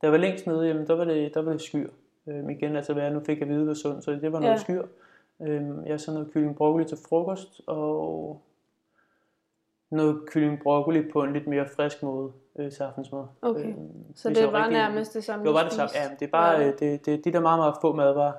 jeg 0.01 0.11
var 0.11 0.17
længst 0.17 0.47
nede, 0.47 0.67
jamen, 0.67 0.87
der 0.87 0.95
var 0.95 1.03
det, 1.03 1.33
der 1.33 1.41
var 1.41 1.51
det 1.51 1.61
skyr. 1.61 1.89
Øh, 2.27 2.51
igen, 2.51 2.75
altså 2.75 2.93
hvad 2.93 3.03
jeg 3.03 3.13
nu 3.13 3.19
fik 3.19 3.41
at 3.41 3.49
vide 3.49 3.67
var 3.67 3.73
sundt, 3.73 4.03
så 4.03 4.11
det 4.11 4.31
var 4.31 4.39
noget 4.39 4.51
Ja. 4.53 4.57
skyr. 4.57 4.83
Øh, 5.41 5.61
jeg 5.85 5.99
så 5.99 6.11
noget 6.13 6.31
kylling 6.33 6.55
broccoli 6.55 6.85
til 6.85 6.97
frokost, 7.09 7.61
og 7.67 8.41
noget 9.91 10.21
kylling 10.27 10.59
broccoli 10.63 11.09
på 11.11 11.23
en 11.23 11.33
lidt 11.33 11.47
mere 11.47 11.67
frisk 11.75 12.03
måde 12.03 12.31
øh, 12.59 12.71
til 12.71 12.83
aftensmad. 12.83 13.23
Okay. 13.41 13.67
Øh, 13.69 13.75
Så 14.15 14.29
det 14.29 14.43
var 14.51 14.57
rigtig- 14.59 14.73
nærmest 14.73 15.13
det 15.13 15.23
samme, 15.23 15.45
Det 15.45 15.53
var 15.53 15.63
det 15.63 15.73
samme. 15.73 15.89
Ja, 15.95 16.09
det 16.19 16.25
er 16.25 16.31
bare 16.31 16.51
Ja. 16.59 16.65
ja. 16.65 16.71
det, 16.71 17.05
det, 17.05 17.25
de 17.25 17.33
der 17.33 17.39
meget, 17.39 17.59
meget 17.59 17.73
få 17.81 17.93
madvarer. 17.93 18.33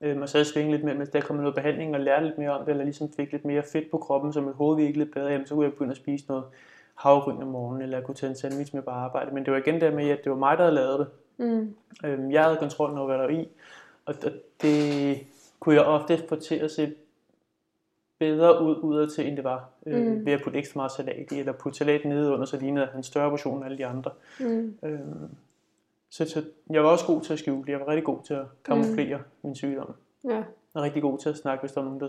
Øhm, 0.00 0.22
og 0.22 0.28
så 0.28 0.38
er 0.38 0.40
jeg 0.40 0.46
svinget 0.46 0.72
lidt 0.72 0.84
mere, 0.84 0.94
mens 0.94 1.08
der 1.08 1.20
kom 1.20 1.36
noget 1.36 1.54
behandling 1.54 1.94
og 1.94 2.00
lærte 2.00 2.26
lidt 2.26 2.38
mere 2.38 2.50
om 2.50 2.64
det, 2.64 2.70
eller 2.70 2.84
ligesom 2.84 3.12
fik 3.12 3.32
lidt 3.32 3.44
mere 3.44 3.62
fedt 3.62 3.90
på 3.90 3.98
kroppen, 3.98 4.32
så 4.32 4.40
mit 4.40 4.54
hoved 4.54 4.76
virkede 4.76 4.98
lidt 4.98 5.12
bedre, 5.14 5.26
jamen, 5.28 5.46
så 5.46 5.54
kunne 5.54 5.64
jeg 5.64 5.72
begynde 5.72 5.90
at 5.90 5.96
spise 5.96 6.24
noget 6.28 6.44
havregryn 6.94 7.42
om 7.42 7.48
morgenen, 7.48 7.82
eller 7.82 7.96
jeg 7.98 8.06
kunne 8.06 8.14
tage 8.14 8.30
en 8.30 8.36
sandwich 8.36 8.74
med 8.74 8.82
på 8.82 8.90
arbejde. 8.90 9.34
Men 9.34 9.44
det 9.44 9.52
var 9.52 9.58
igen 9.58 9.80
der 9.80 9.90
med, 9.94 10.08
at 10.10 10.24
det 10.24 10.30
var 10.32 10.38
mig, 10.38 10.56
der 10.58 10.62
havde 10.64 10.74
lavet 10.74 10.98
det. 10.98 11.06
Mm. 11.46 11.74
Øhm, 12.04 12.30
jeg 12.30 12.44
havde 12.44 12.56
kontrollen 12.56 12.98
over, 12.98 13.06
hvad 13.06 13.18
der 13.18 13.22
var 13.24 13.30
i, 13.30 13.48
og 14.06 14.14
og 14.24 14.30
det 14.62 15.18
kunne 15.60 15.74
jeg 15.74 15.84
ofte 15.84 16.18
få 16.28 16.36
til 16.36 16.54
at 16.54 16.70
se 16.70 16.94
bedre 18.18 18.62
ud 18.64 18.76
udad 18.82 19.08
til, 19.08 19.26
end 19.28 19.36
det 19.36 19.44
var, 19.44 19.68
øh, 19.86 20.06
Mm. 20.06 20.26
ved 20.26 20.32
at 20.32 20.40
putte 20.44 20.58
ekstra 20.58 20.78
meget 20.78 20.92
salat 20.92 21.32
i, 21.32 21.38
eller 21.38 21.52
putte 21.52 21.78
salat 21.78 22.04
nede 22.04 22.32
under, 22.32 22.44
så 22.44 22.56
lignede 22.60 22.86
han 22.86 22.96
en 22.96 23.02
større 23.02 23.30
portion 23.30 23.56
end 23.56 23.64
alle 23.64 23.78
de 23.78 23.86
andre. 23.86 24.10
Mm. 24.40 24.74
Øhm, 24.82 25.28
så, 26.10 26.28
så 26.28 26.44
jeg 26.70 26.84
var 26.84 26.90
også 26.90 27.06
god 27.06 27.20
til 27.20 27.32
at 27.32 27.38
skjule 27.38 27.62
det. 27.66 27.72
Jeg 27.72 27.80
var 27.80 27.88
rigtig 27.88 28.04
god 28.04 28.18
til 28.24 28.34
at 28.34 28.44
kamuflere 28.64 29.16
mm. 29.18 29.24
min 29.42 29.54
sygdom. 29.54 29.94
Ja. 30.24 30.34
Jeg 30.34 30.44
var 30.74 30.82
rigtig 30.82 31.02
god 31.02 31.18
til 31.18 31.28
at 31.28 31.36
snakke, 31.36 31.62
hvis 31.62 31.72
der 31.72 31.80
var 31.80 31.88
nogen, 31.88 32.00
der 32.00 32.08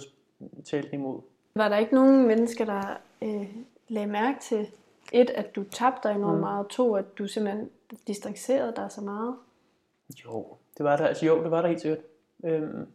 talte 0.66 0.90
imod. 0.94 1.22
Var 1.56 1.70
der 1.70 1.78
ikke 1.78 1.94
nogen 1.96 2.28
mennesker, 2.28 2.66
der 2.66 2.98
øh, 3.22 3.56
lagde 3.88 4.08
mærke 4.08 4.40
til, 4.40 4.68
et, 5.12 5.30
at 5.30 5.56
du 5.56 5.64
tabte 5.64 6.08
dig 6.10 6.16
enormt 6.16 6.36
Mm. 6.36 6.40
meget, 6.40 6.68
to, 6.68 6.96
at 6.96 7.18
du 7.18 7.28
simpelthen 7.28 7.70
distancerede 8.08 8.74
dig 8.76 8.92
så 8.92 9.02
meget? 9.02 9.36
Jo, 10.26 10.46
det 10.78 10.84
var 10.84 10.98
der. 10.98 11.06
Altså 11.08 11.26
jo, 11.26 11.44
det 11.44 11.52
var 11.52 11.62
der 11.62 11.68
helt 11.68 11.82
sikkert. 11.82 12.00
Øhm, 12.46 12.88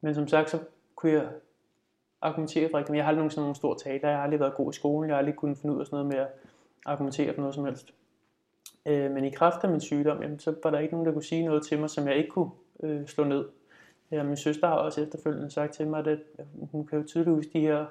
men 0.00 0.14
som 0.14 0.28
sagt, 0.28 0.50
så 0.50 0.58
kunne 0.94 1.12
jeg 1.12 1.28
argumentere 2.22 2.70
for 2.70 2.78
rigtig, 2.78 2.92
men 2.92 2.96
jeg 2.96 3.04
har 3.04 3.08
aldrig 3.08 3.20
nogensinde 3.20 3.42
nogen 3.44 3.54
stor 3.54 3.74
taler. 3.74 4.08
Jeg 4.08 4.16
har 4.16 4.24
aldrig 4.24 4.40
været 4.40 4.54
god 4.54 4.72
i 4.72 4.76
skolen. 4.76 5.08
Jeg 5.08 5.14
har 5.14 5.18
aldrig 5.18 5.36
kunnet 5.36 5.58
finde 5.58 5.74
ud 5.74 5.80
af 5.80 5.86
sådan 5.86 5.96
noget 5.96 6.06
med 6.06 6.16
at 6.18 6.28
argumentere 6.86 7.34
for 7.34 7.40
noget 7.40 7.54
som 7.54 7.64
helst. 7.64 7.94
Øh, 8.88 9.10
men 9.10 9.24
i 9.24 9.30
kraft 9.30 9.64
af 9.64 9.70
min 9.70 9.80
sygdom, 9.80 10.22
jamen, 10.22 10.38
så 10.38 10.54
var 10.62 10.70
der 10.70 10.78
ikke 10.78 10.94
nogen, 10.94 11.06
der 11.06 11.12
kunne 11.12 11.24
sige 11.24 11.44
noget 11.46 11.62
til 11.66 11.78
mig, 11.78 11.90
som 11.90 12.08
jeg 12.08 12.16
ikke 12.16 12.30
kunne 12.30 12.50
øh, 12.82 13.06
slå 13.06 13.24
ned. 13.24 13.44
Ja, 14.10 14.22
min 14.22 14.36
søster 14.36 14.68
har 14.68 14.74
også 14.74 15.00
efterfølgende 15.00 15.50
sagt 15.50 15.74
til 15.74 15.86
mig, 15.86 16.06
at 16.06 16.18
hun 16.72 16.86
kan 16.86 16.98
jo 16.98 17.04
tydeligt 17.04 17.34
huske 17.36 17.50
de 17.52 17.60
her 17.60 17.86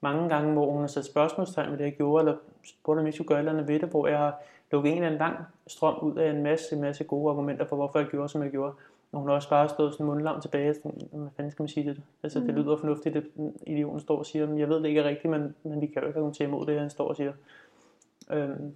mange 0.00 0.28
gange, 0.28 0.52
hvor 0.52 0.70
hun 0.70 0.80
har 0.80 0.86
sat 0.86 1.04
spørgsmålstegn 1.04 1.70
ved 1.70 1.78
det, 1.78 1.84
jeg 1.84 1.92
gjorde, 1.96 2.20
eller 2.24 2.36
spurgt, 2.64 3.00
om 3.00 3.06
jeg 3.06 3.14
skulle 3.14 3.28
gøre 3.28 3.38
et 3.38 3.40
eller 3.40 3.52
andet 3.52 3.68
ved 3.68 3.80
det, 3.80 3.88
hvor 3.88 4.06
jeg 4.06 4.18
har 4.18 4.40
lukket 4.72 4.90
en 4.90 4.96
eller 4.96 5.06
anden 5.06 5.18
lang 5.18 5.36
strøm 5.66 5.98
ud 6.02 6.16
af 6.16 6.30
en 6.30 6.42
masse, 6.42 6.76
masse 6.76 7.04
gode 7.04 7.30
argumenter 7.30 7.64
for, 7.64 7.76
hvorfor 7.76 7.98
jeg 7.98 8.08
gjorde, 8.08 8.28
som 8.28 8.42
jeg 8.42 8.50
gjorde. 8.50 8.72
Og 9.12 9.18
hun 9.20 9.28
har 9.28 9.34
også 9.34 9.48
bare 9.48 9.68
stået 9.68 9.92
sådan 9.92 10.06
mundlam 10.06 10.40
tilbage, 10.40 10.74
sådan, 10.74 10.92
hvad 11.12 11.28
fanden 11.36 11.50
skal 11.50 11.62
man 11.62 11.68
sige 11.68 11.88
det? 11.90 12.02
Altså, 12.22 12.40
det 12.40 12.48
Mm. 12.48 12.54
lyder 12.54 12.76
fornuftigt, 12.76 13.16
at 13.16 13.24
idioten 13.66 14.00
står 14.00 14.18
og 14.18 14.26
siger, 14.26 14.46
"Men 14.46 14.58
jeg 14.58 14.68
ved 14.68 14.76
det 14.76 14.86
ikke 14.86 15.00
er 15.00 15.08
rigtigt, 15.08 15.30
men, 15.30 15.54
men 15.62 15.80
vi 15.80 15.86
kan 15.86 16.02
jo 16.02 16.08
ikke 16.08 16.18
argumentere 16.18 16.48
imod 16.48 16.66
det, 16.66 16.80
han 16.80 16.90
står 16.90 17.08
og 17.08 17.16
siger. 17.16 17.32
Øhm, 18.30 18.74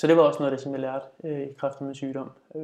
så 0.00 0.06
det 0.06 0.16
var 0.16 0.22
også 0.22 0.38
noget 0.38 0.52
af 0.52 0.56
det, 0.56 0.62
som 0.62 0.72
jeg 0.72 0.80
lærte 0.80 1.04
øh, 1.24 1.40
i 1.40 1.52
kraft 1.52 1.80
af 1.80 1.84
min 1.84 1.94
sygdom. 1.94 2.30
Øh, 2.54 2.62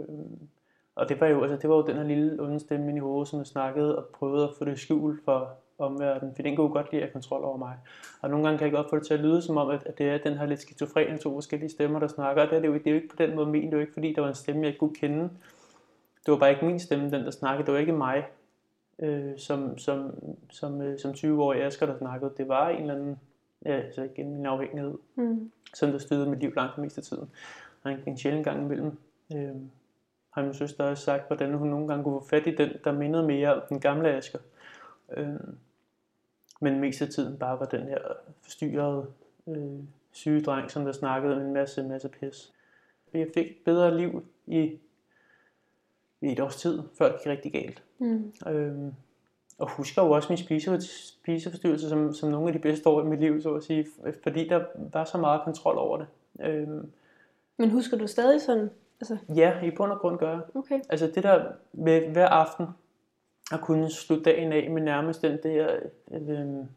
og 0.95 1.09
det 1.09 1.21
var 1.21 1.27
jo, 1.27 1.43
altså, 1.43 1.57
det 1.57 1.71
var 1.71 1.77
jo 1.77 1.87
den 1.87 1.97
her 1.97 2.05
lille 2.05 2.43
onde 2.43 2.61
stemme 2.61 2.97
i 2.97 2.99
hovedet, 2.99 3.29
som 3.29 3.39
jeg 3.39 3.47
snakkede 3.47 3.99
og 3.99 4.05
prøvede 4.05 4.45
at 4.45 4.51
få 4.59 4.65
det 4.65 4.79
skjult 4.79 5.25
for 5.25 5.51
omverdenen, 5.79 6.35
for 6.35 6.43
den 6.43 6.57
kunne 6.57 6.67
jo 6.67 6.73
godt 6.73 6.93
lide 6.93 7.03
at 7.03 7.09
have 7.09 7.13
kontrol 7.13 7.45
over 7.45 7.57
mig. 7.57 7.77
Og 8.23 8.31
nogle 8.31 8.47
gange 8.47 8.59
kan 8.59 8.65
jeg 8.65 8.75
godt 8.75 8.91
få 8.91 8.97
det 8.97 9.07
til 9.07 9.15
at 9.15 9.21
lyde 9.21 9.43
som 9.43 9.57
om, 9.57 9.71
at, 9.71 9.87
at 9.87 9.99
det 9.99 10.09
er 10.09 10.19
den 10.19 10.39
her 10.39 10.47
lidt 10.47 10.61
skizofrene 10.61 11.19
to 11.19 11.35
forskellige 11.35 11.71
stemmer, 11.71 11.99
der 11.99 12.07
snakker, 12.07 12.43
og 12.43 12.49
det 12.49 12.57
er, 12.57 12.61
det, 12.61 12.69
jo, 12.69 12.75
det 12.75 12.87
er 12.87 12.91
jo 12.91 12.97
ikke 12.97 13.09
på 13.09 13.17
den 13.19 13.37
måde 13.37 13.47
ment, 13.47 13.65
det 13.65 13.73
er 13.73 13.77
jo 13.77 13.81
ikke 13.81 13.93
fordi, 13.93 14.13
der 14.13 14.21
var 14.21 14.29
en 14.29 14.35
stemme, 14.35 14.63
jeg 14.63 14.69
ikke 14.69 14.79
kunne 14.79 14.95
kende. 14.95 15.23
Det 16.27 16.33
var 16.33 16.37
bare 16.37 16.51
ikke 16.51 16.65
min 16.65 16.81
stemme, 16.81 17.11
den 17.11 17.25
der 17.25 17.31
snakkede, 17.31 17.67
det 17.67 17.75
var 17.75 17.81
ikke 17.81 17.93
mig, 17.93 18.27
øh, 18.99 19.39
som, 19.39 19.79
som, 19.79 20.15
som, 20.51 20.83
øh, 20.83 20.99
som 20.99 21.11
20-årig 21.11 21.63
Asger, 21.63 21.87
der 21.87 21.99
snakkede. 21.99 22.33
Det 22.37 22.49
var 22.49 22.69
en 22.69 22.81
eller 22.81 22.95
anden, 22.95 23.21
ja, 23.67 23.81
altså 23.81 24.03
igen 24.03 24.31
min 24.35 24.47
afhængighed, 24.47 24.95
Mm. 25.15 25.51
som 25.75 25.91
der 25.91 25.99
styrede 25.99 26.31
mit 26.31 26.39
liv 26.41 26.53
langt 26.57 26.77
det 26.77 26.83
meste 26.83 26.99
af 26.99 27.05
tiden. 27.05 27.31
Og 27.83 27.93
en, 27.93 27.99
en 28.07 28.17
sjældent 28.17 28.45
gang 28.45 28.63
imellem 28.63 28.99
øh, 29.35 29.55
har 30.31 30.43
min 30.43 30.55
søster 30.55 30.85
også 30.85 31.05
sagt, 31.05 31.27
hvordan 31.27 31.55
hun 31.55 31.69
nogle 31.69 31.89
gange 31.89 32.05
kunne 32.05 32.21
få 32.21 32.27
fat 32.29 32.47
i 32.47 32.55
den, 32.55 32.71
der 32.85 32.93
mindede 32.93 33.27
mere 33.27 33.55
om 33.55 33.63
den 33.69 33.81
gamle 33.81 34.09
Asger. 34.09 34.39
Øh, 35.17 35.35
men 36.61 36.81
mest 36.81 37.03
af 37.03 37.09
tiden 37.09 37.39
bare 37.39 37.59
var 37.61 37.67
den 37.67 37.81
her 37.83 37.99
forstyrrede 38.43 39.07
øh, 39.49 39.79
syge 40.13 40.43
dreng, 40.43 40.71
som 40.71 40.85
der 40.85 40.93
snakkede 40.93 41.37
en 41.37 41.53
masse, 41.53 41.83
masse 41.83 42.09
pis. 42.09 42.53
Jeg 43.15 43.29
fik 43.35 43.47
et 43.47 43.57
bedre 43.65 43.97
liv 43.99 44.27
i, 44.47 44.79
i 46.21 46.33
et 46.33 46.41
års 46.41 46.57
tid, 46.57 46.83
før 46.99 47.13
det 47.13 47.19
gik 47.19 47.27
rigtig 47.27 47.53
galt. 47.53 47.83
Mm. 47.99 48.33
Øhm, 48.47 48.93
og 49.59 49.71
husker 49.71 50.03
jo 50.03 50.11
også 50.11 50.27
min 50.29 50.39
spise, 50.39 50.81
spiseforstyrrelse 50.81 51.89
som, 51.89 52.15
som 52.15 52.31
nogle 52.31 52.47
af 52.47 52.53
de 52.53 52.59
bedste 52.59 52.89
år 52.89 53.03
i 53.03 53.05
mit 53.05 53.21
liv, 53.21 53.43
så 53.43 53.55
at 53.55 53.65
sige, 53.65 53.87
fordi 54.23 54.49
der 54.49 54.65
var 54.93 55.05
så 55.05 55.19
meget 55.19 55.41
kontrol 55.45 55.79
over 55.79 55.99
det. 55.99 56.07
Øhm, 56.41 56.91
Men 57.57 57.71
husker 57.71 57.97
du 57.99 58.07
stadig 58.07 58.41
sådan? 58.41 58.71
Altså, 59.01 59.17
ja, 59.37 59.61
i 59.63 59.71
bund 59.71 59.93
og 59.93 59.99
grund 59.99 60.19
gør 60.19 60.31
jeg. 60.31 60.41
okay. 60.55 60.81
Altså 60.89 61.07
det 61.15 61.23
der 61.23 61.45
med 61.73 62.09
hver 62.09 62.29
aften 62.29 62.67
at 63.53 63.61
kunne 63.61 63.91
slutte 63.91 64.25
dagen 64.25 64.53
af 64.53 64.71
med 64.71 64.83
nærmest 64.83 65.23
den 65.23 65.39
der, 65.43 65.77
øhm, 66.11 66.69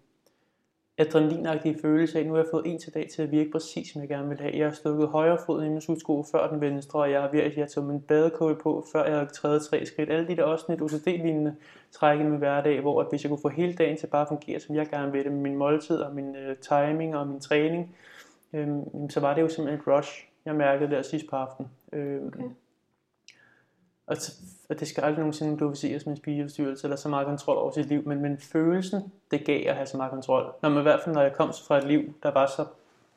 adrenalinagtige 0.99 1.79
følelse 1.81 2.19
af, 2.19 2.25
nu 2.25 2.33
har 2.33 2.39
jeg 2.39 2.47
fået 2.51 2.67
en 2.67 2.79
til 2.79 2.93
dag 2.93 3.07
til 3.15 3.21
at 3.21 3.31
virke 3.31 3.51
præcis, 3.51 3.91
som 3.91 4.01
jeg 4.01 4.09
gerne 4.09 4.29
vil 4.29 4.39
have. 4.39 4.57
Jeg 4.57 4.67
har 4.67 4.73
stukket 4.73 5.07
højre 5.07 5.37
fod 5.45 5.63
i 5.63 5.69
min 5.69 5.81
sudsko 5.81 6.23
før 6.31 6.49
den 6.49 6.61
venstre, 6.61 6.99
og 6.99 7.11
jeg 7.11 7.21
har 7.21 7.29
virkelig 7.31 7.69
taget 7.69 7.87
min 7.87 8.01
badekål 8.01 8.61
på, 8.63 8.85
før 8.91 9.05
jeg 9.05 9.17
har 9.17 9.25
trædet 9.25 9.61
tre 9.61 9.85
skridt. 9.85 10.09
Alle 10.09 10.27
de 10.27 10.35
der 10.35 10.43
også 10.43 10.65
lidt 10.69 10.81
OCD-lignende 10.81 11.55
træk 11.91 12.19
i 12.19 12.23
min 12.23 12.37
hverdag, 12.37 12.81
hvor 12.81 13.01
at 13.01 13.07
hvis 13.09 13.23
jeg 13.23 13.29
kunne 13.29 13.41
få 13.41 13.49
hele 13.49 13.73
dagen 13.73 13.97
til 13.97 14.07
bare 14.07 14.21
at 14.21 14.27
fungere, 14.27 14.59
som 14.59 14.75
jeg 14.75 14.89
gerne 14.89 15.11
vil 15.11 15.23
det, 15.23 15.31
med 15.31 15.41
min 15.41 15.55
måltid 15.55 15.97
og 15.97 16.15
min 16.15 16.35
øh, 16.35 16.55
timing 16.57 17.15
og 17.15 17.27
min 17.27 17.39
træning, 17.39 17.95
øh, 18.53 18.67
så 19.09 19.19
var 19.19 19.33
det 19.33 19.41
jo 19.41 19.47
simpelthen 19.47 19.79
et 19.79 19.87
rush, 19.87 20.27
jeg 20.45 20.55
mærkede 20.55 20.91
der 20.91 21.01
sidst 21.01 21.25
på 21.29 21.35
aften. 21.35 21.67
Øh, 21.93 22.27
okay. 22.27 22.43
Og, 24.09 24.17
og 24.69 24.79
det 24.79 24.87
skal 24.87 25.03
aldrig 25.03 25.19
nogensinde 25.19 25.57
doviseres 25.57 26.05
med 26.05 26.13
en 26.13 26.17
spiseforstyrrelse 26.17 26.85
eller 26.85 26.95
så 26.95 27.09
meget 27.09 27.27
kontrol 27.27 27.57
over 27.57 27.71
sit 27.71 27.85
liv, 27.85 28.07
men, 28.07 28.21
men 28.21 28.37
følelsen, 28.37 29.11
det 29.31 29.45
gav 29.45 29.69
at 29.69 29.75
have 29.75 29.85
så 29.85 29.97
meget 29.97 30.11
kontrol. 30.11 30.53
Når 30.61 30.69
man 30.69 30.79
i 30.79 30.81
hvert 30.81 30.99
fald, 31.03 31.15
når 31.15 31.21
jeg 31.21 31.33
kom 31.33 31.53
fra 31.67 31.77
et 31.77 31.87
liv, 31.87 32.13
der 32.23 32.31
var 32.31 32.45
så 32.45 32.65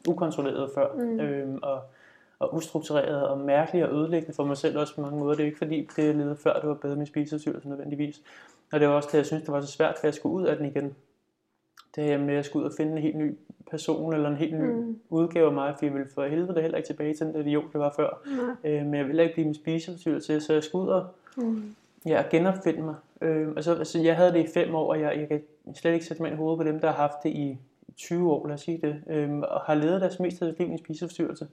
ukontrolleret 0.09 0.71
før, 0.75 0.93
mm. 0.95 1.21
øhm, 1.21 1.59
og, 1.63 1.83
og 2.39 2.55
ustruktureret 2.55 3.29
og 3.29 3.39
mærkeligt 3.39 3.87
og 3.87 3.95
ødelæggende 3.95 4.37
for 4.37 4.45
mig 4.45 4.57
selv 4.57 4.79
også 4.79 4.95
på 4.95 5.01
mange 5.01 5.19
måder. 5.19 5.35
Det 5.35 5.41
er 5.41 5.45
jo 5.45 5.49
ikke 5.49 5.59
fordi, 5.59 5.89
det 5.97 6.07
jeg 6.07 6.15
levede 6.15 6.37
før, 6.37 6.61
det 6.61 6.69
var 6.69 6.75
bedre 6.75 6.97
med 6.97 7.07
spiseforstyrrelse 7.07 7.69
nødvendigvis. 7.69 8.21
Og 8.73 8.81
det 8.81 8.89
var 8.89 8.95
også 8.95 9.09
det, 9.13 9.19
jeg 9.19 9.27
synes, 9.27 9.43
det 9.43 9.53
var 9.53 9.61
så 9.61 9.67
svært, 9.67 9.95
at 9.95 10.05
jeg 10.05 10.15
skulle 10.15 10.35
ud 10.35 10.47
af 10.47 10.57
den 10.57 10.67
igen. 10.67 10.95
Det 11.97 12.05
her 12.05 12.19
med 12.19 12.35
at 12.35 12.45
skulle 12.45 12.65
ud 12.65 12.71
og 12.71 12.77
finde 12.77 12.93
en 12.93 12.99
helt 12.99 13.17
ny 13.17 13.37
person 13.71 14.15
eller 14.15 14.29
en 14.29 14.37
helt 14.37 14.55
ny 14.55 14.71
mm. 14.71 14.99
udgave 15.11 15.47
af 15.47 15.53
mig, 15.53 15.75
for 15.79 15.87
jeg 15.87 15.95
ville 15.95 16.09
for 16.15 16.27
helvede 16.27 16.61
heller 16.61 16.79
ikke 16.79 16.87
tilbage 16.87 17.15
til 17.15 17.27
den 17.27 17.37
idiot, 17.37 17.73
det 17.73 17.81
var 17.81 17.93
før. 17.97 18.21
Mm. 18.27 18.71
Øh, 18.71 18.85
men 18.85 18.95
jeg 18.95 19.07
ville 19.07 19.23
ikke 19.23 19.35
blive 19.35 19.45
min 19.45 19.55
spiseforstyrrelse, 19.55 20.41
så 20.41 20.53
jeg 20.53 20.63
skulle 20.63 20.85
ud 20.85 20.91
og 20.91 21.07
mm. 21.37 21.75
ja, 22.07 22.23
genopfinde 22.31 22.83
mig. 22.83 22.95
Øh, 23.21 23.49
altså, 23.49 23.75
altså, 23.75 23.99
jeg 23.99 24.17
havde 24.17 24.33
det 24.33 24.45
i 24.45 24.53
fem 24.55 24.75
år, 24.75 24.91
og 24.91 25.01
jeg, 25.01 25.17
jeg 25.19 25.29
kan 25.29 25.43
slet 25.75 25.93
ikke 25.93 26.07
sætte 26.07 26.23
mig 26.23 26.33
i 26.33 26.37
hovedet 26.37 26.59
på 26.59 26.65
dem, 26.65 26.81
der 26.81 26.89
har 26.89 26.97
haft 26.97 27.23
det 27.23 27.31
i 27.31 27.59
20 27.97 28.33
år, 28.33 28.47
lad 28.47 28.55
os 28.55 28.61
sige 28.61 28.79
det, 28.83 29.03
øh, 29.07 29.39
og 29.39 29.61
har 29.61 29.75
levet 29.75 30.01
deres 30.01 30.21
mest 30.21 30.43
af 30.43 30.55
liv 30.59 30.69
i 30.69 30.71
en 30.71 30.79
spiseforstyrrelse. 30.79 31.49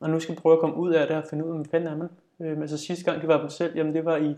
Og 0.00 0.10
nu 0.10 0.20
skal 0.20 0.32
jeg 0.32 0.42
prøve 0.42 0.52
at 0.52 0.60
komme 0.60 0.76
ud 0.76 0.92
af 0.92 1.06
det 1.06 1.16
og 1.16 1.24
finde 1.30 1.44
ud 1.44 1.50
af, 1.50 1.56
hvad 1.56 1.66
fanden 1.70 1.88
er 1.88 1.96
man. 1.96 2.08
Øh, 2.40 2.60
altså 2.60 2.78
sidste 2.78 3.04
gang, 3.04 3.20
det 3.20 3.28
var 3.28 3.40
dem 3.40 3.48
selv, 3.48 3.76
jamen 3.76 3.94
det 3.94 4.04
var 4.04 4.16
i, 4.16 4.34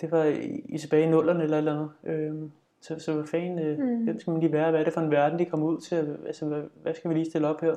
det 0.00 0.12
var 0.12 0.24
i, 0.24 0.64
i 0.68 0.78
tilbage 0.78 1.06
i 1.06 1.10
nullerne 1.10 1.42
eller 1.42 1.58
eller 1.58 1.72
andet. 1.72 1.90
Øh, 2.04 2.48
så, 2.80 2.98
så 2.98 3.12
hvad 3.14 3.26
fanden, 3.26 3.58
øh, 3.58 3.78
mm. 3.78 4.04
hvem 4.04 4.20
skal 4.20 4.30
man 4.30 4.40
lige 4.40 4.52
være? 4.52 4.70
Hvad 4.70 4.80
er 4.80 4.84
det 4.84 4.92
for 4.92 5.00
en 5.00 5.10
verden, 5.10 5.38
de 5.38 5.44
kommer 5.44 5.66
ud 5.66 5.80
til? 5.80 6.18
Altså, 6.26 6.46
hvad, 6.46 6.62
hvad 6.82 6.94
skal 6.94 7.10
vi 7.10 7.14
lige 7.14 7.30
stille 7.30 7.48
op 7.48 7.60
her? 7.60 7.74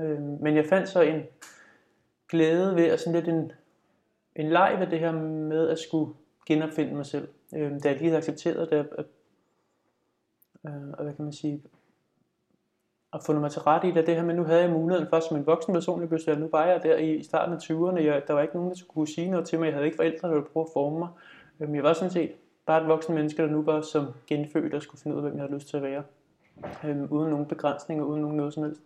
Øh, 0.00 0.20
men 0.20 0.56
jeg 0.56 0.66
fandt 0.66 0.88
så 0.88 1.00
en 1.00 1.22
glæde 2.28 2.76
ved, 2.76 2.92
og 2.92 2.98
sådan 2.98 3.12
lidt 3.12 3.28
en, 3.28 3.52
en 4.36 4.48
leg 4.48 4.76
ved 4.78 4.86
det 4.86 4.98
her 4.98 5.12
med 5.12 5.68
at 5.68 5.78
skulle 5.78 6.14
genopfinde 6.46 6.94
mig 6.94 7.06
selv. 7.06 7.28
Øh, 7.54 7.70
da 7.82 7.88
jeg 7.88 7.96
lige 7.96 8.04
havde 8.04 8.18
accepteret 8.18 8.70
det, 8.70 8.76
at, 8.76 9.06
øh, 10.66 10.90
og 10.92 11.04
hvad 11.04 11.14
kan 11.14 11.24
man 11.24 11.32
sige, 11.32 11.62
og 13.12 13.22
fundet 13.22 13.40
mig 13.40 13.50
til 13.50 13.62
rette 13.62 13.88
i 13.88 13.90
det, 13.90 14.06
det 14.06 14.16
her 14.16 14.24
med, 14.24 14.34
nu 14.34 14.44
havde 14.44 14.60
jeg 14.60 14.70
muligheden 14.70 15.08
for 15.08 15.20
som 15.20 15.36
en 15.36 15.46
voksen 15.46 15.74
person, 15.74 16.00
jeg 16.00 16.08
blev 16.08 16.38
nu 16.38 16.48
var 16.52 16.66
jeg 16.66 16.82
der 16.82 16.96
i, 16.96 17.14
i 17.14 17.22
starten 17.22 17.54
af 17.54 17.58
20'erne, 17.58 18.00
jeg, 18.00 18.22
der 18.26 18.34
var 18.34 18.42
ikke 18.42 18.54
nogen, 18.54 18.70
der 18.70 18.76
skulle 18.76 18.90
kunne 18.90 19.08
sige 19.08 19.30
noget 19.30 19.46
til 19.46 19.58
mig, 19.58 19.66
jeg 19.66 19.74
havde 19.74 19.86
ikke 19.86 19.96
forældre, 19.96 20.28
der 20.28 20.34
ville 20.34 20.48
prøve 20.52 20.64
at 20.64 20.72
forme 20.72 20.98
mig, 20.98 21.08
øh, 21.60 21.74
jeg 21.74 21.82
var 21.82 21.92
sådan 21.92 22.10
set 22.10 22.32
bare 22.66 22.82
et 22.82 22.88
voksen 22.88 23.14
menneske, 23.14 23.42
der 23.42 23.48
nu 23.48 23.62
var 23.62 23.80
som 23.80 24.06
genfødt 24.26 24.74
og 24.74 24.82
skulle 24.82 25.00
finde 25.00 25.16
ud 25.16 25.22
af, 25.22 25.28
hvem 25.28 25.38
jeg 25.38 25.42
havde 25.42 25.54
lyst 25.54 25.68
til 25.68 25.76
at 25.76 25.82
være. 25.82 26.02
Øhm, 26.84 27.08
uden 27.10 27.30
nogen 27.30 27.46
begrænsninger, 27.46 28.04
uden 28.04 28.22
nogen 28.22 28.36
noget 28.36 28.54
som 28.54 28.62
helst. 28.62 28.82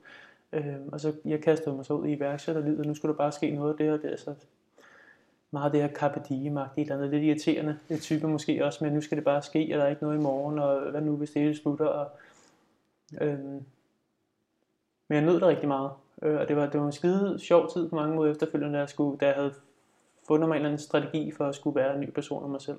Øhm, 0.53 0.89
og 0.93 1.01
så 1.01 1.13
jeg 1.25 1.41
kastede 1.41 1.77
mig 1.77 1.85
så 1.85 1.95
ud 1.95 2.07
i 2.07 2.13
iværksætterlivet, 2.13 2.81
og 2.81 2.87
nu 2.87 2.95
skulle 2.95 3.13
der 3.13 3.19
bare 3.19 3.33
ske 3.33 3.51
noget 3.51 3.71
af 3.71 3.77
det 3.77 3.87
her. 3.87 3.97
Det 3.97 4.13
er 4.13 4.17
så 4.17 4.35
meget 5.51 5.73
det 5.73 5.83
her 5.83 5.89
carpe 5.89 6.23
diem 6.29 6.57
et 6.57 6.69
eller 6.77 6.97
andet 6.97 7.11
lidt 7.11 7.23
irriterende 7.23 7.79
det 7.89 8.01
type 8.01 8.29
måske 8.29 8.65
også, 8.65 8.85
men 8.85 8.93
nu 8.93 9.01
skal 9.01 9.17
det 9.17 9.25
bare 9.25 9.43
ske, 9.43 9.69
og 9.73 9.79
der 9.79 9.85
er 9.85 9.91
ikke 9.91 10.03
noget 10.03 10.19
i 10.19 10.23
morgen, 10.23 10.59
og 10.59 10.91
hvad 10.91 11.01
nu 11.01 11.17
hvis 11.17 11.31
det 11.31 11.43
hele 11.43 11.57
slutter. 11.57 11.87
Og, 11.87 12.11
øhm, 13.21 13.65
men 15.09 15.17
jeg 15.17 15.21
nød 15.21 15.35
det 15.35 15.43
rigtig 15.43 15.69
meget, 15.69 15.91
øh, 16.23 16.41
og 16.41 16.49
det 16.49 16.57
var, 16.57 16.67
det 16.67 16.81
var 16.81 16.87
en 16.87 16.93
skide 16.93 17.39
sjov 17.39 17.73
tid 17.73 17.89
på 17.89 17.97
mange 17.97 18.17
måder 18.17 18.33
efterfølgende, 18.33 18.75
da 18.75 18.79
jeg, 18.79 18.89
skulle, 18.89 19.19
da 19.19 19.27
jeg 19.27 19.35
havde 19.35 19.55
fundet 20.27 20.49
mig 20.49 20.55
en 20.55 20.61
eller 20.61 20.69
anden 20.69 20.83
strategi 20.83 21.31
for 21.31 21.47
at 21.47 21.55
skulle 21.55 21.77
være 21.77 21.95
en 21.95 22.01
ny 22.01 22.11
person 22.11 22.43
af 22.43 22.49
mig 22.49 22.61
selv. 22.61 22.79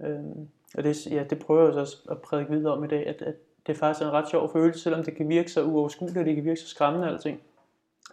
Øhm, 0.00 0.48
og 0.76 0.84
det, 0.84 1.06
ja, 1.06 1.24
det 1.30 1.38
prøver 1.38 1.64
jeg 1.64 1.74
så 1.74 1.80
også 1.80 1.96
at 2.10 2.22
prædike 2.22 2.50
videre 2.50 2.72
om 2.72 2.84
i 2.84 2.88
dag, 2.88 3.06
at, 3.06 3.22
at 3.22 3.34
det 3.66 3.76
faktisk 3.76 4.02
er 4.02 4.06
en 4.06 4.12
ret 4.12 4.30
sjov 4.30 4.52
følelse, 4.52 4.80
selvom 4.80 5.04
det 5.04 5.16
kan 5.16 5.28
virke 5.28 5.52
så 5.52 5.64
uoverskueligt, 5.64 6.18
og 6.18 6.24
det 6.24 6.34
kan 6.34 6.44
virke 6.44 6.60
så 6.60 6.68
skræmmende 6.68 7.08
alting, 7.08 7.40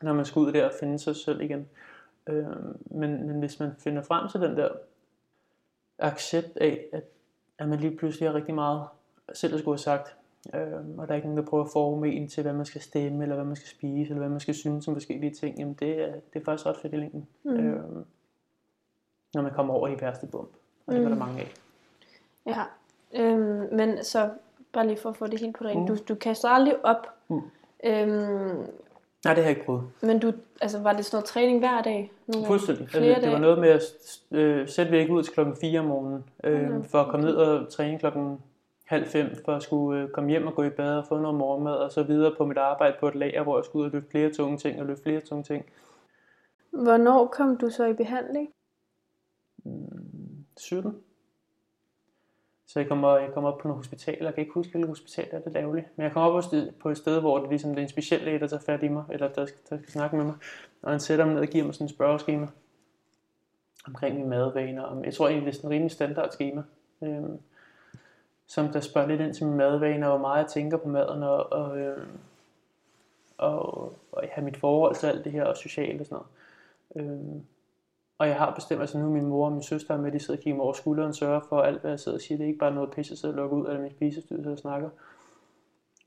når 0.02 0.14
man 0.14 0.26
skal 0.26 0.40
ud 0.40 0.54
der 0.54 0.66
og 0.66 0.72
finde 0.80 1.00
sig 1.00 1.16
selv 1.16 1.42
igen. 1.42 1.68
Øhm, 2.28 2.78
men, 2.86 3.28
men 3.28 3.40
hvis 3.40 3.60
man 3.60 3.72
finder 3.80 4.02
frem 4.02 4.30
til 4.30 4.42
den 4.42 4.58
der 4.58 4.70
accept 6.00 6.58
af, 6.58 6.86
at, 6.94 7.04
at 7.60 7.70
man 7.70 7.80
lige 7.80 7.98
pludselig 7.98 8.30
har 8.30 8.36
rigtig 8.36 8.56
meget 8.56 8.88
selv 9.34 9.54
at 9.54 9.60
skulle 9.60 9.74
have 9.74 9.78
sagt, 9.78 10.16
øhm, 10.56 11.00
og 11.00 11.08
der 11.08 11.14
er 11.14 11.16
ikke 11.16 11.28
nogen, 11.28 11.44
der 11.44 11.50
prøver 11.50 11.64
at 11.64 11.70
forme 11.74 12.08
en 12.08 12.28
til, 12.28 12.44
hvad 12.44 12.54
man 12.54 12.66
skal 12.66 12.82
stemme, 12.82 13.24
eller 13.24 13.36
hvad 13.36 13.46
man 13.46 13.56
skal 13.56 13.68
spise, 13.68 14.10
eller 14.10 14.20
hvad 14.20 14.30
man 14.30 14.40
skal 14.40 14.56
synes 14.56 14.88
om 14.88 14.96
forskellige 14.96 15.34
ting, 15.34 15.60
jamen 15.60 15.74
det 15.74 16.02
er, 16.02 16.14
det 16.14 16.42
er 16.42 16.46
faktisk 16.46 16.66
ret 16.66 16.78
fedt 16.78 16.94
i 16.94 16.98
længden, 16.98 17.28
mm. 17.44 17.52
øhm, 17.52 18.06
når 19.34 19.42
man 19.42 19.54
kommer 19.54 19.74
over 19.74 19.88
i 19.88 20.02
værste 20.02 20.28
bump, 20.28 20.50
og 20.86 20.94
det 20.94 21.02
mm. 21.02 21.04
var 21.04 21.10
der 21.10 21.26
mange 21.26 21.42
af. 21.42 21.54
Ja, 22.46 22.64
øhm, 23.14 23.76
men 23.76 24.04
så 24.04 24.30
bare 24.74 24.88
lige 24.88 24.98
for 24.98 25.10
at 25.10 25.18
få 25.18 25.28
det 25.28 25.40
helt 25.40 25.56
på 25.56 25.64
rent. 25.64 25.80
Mm. 25.80 25.88
Du, 25.88 25.96
du 26.10 26.16
kaster 26.16 26.50
aldrig 26.50 26.86
op. 26.86 27.08
Mm. 27.28 27.42
Øhm, 27.84 28.68
Nej, 29.24 29.34
det 29.34 29.44
har 29.44 29.50
jeg 29.50 29.58
ikke 29.58 29.66
prøvet. 29.66 29.84
Men 30.02 30.20
du, 30.20 30.34
altså, 30.62 30.80
var 30.80 30.94
det 30.94 31.06
sådan 31.06 31.16
noget 31.16 31.26
træning 31.26 31.60
hver 31.60 31.82
dag? 31.82 32.12
Nogle 32.28 32.48
Fuldstændig. 32.48 32.90
Flere 32.90 33.06
altså, 33.06 33.22
det 33.22 33.34
var 33.34 33.40
noget 33.40 33.60
med 33.60 33.70
at 33.70 33.82
øh, 34.32 34.68
sætte 34.68 34.92
væk 34.92 35.10
ud 35.10 35.24
til 35.24 35.34
klokken 35.34 35.56
4 35.62 35.80
om 35.80 35.86
morgenen, 35.86 36.24
øh, 36.44 36.72
mm. 36.72 36.84
for 36.84 36.98
at 36.98 37.08
komme 37.08 37.26
ned 37.26 37.36
og 37.36 37.72
træne 37.72 38.00
klokken 38.00 38.40
halv 38.86 39.06
fem, 39.06 39.36
for 39.46 39.56
at 39.56 39.64
skulle 39.64 40.02
øh, 40.02 40.10
komme 40.10 40.30
hjem 40.30 40.48
og 40.48 40.56
gå 40.56 40.64
i 40.64 40.70
bad 40.70 40.98
og 40.98 41.06
få 41.08 41.18
noget 41.18 41.38
morgenmad, 41.38 41.76
og 41.76 41.92
så 41.92 42.04
videre 42.04 42.36
på 42.38 42.46
mit 42.46 42.58
arbejde 42.58 42.98
på 43.00 43.08
et 43.08 43.16
lager, 43.16 43.44
hvor 43.44 43.58
jeg 43.58 43.66
skulle 43.66 43.84
ud 43.84 43.90
og 43.90 43.94
løfte 43.94 44.12
flere 44.12 44.30
tunge 44.30 44.58
ting 44.58 44.80
og 44.80 44.86
løfte 44.86 45.04
flere 45.04 45.20
tunge 45.20 45.44
ting. 45.44 45.66
Hvornår 46.72 47.26
kom 47.26 47.58
du 47.58 47.70
så 47.70 47.86
i 47.86 47.94
behandling? 47.94 48.50
Mm, 49.66 50.46
17. 50.58 50.96
Så 52.74 52.80
jeg 52.80 52.88
kommer, 52.88 53.18
jeg 53.18 53.32
kommer 53.34 53.52
op 53.52 53.58
på 53.58 53.68
nogle 53.68 53.80
hospital, 53.80 54.18
jeg 54.22 54.34
kan 54.34 54.42
ikke 54.42 54.54
huske, 54.54 54.72
hvilket 54.72 54.90
hospital 54.90 55.26
det 55.26 55.34
er, 55.34 55.40
det 55.40 55.54
lavligt. 55.54 55.88
Men 55.96 56.04
jeg 56.04 56.12
kommer 56.12 56.30
op 56.30 56.44
på 56.80 56.90
et 56.90 56.98
sted, 56.98 57.20
hvor 57.20 57.40
det, 57.40 57.50
ligesom, 57.50 57.70
det 57.70 57.78
er 57.78 57.84
en 57.84 57.90
speciel 57.90 58.22
læge, 58.22 58.40
der 58.40 58.48
tager 58.48 58.62
fat 58.62 58.84
i 58.84 58.88
mig, 58.88 59.04
eller 59.10 59.28
der 59.28 59.46
skal, 59.46 59.60
der 59.70 59.78
skal 59.78 59.92
snakke 59.92 60.16
med 60.16 60.26
mig. 60.26 60.36
Og 60.82 60.92
han 60.92 61.00
sætter 61.00 61.26
mig 61.26 61.34
ned 61.34 61.42
og 61.42 61.48
giver 61.48 61.66
mig 61.66 61.74
sådan 61.74 61.86
en 61.86 61.90
spørgeskema 61.90 62.48
omkring 63.88 64.16
mine 64.16 64.30
madvaner. 64.30 65.02
Jeg 65.04 65.14
tror 65.14 65.28
egentlig, 65.28 65.46
det 65.46 65.52
er 65.52 65.56
sådan 65.56 65.68
en 65.68 65.74
rimelig 65.74 65.92
standard 65.92 66.32
schema. 66.32 66.64
Øhm, 67.02 67.40
som 68.48 68.68
der 68.68 68.80
spørger 68.80 69.08
lidt 69.08 69.22
ind 69.22 69.34
til 69.34 69.46
mine 69.46 69.58
madvaner, 69.58 70.10
hvor 70.10 70.18
meget 70.18 70.44
jeg 70.44 70.50
tænker 70.50 70.78
på 70.78 70.88
maden, 70.88 71.24
og, 71.24 71.52
og, 71.54 71.80
øhm, 71.80 72.20
og, 73.38 73.94
og 74.12 74.24
ja, 74.38 74.42
mit 74.42 74.58
forhold 74.58 74.96
til 74.96 75.08
alt 75.08 75.24
det 75.24 75.32
her, 75.32 75.44
og 75.44 75.58
socialt 75.58 76.02
og 76.02 76.06
sådan 76.06 76.24
noget. 76.96 77.12
Øhm, 77.12 77.46
og 78.18 78.28
jeg 78.28 78.36
har 78.36 78.56
bestemt, 78.56 78.82
altså 78.82 78.98
nu 78.98 79.10
min 79.10 79.26
mor 79.26 79.46
og 79.46 79.52
min 79.52 79.64
søster 79.64 79.98
med, 79.98 80.12
de 80.12 80.20
sidder 80.20 80.40
og 80.40 80.44
kigger 80.44 80.58
mig 80.58 80.64
over 80.64 80.74
skulderen 80.74 81.10
og 81.10 81.16
sørger 81.16 81.42
for 81.50 81.62
alt, 81.62 81.82
hvad 81.82 81.92
jeg 81.92 82.00
sidder 82.00 82.18
og 82.18 82.22
siger. 82.22 82.38
Det 82.38 82.44
er 82.44 82.48
ikke 82.48 82.60
bare 82.60 82.74
noget 82.74 82.92
pisse, 82.92 83.12
jeg 83.12 83.18
sidder 83.18 83.36
og 83.36 83.42
lukker 83.42 83.58
ud 83.58 83.66
af 83.66 83.80
min 83.80 83.92
spisestyr, 83.92 84.52
og 84.52 84.58
snakker. 84.58 84.90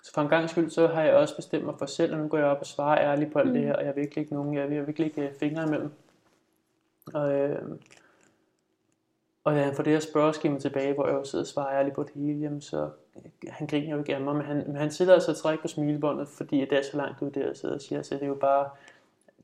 Så 0.02 0.12
for 0.14 0.22
en 0.22 0.28
gang 0.28 0.50
skyld, 0.50 0.70
så 0.70 0.86
har 0.86 1.02
jeg 1.02 1.14
også 1.14 1.36
bestemt 1.36 1.64
mig 1.64 1.74
for 1.78 1.86
selv, 1.86 2.14
og 2.14 2.18
nu 2.18 2.28
går 2.28 2.38
jeg 2.38 2.46
op 2.46 2.60
og 2.60 2.66
svarer 2.66 3.00
ærligt 3.00 3.32
på 3.32 3.38
alt 3.38 3.48
mm. 3.48 3.54
det 3.54 3.62
her, 3.62 3.74
og 3.74 3.84
jeg 3.84 3.96
vil 3.96 4.02
ikke 4.02 4.34
nogen, 4.34 4.54
jeg 4.54 4.70
vil 4.70 4.86
virkelig 4.86 5.06
ikke 5.06 5.22
øh, 5.22 5.34
fingre 5.34 5.62
imellem. 5.66 5.90
Og, 7.14 7.32
øh, 7.32 7.78
og 9.44 9.54
da 9.54 9.62
han 9.62 9.74
får 9.74 9.82
det 9.82 9.92
her 9.92 10.00
spørgeskema 10.00 10.58
tilbage, 10.58 10.94
hvor 10.94 11.06
jeg 11.06 11.14
jo 11.14 11.24
sidder 11.24 11.42
og 11.42 11.48
svarer 11.48 11.78
ærligt 11.78 11.94
på 11.94 12.02
det 12.02 12.12
hele, 12.14 12.40
jamen 12.40 12.60
så, 12.60 12.90
han 13.48 13.66
griner 13.66 13.90
jo 13.90 13.98
ikke 13.98 14.14
af 14.14 14.20
mig, 14.20 14.36
men 14.36 14.44
han, 14.44 14.64
men 14.66 14.76
han 14.76 14.90
sidder 14.90 15.14
altså 15.14 15.30
og 15.30 15.36
trækker 15.36 15.62
på 15.62 15.68
smilebåndet, 15.68 16.28
fordi 16.28 16.60
det 16.60 16.72
er 16.72 16.82
så 16.82 16.96
langt 16.96 17.22
ud 17.22 17.30
der, 17.30 17.46
jeg 17.46 17.56
sidder 17.56 17.74
og 17.74 17.80
siger, 17.80 18.02
så 18.02 18.14
det 18.14 18.22
er 18.22 18.26
jo 18.26 18.34
bare, 18.34 18.70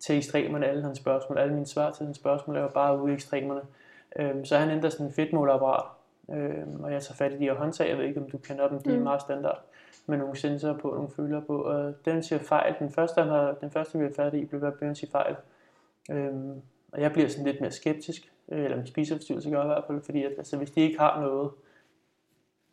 til 0.06 0.16
ekstremerne, 0.16 0.66
alle 0.66 0.82
hans 0.82 0.98
spørgsmål. 0.98 1.38
Alle 1.38 1.54
mine 1.54 1.66
svar 1.66 1.92
til 1.92 2.04
hans 2.04 2.16
spørgsmål 2.16 2.56
er 2.56 2.60
jo 2.60 2.68
bare 2.68 3.02
ude 3.02 3.12
i 3.12 3.14
ekstremerne. 3.14 3.60
Øhm, 4.16 4.44
så 4.44 4.58
han 4.58 4.70
ændrer 4.70 4.90
sådan 4.90 5.06
en 5.06 5.12
fedtmålerapparat, 5.12 5.84
øhm, 6.30 6.80
og 6.84 6.92
jeg 6.92 7.02
tager 7.02 7.16
fat 7.16 7.32
i 7.32 7.38
de 7.38 7.44
her 7.44 7.54
håndtag, 7.54 7.88
jeg 7.88 7.98
ved 7.98 8.04
ikke, 8.04 8.20
om 8.20 8.30
du 8.30 8.38
kender 8.38 8.68
dem, 8.68 8.78
de 8.78 8.90
mm. 8.90 8.96
er 8.96 9.02
meget 9.02 9.20
standard, 9.20 9.60
med 10.06 10.18
nogle 10.18 10.36
sensorer 10.36 10.78
på, 10.78 10.90
nogle 10.90 11.10
følger 11.16 11.40
på, 11.40 11.62
og 11.62 11.94
den 12.04 12.22
siger 12.22 12.38
fejl. 12.38 12.74
Den 12.78 12.90
første, 12.90 13.20
han 13.20 13.30
har, 13.30 13.52
den 13.60 13.70
første 13.70 13.98
vi 13.98 14.04
har 14.04 14.12
fat 14.16 14.34
i, 14.34 14.44
blev 14.44 14.62
ved 14.62 14.72
at 14.80 14.96
sige 14.96 15.10
fejl. 15.10 15.36
Øhm, 16.10 16.62
og 16.92 17.00
jeg 17.00 17.12
bliver 17.12 17.28
sådan 17.28 17.44
lidt 17.44 17.60
mere 17.60 17.70
skeptisk, 17.70 18.32
øh, 18.48 18.64
eller 18.64 18.76
min 18.76 18.86
spiseforstyrrelse 18.86 19.50
gør 19.50 19.62
i 19.62 19.66
hvert 19.66 19.84
fald, 19.86 20.02
fordi 20.02 20.24
at, 20.24 20.32
altså, 20.38 20.56
hvis 20.56 20.70
de 20.70 20.80
ikke 20.80 20.98
har 20.98 21.20
noget, 21.20 21.50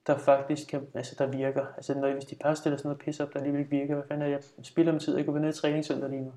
der 0.07 0.17
faktisk 0.17 0.67
kan, 0.67 0.87
altså 0.93 1.15
der 1.17 1.25
virker, 1.27 1.65
altså 1.75 1.93
når, 1.93 2.13
hvis 2.13 2.25
de 2.25 2.35
bare 2.35 2.55
stiller 2.55 2.77
sådan 2.77 2.89
noget 2.89 3.01
pis 3.01 3.19
op, 3.19 3.33
der 3.33 3.39
alligevel 3.39 3.59
ikke 3.59 3.71
virker, 3.71 3.95
hvad 3.95 4.03
fanden 4.07 4.25
er 4.25 4.29
jeg 4.29 4.39
spiller 4.63 4.91
med 4.91 4.99
tid, 4.99 5.17
jeg 5.17 5.25
går 5.25 5.39
ned 5.39 5.49
i 5.49 5.59
træningscenter 5.59 6.07
lige 6.07 6.21
nu. 6.21 6.33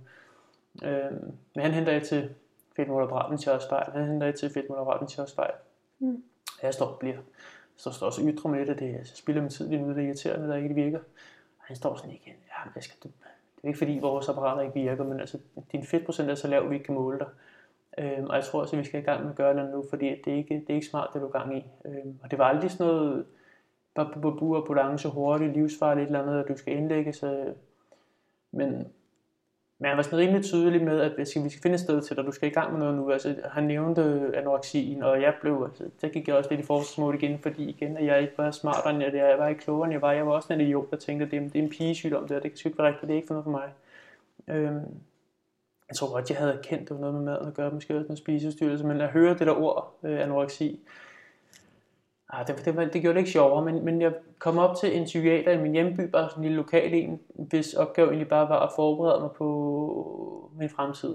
Øh, 0.85 1.13
men 1.55 1.65
han 1.65 1.71
henter 1.73 1.93
jeg 1.93 2.03
til 2.03 2.35
Fedtmål 2.77 3.03
og 3.03 3.09
Braben 3.09 3.39
til 3.39 3.53
også 3.53 3.69
fejl. 3.69 3.93
Han 3.93 4.09
henter 4.09 4.27
jeg 4.27 4.35
til 4.35 4.51
Fedtmål 4.51 4.79
og 4.79 4.85
Braben 4.85 5.09
til 5.09 5.21
også 5.21 5.35
fejl. 5.35 5.55
Mm. 5.99 6.25
Jeg 6.63 6.75
står 6.75 6.87
og 6.87 6.99
bliver. 6.99 7.19
Så 7.77 7.91
står 7.91 8.07
også 8.07 8.23
ytre 8.23 8.51
med 8.51 8.67
det, 8.67 8.79
det 8.79 8.93
jeg 8.93 9.07
spiller 9.07 9.43
min 9.43 9.51
tid 9.51 9.69
lige 9.69 9.83
nu, 9.83 9.89
det 9.89 9.99
er 9.99 10.07
irriterende, 10.07 10.49
der 10.49 10.57
ikke 10.57 10.75
virker. 10.75 10.99
Og 11.59 11.65
han 11.65 11.77
står 11.77 11.97
sådan 11.97 12.11
igen, 12.11 12.35
ja, 12.49 12.71
jeg 12.75 12.83
skal, 12.83 12.97
det, 13.03 13.13
det 13.57 13.65
er 13.65 13.69
ikke 13.69 13.79
fordi 13.79 13.99
vores 14.03 14.29
apparater 14.29 14.63
ikke 14.63 14.81
virker, 14.81 15.05
men 15.05 15.21
altså, 15.21 15.39
din 15.73 15.87
fedtprocent 15.87 16.31
er 16.31 16.35
så 16.35 16.49
lav, 16.49 16.71
vi 16.71 16.75
ikke 16.75 16.87
kan 16.87 16.95
måle 16.95 17.19
dig. 17.19 17.29
Øhm, 17.99 18.27
og 18.27 18.37
jeg 18.37 18.45
tror 18.45 18.61
også, 18.61 18.77
at 18.77 18.81
vi 18.81 18.85
skal 18.85 19.01
i 19.01 19.05
gang 19.05 19.23
med 19.23 19.31
at 19.31 19.37
gøre 19.37 19.57
det 19.57 19.71
nu, 19.71 19.85
fordi 19.91 20.23
det 20.25 20.33
er 20.33 20.37
ikke, 20.37 20.55
det 20.55 20.71
er 20.71 20.75
ikke 20.75 20.87
smart, 20.87 21.11
det 21.15 21.23
du 21.23 21.27
er 21.27 21.31
gang 21.31 21.59
i. 21.59 21.67
Øhm, 21.85 22.19
og 22.23 22.31
det 22.31 22.39
var 22.39 22.45
aldrig 22.45 22.71
sådan 22.71 22.87
noget 22.87 23.27
babu 23.95 24.57
og 24.57 24.67
balance 24.67 25.09
hurtigt, 25.09 25.53
livsfarligt, 25.53 26.03
et 26.03 26.07
eller 26.07 26.23
andet, 26.23 26.43
at 26.43 26.49
du 26.49 26.57
skal 26.57 26.77
indlægges. 26.77 27.23
Øh, 27.23 27.47
men 28.51 28.93
men 29.83 29.89
han 29.89 29.97
var 29.97 30.03
sådan 30.03 30.19
rimelig 30.19 30.45
tydelig 30.45 30.83
med, 30.83 31.01
at 31.01 31.13
vi 31.19 31.25
skal, 31.25 31.45
vi 31.45 31.49
skal 31.49 31.63
finde 31.63 31.75
et 31.75 31.81
sted 31.81 32.03
til 32.03 32.17
dig, 32.17 32.25
du 32.25 32.33
skal 32.33 32.49
i 32.49 32.53
gang 32.53 32.73
med 32.73 32.81
noget 32.81 32.95
nu. 32.97 33.11
Altså, 33.11 33.37
han 33.45 33.65
nævnte 33.65 34.33
anoreksien, 34.35 35.03
og 35.03 35.23
jeg 35.23 35.35
blev, 35.41 35.69
altså, 35.69 35.85
der 36.01 36.09
gik 36.09 36.29
jeg 36.29 36.37
også 36.37 36.51
lidt 36.51 36.61
i 36.61 36.67
forsvarsmål 36.67 37.15
igen, 37.15 37.39
fordi 37.39 37.69
igen, 37.69 37.97
at 37.97 38.07
jeg 38.07 38.23
ikke 38.23 38.33
var 38.37 38.51
smartere 38.51 38.95
end 38.95 39.03
jeg, 39.03 39.15
jeg 39.15 39.39
var 39.39 39.49
ikke 39.49 39.61
klogere 39.61 39.85
end 39.85 39.93
jeg 39.93 40.03
var. 40.03 40.13
Jeg 40.13 40.27
var 40.27 40.33
også 40.33 40.53
en 40.53 40.61
idiot, 40.61 40.91
der 40.91 40.97
tænkte, 40.97 41.27
at 41.27 41.31
det 41.31 41.53
det 41.53 41.59
er 41.59 41.63
en 41.63 41.71
pigesygdom, 41.71 42.29
det, 42.29 42.43
det 42.43 42.51
kan 42.51 42.57
sgu 42.59 42.69
ikke 42.69 42.79
være 42.79 42.89
rigtigt, 42.89 43.09
det 43.09 43.11
er 43.11 43.17
ikke 43.17 43.27
for 43.27 43.35
noget 43.35 43.45
for 43.45 43.51
mig. 43.51 43.69
Øhm, 44.49 44.85
jeg 45.89 45.97
tror 45.97 46.13
godt, 46.13 46.31
jeg 46.31 46.39
havde 46.39 46.61
kendt, 46.63 46.89
det 46.89 46.95
var 46.95 47.01
noget 47.01 47.15
med 47.15 47.23
maden 47.23 47.49
at 47.49 47.55
gøre, 47.55 47.71
måske 47.71 47.97
også 47.97 48.09
med 48.09 48.17
spisestyrelse, 48.17 48.87
men 48.87 49.01
at 49.01 49.09
høre 49.09 49.35
det 49.39 49.47
der 49.47 49.63
ord, 49.63 49.95
øh, 50.03 50.21
anoreksi, 50.21 50.81
Ah, 52.33 52.47
det, 52.47 52.65
det, 52.65 52.93
det 52.93 53.03
gjorde 53.03 53.15
det 53.15 53.21
ikke 53.21 53.31
sjovere, 53.31 53.65
men, 53.65 53.85
men 53.85 54.01
jeg 54.01 54.13
kom 54.39 54.59
op 54.59 54.77
til 54.77 54.99
en 54.99 55.05
psykiater 55.05 55.53
i 55.53 55.63
min 55.63 55.73
hjemby, 55.73 56.01
bare 56.01 56.31
sådan 56.31 56.41
en 56.41 56.43
lille 56.43 56.57
lokal 56.57 56.95
en, 56.95 57.21
hvis 57.35 57.75
opgave 57.75 58.09
egentlig 58.09 58.29
bare 58.29 58.49
var 58.49 58.61
at 58.67 58.73
forberede 58.77 59.21
mig 59.21 59.31
på 59.31 60.51
min 60.59 60.69
fremtid. 60.69 61.15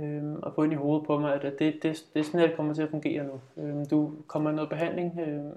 Øhm, 0.00 0.36
og 0.42 0.54
få 0.54 0.62
ind 0.62 0.72
i 0.72 0.76
hovedet 0.76 1.06
på 1.06 1.18
mig, 1.18 1.34
at 1.34 1.42
det, 1.42 1.58
det, 1.58 1.82
det, 1.82 2.20
er 2.20 2.22
sådan, 2.22 2.40
at 2.40 2.48
det 2.48 2.56
kommer 2.56 2.74
til 2.74 2.82
at 2.82 2.90
fungere 2.90 3.24
nu. 3.24 3.62
Øhm, 3.62 3.86
du 3.86 4.12
kommer 4.26 4.50
i 4.50 4.54
noget 4.54 4.70
behandling. 4.70 5.20
Øhm, 5.20 5.52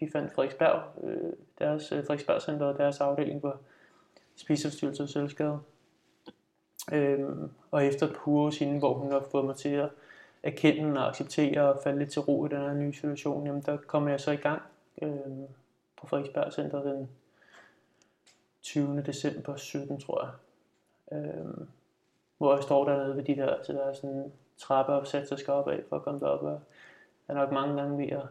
vi 0.00 0.10
fandt 0.12 0.34
Frederiksberg, 0.34 0.82
øh, 1.04 1.32
deres 1.58 1.92
øh, 1.92 1.98
Frederiksberg 1.98 2.42
Center 2.42 2.66
og 2.66 2.78
deres 2.78 3.00
afdeling 3.00 3.40
på 3.40 3.52
spiseforstyrrelse 4.36 5.02
og 5.02 5.08
selvskade. 5.08 5.58
Øhm, 6.92 7.50
og 7.70 7.84
efter 7.84 8.06
et 8.06 8.12
par 8.12 8.28
uger 8.28 8.78
hvor 8.78 8.94
hun 8.94 9.12
har 9.12 9.24
fået 9.30 9.44
mig 9.44 9.56
til 9.56 9.68
at 9.68 9.88
erkende 10.44 11.00
og 11.00 11.08
acceptere 11.08 11.74
og 11.74 11.80
falde 11.82 11.98
lidt 11.98 12.12
til 12.12 12.20
ro 12.20 12.46
i 12.46 12.48
den 12.48 12.58
her 12.58 12.74
nye 12.74 12.92
situation, 12.92 13.46
jamen 13.46 13.62
der 13.62 13.76
kom 13.76 14.08
jeg 14.08 14.20
så 14.20 14.30
i 14.30 14.36
gang 14.36 14.62
øh, 15.02 15.48
på 15.96 16.06
Frederiksberg 16.06 16.52
Center 16.52 16.82
den 16.82 17.08
20. 18.62 19.02
december 19.06 19.56
17, 19.56 20.00
tror 20.00 20.24
jeg. 20.24 20.32
Øh, 21.18 21.66
hvor 22.38 22.54
jeg 22.54 22.62
står 22.62 22.84
dernede 22.84 23.16
ved 23.16 23.24
de 23.24 23.36
der, 23.36 23.62
så 23.62 23.72
der 23.72 23.84
er 23.84 23.92
sådan 23.92 24.32
trappe 24.58 24.92
opsat, 24.92 25.38
skal 25.38 25.52
op 25.52 25.68
af 25.68 25.80
for 25.88 25.96
at 25.96 26.02
komme 26.02 26.20
derop, 26.20 26.42
og 26.42 26.60
jeg 27.28 27.34
er 27.34 27.40
nok 27.40 27.52
mange 27.52 27.82
gange 27.82 27.98
ved 27.98 28.08
at 28.08 28.26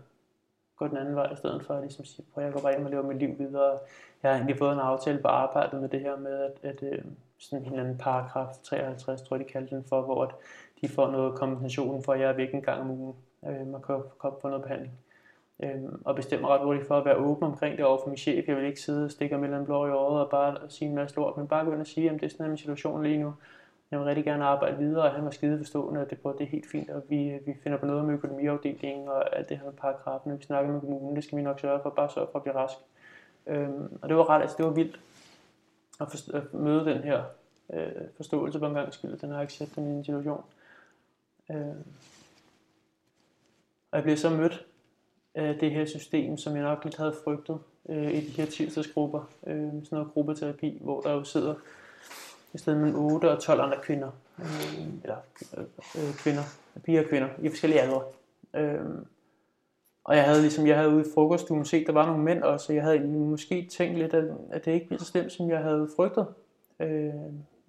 gå 0.76 0.88
den 0.88 0.98
anden 0.98 1.16
vej, 1.16 1.34
i 1.34 1.36
stedet 1.36 1.66
for 1.66 1.74
at 1.74 1.82
ligesom 1.82 2.06
sige, 2.06 2.26
at 2.36 2.44
jeg 2.44 2.54
går 2.54 2.62
bare 2.62 2.74
hjem 2.74 2.86
og 2.86 2.92
lever 2.92 3.04
mit 3.04 3.18
liv 3.18 3.40
videre. 3.40 3.80
Jeg 4.24 4.32
har 4.32 4.38
egentlig 4.38 4.58
fået 4.58 4.74
en 4.74 4.80
aftale 4.80 5.22
på 5.22 5.28
arbejdet 5.28 5.82
med 5.82 5.90
det 5.90 6.00
her 6.00 6.16
med, 6.18 6.40
at, 6.40 6.54
at 6.64 6.84
øh, 6.84 7.06
sådan 7.38 7.66
en 7.66 7.72
eller 7.72 7.84
anden 7.84 7.98
paragraf 7.98 8.56
53, 8.64 9.22
tror 9.22 9.36
jeg 9.36 9.46
de 9.46 9.52
kaldte 9.52 9.76
den 9.76 9.84
for, 9.84 10.02
hvor 10.02 10.24
at 10.24 10.36
de 10.84 10.90
får 10.90 11.12
noget 11.12 11.36
kompensation 11.36 12.04
for, 12.04 12.14
at 12.14 12.20
jeg 12.20 12.30
er 12.30 12.36
væk 12.36 12.54
en 12.54 12.62
gang 12.62 12.82
om 12.82 12.92
ugen 12.92 13.16
øh, 13.48 13.74
og 13.74 13.84
kan 13.84 13.96
komme 14.18 14.40
på 14.42 14.48
noget 14.48 14.64
behandling. 14.64 14.94
Øh, 15.64 15.84
og 16.06 16.16
bestemmer 16.16 16.48
ret 16.48 16.62
hurtigt 16.62 16.88
for 16.88 16.98
at 16.98 17.06
være 17.06 17.16
åben 17.16 17.44
omkring 17.44 17.78
det 17.78 17.86
over 17.86 17.98
for 18.04 18.08
min 18.08 18.18
chef. 18.18 18.48
Jeg 18.48 18.56
vil 18.56 18.66
ikke 18.66 18.82
sidde 18.82 19.06
og 19.06 19.12
stikke 19.12 19.38
mig 19.38 19.58
en 19.58 19.66
blå 19.66 19.86
i 19.86 19.90
øjet 19.90 20.24
og 20.24 20.30
bare 20.30 20.58
sige 20.70 20.90
en 20.90 20.96
masse 20.96 21.16
lort, 21.16 21.38
men 21.38 21.48
bare 21.48 21.66
gå 21.66 21.72
ind 21.72 21.82
og 21.82 21.88
sige, 21.88 22.10
at 22.10 22.22
det 22.22 22.24
er 22.24 22.30
sådan 22.30 22.52
en 22.52 22.58
situation 22.58 23.04
lige 23.04 23.18
nu. 23.18 23.34
Jeg 23.92 24.00
vil 24.00 24.06
rigtig 24.06 24.26
gerne 24.26 24.46
arbejde 24.46 24.78
videre, 24.78 25.04
og 25.04 25.12
han 25.12 25.26
var 25.26 25.32
skide 25.32 25.58
forstående, 25.58 26.02
at 26.02 26.10
det, 26.10 26.24
det 26.24 26.42
er 26.42 26.46
helt 26.46 26.70
fint, 26.72 26.90
og 26.90 27.04
vi, 27.10 27.40
vi 27.46 27.54
finder 27.64 27.78
på 27.78 27.86
noget 27.86 28.06
med 28.06 28.14
økonomiafdelingen 28.14 29.08
og 29.08 29.38
alt 29.38 29.50
det 29.50 29.58
her 29.58 29.66
med 29.66 29.74
paragrafen. 29.74 30.38
Vi 30.38 30.44
snakker 30.44 30.72
med 30.72 30.80
kommunen, 30.80 31.16
det 31.16 31.24
skal 31.24 31.38
vi 31.38 31.44
nok 31.44 31.60
sørge 31.60 31.80
for, 31.84 31.90
bare 31.90 32.10
sørge 32.10 32.28
for 32.32 32.40
at 32.40 32.44
blive 32.44 32.56
rask. 32.56 32.76
Øhm, 33.48 33.98
og 34.02 34.10
det 34.10 34.18
var 34.18 34.30
ret, 34.30 34.42
altså 34.42 34.58
det 34.58 34.66
var 34.66 34.72
vildt 34.72 35.00
at, 36.02 36.08
forst- 36.08 36.36
at 36.36 36.54
møde 36.54 36.86
den 36.86 36.98
her 36.98 37.24
øh, 37.74 37.92
forståelse 38.16 38.60
på 38.60 38.66
en 38.66 38.74
gang 38.74 38.94
skyld, 38.94 39.18
den 39.18 39.32
her 39.32 39.40
accept 39.40 39.78
af 39.78 39.84
min 39.84 40.04
situation. 40.04 40.44
Øh, 41.52 41.76
og 43.92 43.98
jeg 43.98 44.04
blev 44.04 44.18
så 44.18 44.30
mødt 44.30 44.66
af 45.36 45.56
det 45.60 45.72
her 45.72 45.86
system, 45.86 46.38
som 46.38 46.56
jeg 46.56 46.64
nok 46.64 46.84
lidt 46.84 46.98
havde 46.98 47.16
frygtet 47.24 47.60
øh, 47.90 48.12
i 48.12 48.22
de 48.26 48.32
her 48.32 48.46
tirsdagsgrupper, 48.46 49.30
øh, 49.48 49.58
sådan 49.58 49.88
noget 49.92 50.14
gruppeterapi, 50.14 50.78
hvor 50.82 51.02
der 51.02 51.14
jo 51.14 51.24
sidder 51.24 51.56
i 52.54 52.58
stedet 52.58 52.80
mellem 52.80 53.00
8 53.00 53.32
og 53.32 53.42
12 53.42 53.62
andre 53.62 53.78
kvinder, 53.84 54.12
øh, 54.40 54.88
eller 55.04 55.18
øh, 55.58 55.64
øh, 55.98 56.14
kvinder, 56.14 56.44
piger 56.84 57.04
og 57.04 57.10
kvinder, 57.10 57.30
i 57.42 57.50
forskellige 57.50 57.82
aldre. 57.82 58.02
Øh, 58.54 58.86
og 60.04 60.16
jeg 60.16 60.24
havde 60.26 60.42
ligesom, 60.42 60.68
jeg 60.68 60.78
havde 60.78 60.90
ude 60.90 61.02
i 61.02 61.12
frokoststuen 61.14 61.66
set, 61.66 61.88
der 61.88 61.94
var 61.94 62.06
nogle 62.06 62.24
mænd 62.24 62.44
også, 62.44 62.72
og 62.72 62.76
jeg 62.76 62.84
havde 62.84 63.00
måske 63.08 63.70
tænkt 63.72 63.98
lidt, 63.98 64.14
at, 64.14 64.26
at 64.52 64.66
det 64.66 64.72
ikke 64.72 64.88
blev 64.88 65.00
så 65.00 65.06
slemt, 65.06 65.32
som 65.32 65.50
jeg 65.50 65.60
havde 65.60 65.90
frygtet. 65.96 66.28
Øh, 66.80 67.14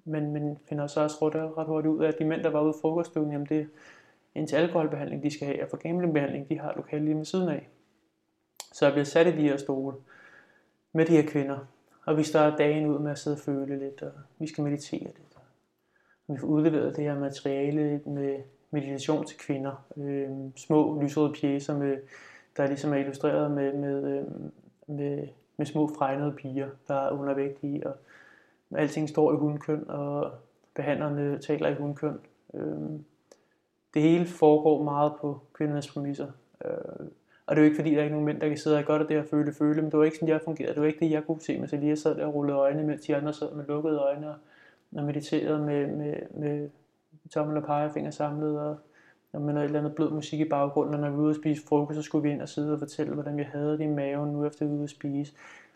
men, 0.05 0.33
men 0.33 0.59
finder 0.69 0.87
så 0.87 1.01
også 1.01 1.17
ret, 1.23 1.59
ret 1.59 1.67
hurtigt 1.67 1.95
ud 1.95 2.05
af, 2.05 2.09
at 2.09 2.19
de 2.19 2.25
mænd, 2.25 2.43
der 2.43 2.51
var 2.51 2.62
ude 2.62 2.71
i 2.71 2.81
frokoststuen, 2.81 3.33
jamen 3.33 3.47
det 3.47 3.69
er 4.35 4.47
til 4.47 4.57
alkoholbehandling, 4.57 5.23
de 5.23 5.31
skal 5.31 5.47
have, 5.47 5.62
og 5.62 5.71
for 5.71 5.77
gamblingbehandling, 5.77 6.49
de 6.49 6.59
har 6.59 6.73
lokale 6.77 7.05
lige 7.05 7.14
med 7.14 7.25
siden 7.25 7.49
af. 7.49 7.69
Så 8.73 8.85
jeg 8.85 8.93
bliver 8.93 9.05
sat 9.05 9.27
i 9.27 9.37
de 9.37 9.49
her 9.49 9.57
stole 9.57 9.97
med 10.93 11.07
de 11.07 11.12
her 11.12 11.27
kvinder, 11.27 11.59
og 12.05 12.17
vi 12.17 12.23
starter 12.23 12.57
dagen 12.57 12.87
ud 12.87 12.99
med 12.99 13.11
at 13.11 13.19
sidde 13.19 13.35
og 13.35 13.40
føle 13.40 13.79
lidt, 13.79 14.03
og 14.03 14.12
vi 14.38 14.47
skal 14.47 14.64
meditere 14.64 15.01
lidt. 15.01 15.38
Og 16.29 16.35
vi 16.35 16.40
får 16.40 16.47
udleveret 16.47 16.97
det 16.97 17.05
her 17.05 17.19
materiale 17.19 18.01
med 18.07 18.38
meditation 18.71 19.27
til 19.27 19.38
kvinder. 19.38 19.85
Øh, 19.97 20.29
små 20.57 21.03
lysrøde 21.03 21.33
pjæser, 21.40 21.79
med, 21.79 21.97
der 22.57 22.67
ligesom 22.67 22.93
er 22.93 22.97
illustreret 22.97 23.51
med, 23.51 23.73
med, 23.73 24.19
øh, 24.19 24.25
med, 24.87 25.29
med 25.57 25.67
små 25.67 25.90
fregnede 25.99 26.33
piger, 26.33 26.69
der 26.88 26.95
er 26.95 27.11
undervægtige, 27.11 27.87
og 27.87 27.97
alting 28.74 29.09
står 29.09 29.33
i 29.33 29.37
hundkøn, 29.37 29.90
og 29.90 30.33
behandlerne 30.74 31.38
taler 31.38 31.68
i 31.68 31.74
hundkøn. 31.74 32.18
Øhm, 32.55 33.05
det 33.94 34.03
hele 34.03 34.27
foregår 34.27 34.83
meget 34.83 35.12
på 35.20 35.40
kvindernes 35.55 35.92
præmisser. 35.92 36.27
Øh, 36.64 37.07
og 37.46 37.57
det 37.57 37.62
er 37.62 37.64
jo 37.64 37.70
ikke 37.70 37.77
fordi, 37.77 37.90
der 37.90 37.98
er 37.98 38.03
ikke 38.03 38.12
nogen 38.12 38.27
mænd, 38.27 38.40
der 38.40 38.48
kan 38.48 38.59
sidde 38.59 38.79
og 38.79 38.85
gøre 38.85 38.98
det 38.98 39.09
der 39.09 39.18
og 39.18 39.27
føle, 39.27 39.53
føle, 39.53 39.83
men 39.83 39.90
det 39.90 39.98
var 39.98 40.05
ikke 40.05 40.16
sådan, 40.16 40.29
jeg 40.29 40.40
fungerede. 40.44 40.74
Det 40.74 40.81
var 40.81 40.87
ikke 40.87 41.05
det, 41.05 41.11
jeg 41.11 41.24
kunne 41.27 41.40
se, 41.40 41.59
mens 41.59 41.72
jeg 41.72 41.98
sad 41.98 42.14
der 42.14 42.27
og 42.27 42.35
rullede 42.35 42.59
øjnene, 42.59 42.87
mens 42.87 43.00
de 43.00 43.16
andre 43.16 43.33
sad 43.33 43.55
med 43.55 43.64
lukkede 43.64 43.98
øjne 43.98 44.29
og, 44.29 44.37
og 44.96 45.05
mediterede 45.05 45.59
med, 45.59 45.87
med, 45.87 46.14
med 46.31 46.70
tommel 47.31 47.57
og 47.57 47.64
pegefinger 47.64 48.11
samlet, 48.11 48.61
og 48.61 48.77
når 49.33 49.40
man 49.40 49.55
havde 49.55 49.64
et 49.64 49.68
eller 49.68 49.79
andet 49.79 49.94
blød 49.94 50.11
musik 50.11 50.40
i 50.40 50.44
baggrunden, 50.44 50.94
og 50.94 51.00
når 51.00 51.11
vi 51.11 51.16
var 51.16 51.22
ude 51.22 51.31
at 51.31 51.37
spise 51.37 51.66
frokost, 51.66 51.96
så 51.96 52.03
skulle 52.03 52.22
vi 52.22 52.31
ind 52.31 52.42
og 52.42 52.48
sidde 52.48 52.72
og 52.72 52.79
fortælle, 52.79 53.14
hvordan 53.14 53.37
vi 53.37 53.42
havde 53.42 53.72
det 53.72 53.81
i 53.81 53.87
maven 53.87 54.33
nu 54.33 54.46
efter 54.46 54.64
vi 54.64 54.70
var 54.70 54.77
ude 54.77 54.85
at 54.85 54.90
spise. 54.90 55.33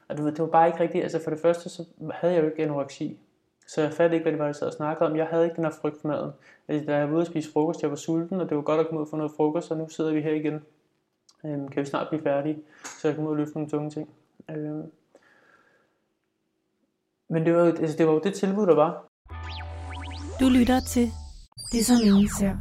Og 0.09 0.17
det 0.17 0.25
var, 0.25 0.31
det 0.31 0.39
var 0.39 0.47
bare 0.47 0.67
ikke 0.67 0.81
rigtigt, 0.81 1.03
altså 1.03 1.21
for 1.25 1.31
det 1.31 1.41
første, 1.41 1.69
så 1.69 1.85
havde 2.11 2.35
jeg 2.35 2.43
jo 2.43 2.49
ikke 2.49 2.63
anoreksi. 2.63 3.21
Så 3.67 3.83
jeg 3.83 3.93
fattede 3.93 4.15
ikke, 4.15 4.25
hvad 4.25 4.33
det 4.33 4.39
var, 4.39 4.45
jeg 4.45 4.57
sad 4.57 4.67
og 4.67 4.73
snakkede 4.73 5.11
om. 5.11 5.17
Jeg 5.17 5.27
havde 5.27 5.45
ikke 5.45 5.57
den 5.57 5.65
her 5.65 5.73
frygt 5.81 6.01
for 6.01 6.09
maden. 6.09 6.31
Altså, 6.69 6.87
da 6.87 6.97
jeg 6.97 7.09
var 7.09 7.15
ude 7.15 7.21
at 7.21 7.27
spise 7.27 7.53
frokost, 7.53 7.83
jeg 7.83 7.91
var 7.91 7.97
sulten, 7.97 8.41
og 8.41 8.49
det 8.49 8.57
var 8.57 8.63
godt 8.63 8.81
at 8.81 8.87
komme 8.87 9.01
ud 9.01 9.05
og 9.05 9.11
få 9.11 9.17
noget 9.17 9.33
frokost, 9.37 9.71
og 9.71 9.77
nu 9.77 9.89
sidder 9.89 10.13
vi 10.13 10.21
her 10.21 10.35
igen. 10.35 10.65
Øhm, 11.45 11.69
kan 11.69 11.81
vi 11.81 11.87
snart 11.87 12.09
blive 12.09 12.23
færdige, 12.23 12.63
så 13.01 13.09
jeg 13.09 13.15
kan 13.15 13.25
ud 13.25 13.31
og 13.31 13.37
løfte 13.37 13.55
nogle 13.55 13.71
tunge 13.71 13.91
ting. 13.91 14.09
Øhm. 14.51 14.93
Men 17.29 17.47
det 17.47 17.55
var, 17.55 17.65
altså, 17.65 17.97
det 17.99 18.07
var 18.07 18.13
jo 18.13 18.21
det 18.21 18.35
tilbud, 18.35 18.67
der 18.67 18.75
var. 18.75 19.05
Du 20.41 20.49
lytter 20.59 20.81
til 20.81 21.11
Det, 21.73 21.87
som 21.87 21.97
ingen 22.05 22.29
ser. 22.39 22.55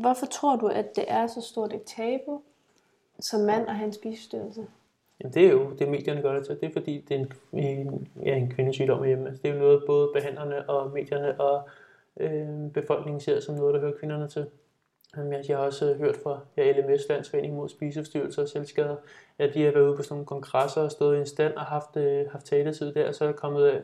Hvorfor 0.00 0.26
tror 0.26 0.56
du, 0.56 0.66
at 0.66 0.96
det 0.96 1.04
er 1.08 1.26
så 1.26 1.40
stort 1.40 1.72
et 1.72 1.82
tabu 1.82 2.42
som 3.20 3.40
mand 3.40 3.68
at 3.68 3.76
have 3.76 3.86
en 3.86 3.92
spiseforstyrrelse? 3.92 4.66
Jamen, 5.22 5.34
det 5.34 5.46
er 5.46 5.50
jo 5.50 5.70
det, 5.78 5.88
medierne 5.88 6.22
gør 6.22 6.32
det 6.36 6.46
til. 6.46 6.60
Det 6.60 6.68
er 6.68 6.72
fordi, 6.72 7.04
det 7.08 7.16
er 7.16 7.20
en, 7.52 8.08
ja, 8.24 8.36
en 8.36 8.50
kvindesygdom 8.50 9.04
hjemme. 9.04 9.28
Altså, 9.28 9.42
det 9.42 9.50
er 9.50 9.54
jo 9.54 9.60
noget, 9.60 9.82
både 9.86 10.10
behandlerne 10.14 10.70
og 10.70 10.92
medierne 10.92 11.40
og 11.40 11.68
øh, 12.20 12.70
befolkningen 12.74 13.20
ser 13.20 13.40
som 13.40 13.54
noget, 13.54 13.74
der 13.74 13.80
hører 13.80 13.98
kvinderne 13.98 14.28
til. 14.28 14.46
Jeg 15.48 15.56
har 15.56 15.64
også 15.64 15.90
øh, 15.90 15.98
hørt 15.98 16.16
fra 16.16 16.40
ja, 16.56 16.72
LMS, 16.72 17.08
Landsforening 17.08 17.54
mod 17.54 17.68
spiseforstyrrelser 17.68 18.42
og 18.42 18.48
selvskader, 18.48 18.96
at 19.38 19.54
de 19.54 19.64
har 19.64 19.72
været 19.72 19.88
ude 19.88 19.96
på 19.96 20.02
sådan 20.02 20.14
nogle 20.14 20.26
kongresser 20.26 20.80
og 20.80 20.90
stået 20.90 21.16
i 21.16 21.20
en 21.20 21.26
stand 21.26 21.54
og 21.54 21.62
haft, 21.62 21.96
øh, 21.96 22.30
haft 22.30 22.46
taletid 22.46 22.92
der, 22.94 23.08
og 23.08 23.14
så 23.14 23.24
er 23.24 23.28
der 23.28 23.36
kommet 23.36 23.72
øh, 23.72 23.80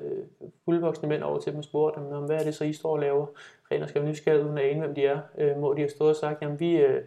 fuldvoksne 0.65 1.09
mænd 1.09 1.23
over 1.23 1.39
til 1.39 1.53
dem 1.53 1.59
og 1.59 1.65
spurgt 1.65 1.97
dem, 1.97 2.05
hvad 2.05 2.37
er 2.37 2.45
det 2.45 2.55
så, 2.55 2.65
I 2.65 2.73
står 2.73 2.93
og 2.93 2.99
laver? 2.99 3.27
Ren 3.73 3.83
og 3.83 3.89
skal 3.89 4.05
nysgerrige 4.05 4.45
uden 4.45 4.59
at 4.59 4.65
ane, 4.65 4.81
hvem 4.81 4.95
de 4.95 5.07
er. 5.07 5.21
Øh, 5.39 5.59
hvor 5.59 5.75
de 5.75 5.81
har 5.81 5.89
stået 5.89 6.11
og 6.11 6.17
sagt, 6.17 6.43
jamen 6.43 6.61
vi, 6.61 6.77
øh, 6.77 7.03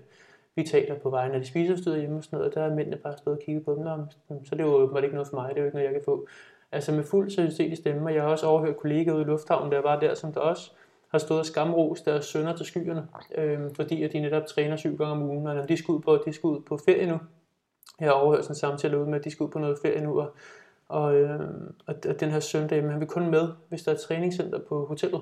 vi 0.55 0.63
taler 0.63 0.99
på 0.99 1.09
vegne 1.09 1.33
af 1.33 1.39
de 1.39 1.47
spiseforstyrrede 1.47 1.99
hjemme 1.99 2.17
og 2.17 2.23
sådan 2.23 2.37
noget, 2.37 2.49
og 2.49 2.55
der 2.55 2.67
er 2.67 2.75
mændene 2.75 2.97
bare 2.97 3.17
stået 3.17 3.37
og 3.37 3.43
kigget 3.43 3.65
på 3.65 3.75
dem, 3.75 3.83
Nå, 3.83 4.05
så 4.45 4.55
det 4.55 4.61
er 4.61 4.65
jo 4.65 4.73
åbenbart 4.73 5.03
ikke 5.03 5.15
noget 5.15 5.29
for 5.29 5.35
mig, 5.35 5.49
det 5.49 5.57
er 5.57 5.61
jo 5.61 5.65
ikke 5.65 5.77
noget, 5.77 5.85
jeg 5.85 5.93
kan 5.93 6.03
få. 6.05 6.27
Altså 6.71 6.91
med 6.91 7.03
fuld 7.03 7.29
seriøsitet 7.29 7.71
i 7.71 7.75
stemme, 7.75 8.09
og 8.09 8.15
jeg 8.15 8.23
har 8.23 8.29
også 8.29 8.47
overhørt 8.47 8.77
kollegaer 8.77 9.15
ude 9.15 9.21
i 9.21 9.25
lufthavnen, 9.25 9.71
der 9.71 9.81
var 9.81 9.99
der, 9.99 10.13
som 10.13 10.33
der 10.33 10.39
også 10.39 10.71
har 11.07 11.17
stået 11.17 11.39
og 11.39 11.45
skamros 11.45 12.01
deres 12.01 12.25
sønner 12.25 12.55
til 12.55 12.65
skyerne, 12.65 13.07
øh, 13.35 13.59
fordi 13.75 14.03
at 14.03 14.13
de 14.13 14.19
netop 14.19 14.45
træner 14.45 14.75
syv 14.75 14.97
gange 14.97 15.11
om 15.11 15.21
ugen, 15.21 15.47
og 15.47 15.55
når 15.55 15.65
de 15.65 15.77
skal 15.77 15.91
ud 15.91 16.01
på, 16.01 16.17
de 16.25 16.33
skal 16.33 16.47
ud 16.47 16.61
på 16.61 16.77
ferie 16.77 17.05
nu. 17.05 17.19
Jeg 17.99 18.07
har 18.07 18.13
overhørt 18.13 18.43
sådan 18.43 18.51
en 18.51 18.59
samtale 18.59 18.99
ud 18.99 19.05
med, 19.05 19.19
at 19.19 19.25
de 19.25 19.31
skal 19.31 19.43
ud 19.43 19.49
på 19.49 19.59
noget 19.59 19.77
ferie 19.81 20.01
nu, 20.01 20.19
og, 20.21 20.33
og, 20.87 21.15
øh, 21.15 21.39
og 21.85 22.19
den 22.19 22.29
her 22.29 22.39
søndag, 22.39 22.83
han 22.83 22.99
vil 22.99 23.07
kun 23.07 23.29
med, 23.29 23.47
hvis 23.69 23.83
der 23.83 23.91
er 23.91 23.95
et 23.95 24.01
træningscenter 24.01 24.59
på 24.59 24.85
hotellet. 24.85 25.21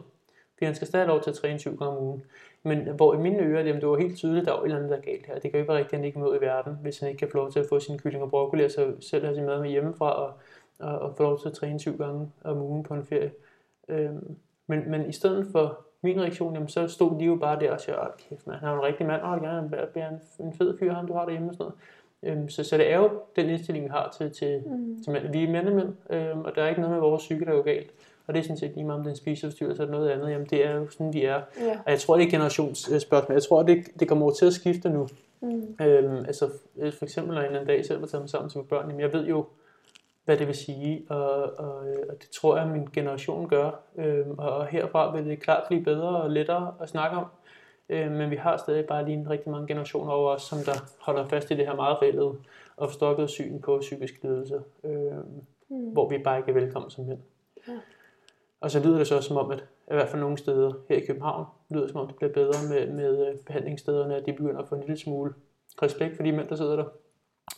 Fordi 0.59 0.65
han 0.65 0.75
skal 0.75 0.87
stadig 0.87 1.07
lov 1.07 1.21
til 1.21 1.29
at 1.29 1.35
træne 1.35 1.59
syv 1.59 1.77
gange 1.77 1.97
om 1.97 2.03
ugen. 2.03 2.23
Men 2.63 2.87
hvor 2.95 3.13
i 3.13 3.17
mine 3.17 3.43
ører, 3.43 3.63
jamen, 3.63 3.81
det 3.81 3.89
var 3.89 3.97
helt 3.97 4.17
tydeligt, 4.17 4.45
der 4.45 4.51
var 4.51 4.59
et 4.59 4.63
eller 4.63 4.77
andet, 4.77 4.89
der 4.91 4.97
er 4.97 5.01
galt 5.01 5.25
her. 5.25 5.33
Det 5.33 5.41
kan 5.41 5.51
jo 5.51 5.57
ikke 5.57 5.67
være 5.67 5.77
rigtigt, 5.77 5.93
at 5.93 5.99
han 5.99 6.05
ikke 6.05 6.19
er 6.19 6.23
med 6.23 6.37
i 6.37 6.41
verden, 6.41 6.77
hvis 6.81 6.99
han 6.99 7.09
ikke 7.09 7.19
kan 7.19 7.27
få 7.31 7.37
lov 7.37 7.51
til 7.51 7.59
at 7.59 7.65
få 7.69 7.79
sin 7.79 7.97
kylling 7.97 8.23
og 8.23 8.29
broccoli, 8.29 8.63
og 8.63 8.71
så 8.71 8.93
selv 8.99 9.25
have 9.25 9.35
sin 9.35 9.45
mad 9.45 9.61
med 9.61 9.69
hjemmefra, 9.69 10.11
og, 10.11 10.33
og, 10.79 10.99
og 10.99 11.13
få 11.17 11.23
lov 11.23 11.39
til 11.39 11.47
at 11.47 11.53
træne 11.53 11.79
syv 11.79 11.97
gange 11.97 12.31
om 12.43 12.61
ugen 12.61 12.83
på 12.83 12.93
en 12.93 13.05
ferie. 13.05 13.31
Øh, 13.87 14.09
men, 14.67 14.91
men 14.91 15.09
i 15.09 15.11
stedet 15.11 15.47
for 15.51 15.79
min 16.01 16.21
reaktion, 16.21 16.53
jamen, 16.53 16.69
så 16.69 16.87
stod 16.87 17.19
de 17.19 17.25
jo 17.25 17.35
bare 17.35 17.59
der 17.59 17.71
og 17.71 17.81
sagde, 17.81 17.99
at 17.99 18.17
kæft, 18.29 18.47
man, 18.47 18.55
han 18.55 18.69
er 18.69 18.73
en 18.73 18.83
rigtig 18.83 19.05
mand, 19.05 19.21
og 19.21 19.41
gerne 19.41 19.69
bliver 19.91 20.09
en, 20.09 20.45
en 20.45 20.53
fed 20.53 20.77
fyr, 20.77 20.93
ham 20.93 21.07
du 21.07 21.13
har 21.13 21.25
derhjemme 21.25 21.49
og 21.49 21.55
sådan 21.55 21.71
noget. 22.23 22.37
Øhm, 22.37 22.49
så, 22.49 22.63
så 22.63 22.77
det 22.77 22.91
er 22.91 22.97
jo 22.97 23.09
den 23.35 23.49
indstilling, 23.49 23.85
vi 23.85 23.89
har 23.89 24.15
til, 24.17 24.31
til, 24.31 24.63
mm. 24.65 25.03
til 25.03 25.13
mænd. 25.13 25.31
Vi 25.31 25.43
er 25.43 25.51
mænd 25.51 25.67
og 25.67 25.75
mænd, 25.75 25.93
øhm, 26.09 26.41
og 26.41 26.55
der 26.55 26.63
er 26.63 26.69
ikke 26.69 26.81
noget 26.81 26.95
med 26.95 27.01
vores 27.01 27.23
psyke, 27.23 27.45
der 27.45 27.51
er 27.51 27.55
jo 27.55 27.61
galt. 27.61 27.91
Og 28.29 28.35
det 28.35 28.39
er 28.39 28.43
sådan 28.43 28.57
set 28.57 28.71
lige 28.75 28.85
meget 28.85 28.99
om 28.99 29.05
den 29.05 29.15
spiseforstyrrelse 29.15 29.81
eller 29.83 29.95
noget 29.95 30.09
andet. 30.09 30.31
Jamen 30.31 30.47
det 30.49 30.65
er 30.65 30.75
jo 30.75 30.89
sådan, 30.89 31.13
vi 31.13 31.23
er. 31.23 31.41
Ja. 31.61 31.79
Og 31.85 31.91
jeg 31.91 31.99
tror, 31.99 32.15
det 32.15 32.23
er 32.23 32.27
et 32.27 32.31
generationsspørgsmål. 32.31 33.33
Jeg 33.33 33.43
tror, 33.43 33.63
det, 33.63 33.85
det 33.99 34.07
kommer 34.07 34.25
over 34.25 34.33
til 34.33 34.45
at 34.45 34.53
skifte 34.53 34.89
nu. 34.89 35.07
Mm. 35.41 35.75
Øhm, 35.81 36.25
altså 36.25 36.49
for 36.97 37.03
eksempel, 37.05 37.33
når 37.33 37.41
jeg 37.41 37.49
en 37.49 37.55
anden 37.55 37.67
dag 37.67 37.85
selv 37.85 38.01
var 38.01 38.07
taget 38.07 38.21
mig 38.21 38.29
sammen 38.29 38.49
til 38.49 38.59
børn, 38.69 38.87
jamen 38.87 39.01
jeg 39.01 39.13
ved 39.13 39.25
jo, 39.27 39.45
hvad 40.25 40.37
det 40.37 40.47
vil 40.47 40.55
sige, 40.55 41.05
og, 41.09 41.43
og, 41.43 41.77
og 42.09 42.15
det 42.21 42.29
tror 42.29 42.57
jeg, 42.57 42.67
min 42.67 42.87
generation 42.93 43.49
gør. 43.49 43.71
Øhm, 43.95 44.35
og 44.37 44.65
herfra 44.67 45.15
vil 45.15 45.25
det 45.25 45.39
klart 45.39 45.63
blive 45.67 45.83
bedre 45.83 46.21
og 46.21 46.29
lettere 46.29 46.73
at 46.81 46.89
snakke 46.89 47.17
om. 47.17 47.25
Øhm, 47.89 48.11
men 48.11 48.29
vi 48.31 48.35
har 48.35 48.57
stadig 48.57 48.85
bare 48.85 49.05
lige 49.05 49.17
en 49.17 49.29
rigtig 49.29 49.51
mange 49.51 49.67
generationer 49.67 50.11
over 50.11 50.31
os, 50.31 50.41
som 50.41 50.57
der 50.65 50.85
holder 51.01 51.25
fast 51.27 51.51
i 51.51 51.55
det 51.55 51.65
her 51.65 51.75
meget 51.75 51.97
fældede 52.01 52.33
og 52.77 52.89
forstokkede 52.89 53.27
syn 53.27 53.59
på 53.59 53.77
psykisk 53.81 54.23
lidelse, 54.23 54.59
øhm, 54.83 55.41
Mm. 55.71 55.89
hvor 55.89 56.09
vi 56.09 56.17
bare 56.17 56.37
ikke 56.37 56.49
er 56.49 56.53
velkommen 56.53 56.91
som 56.91 57.05
mænd. 57.05 57.19
Ja. 57.67 57.73
Og 58.61 58.71
så 58.71 58.79
lyder 58.79 58.97
det 58.97 59.07
så 59.07 59.15
også 59.15 59.27
som 59.27 59.37
om, 59.37 59.51
at 59.51 59.59
i 59.91 59.93
hvert 59.93 60.09
fald 60.09 60.21
nogle 60.21 60.37
steder 60.37 60.73
her 60.89 60.95
i 60.97 61.05
København, 61.05 61.45
lyder 61.69 61.81
det 61.81 61.91
som 61.91 62.01
om, 62.01 62.07
det 62.07 62.15
bliver 62.15 62.33
bedre 62.33 62.53
med, 62.69 62.93
med 62.93 63.27
øh, 63.27 63.35
behandlingsstederne, 63.45 64.15
at 64.15 64.25
de 64.25 64.33
begynder 64.33 64.61
at 64.61 64.67
få 64.67 64.75
en 64.75 64.81
lille 64.81 64.97
smule 64.97 65.33
respekt 65.81 66.15
for 66.15 66.23
de 66.23 66.31
mænd, 66.31 66.47
der 66.47 66.55
sidder 66.55 66.75
der. 66.75 66.85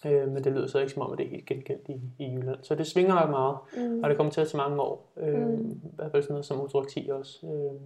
Øh, 0.05 0.27
men 0.31 0.43
det 0.43 0.51
lyder 0.51 0.67
så 0.67 0.79
ikke 0.79 0.91
som 0.91 1.01
om, 1.01 1.11
at 1.11 1.17
det 1.17 1.25
er 1.25 1.29
helt 1.29 1.45
genkendt 1.45 1.89
i, 1.89 2.01
i 2.23 2.33
Jylland. 2.33 2.57
Så 2.61 2.75
det 2.75 2.87
svinger 2.87 3.15
nok 3.15 3.29
meget, 3.29 3.57
Mm. 3.77 4.03
og 4.03 4.09
det 4.09 4.17
kommer 4.17 4.31
til 4.33 4.41
at 4.41 4.47
tage 4.47 4.57
mange 4.57 4.81
år. 4.81 5.11
Øh, 5.17 5.47
Mm. 5.47 5.71
I 5.71 5.95
hvert 5.95 6.11
fald 6.11 6.23
sådan 6.23 6.33
noget 6.33 6.45
som 6.45 6.61
odroksi 6.61 7.09
også. 7.13 7.45
Øh, 7.47 7.81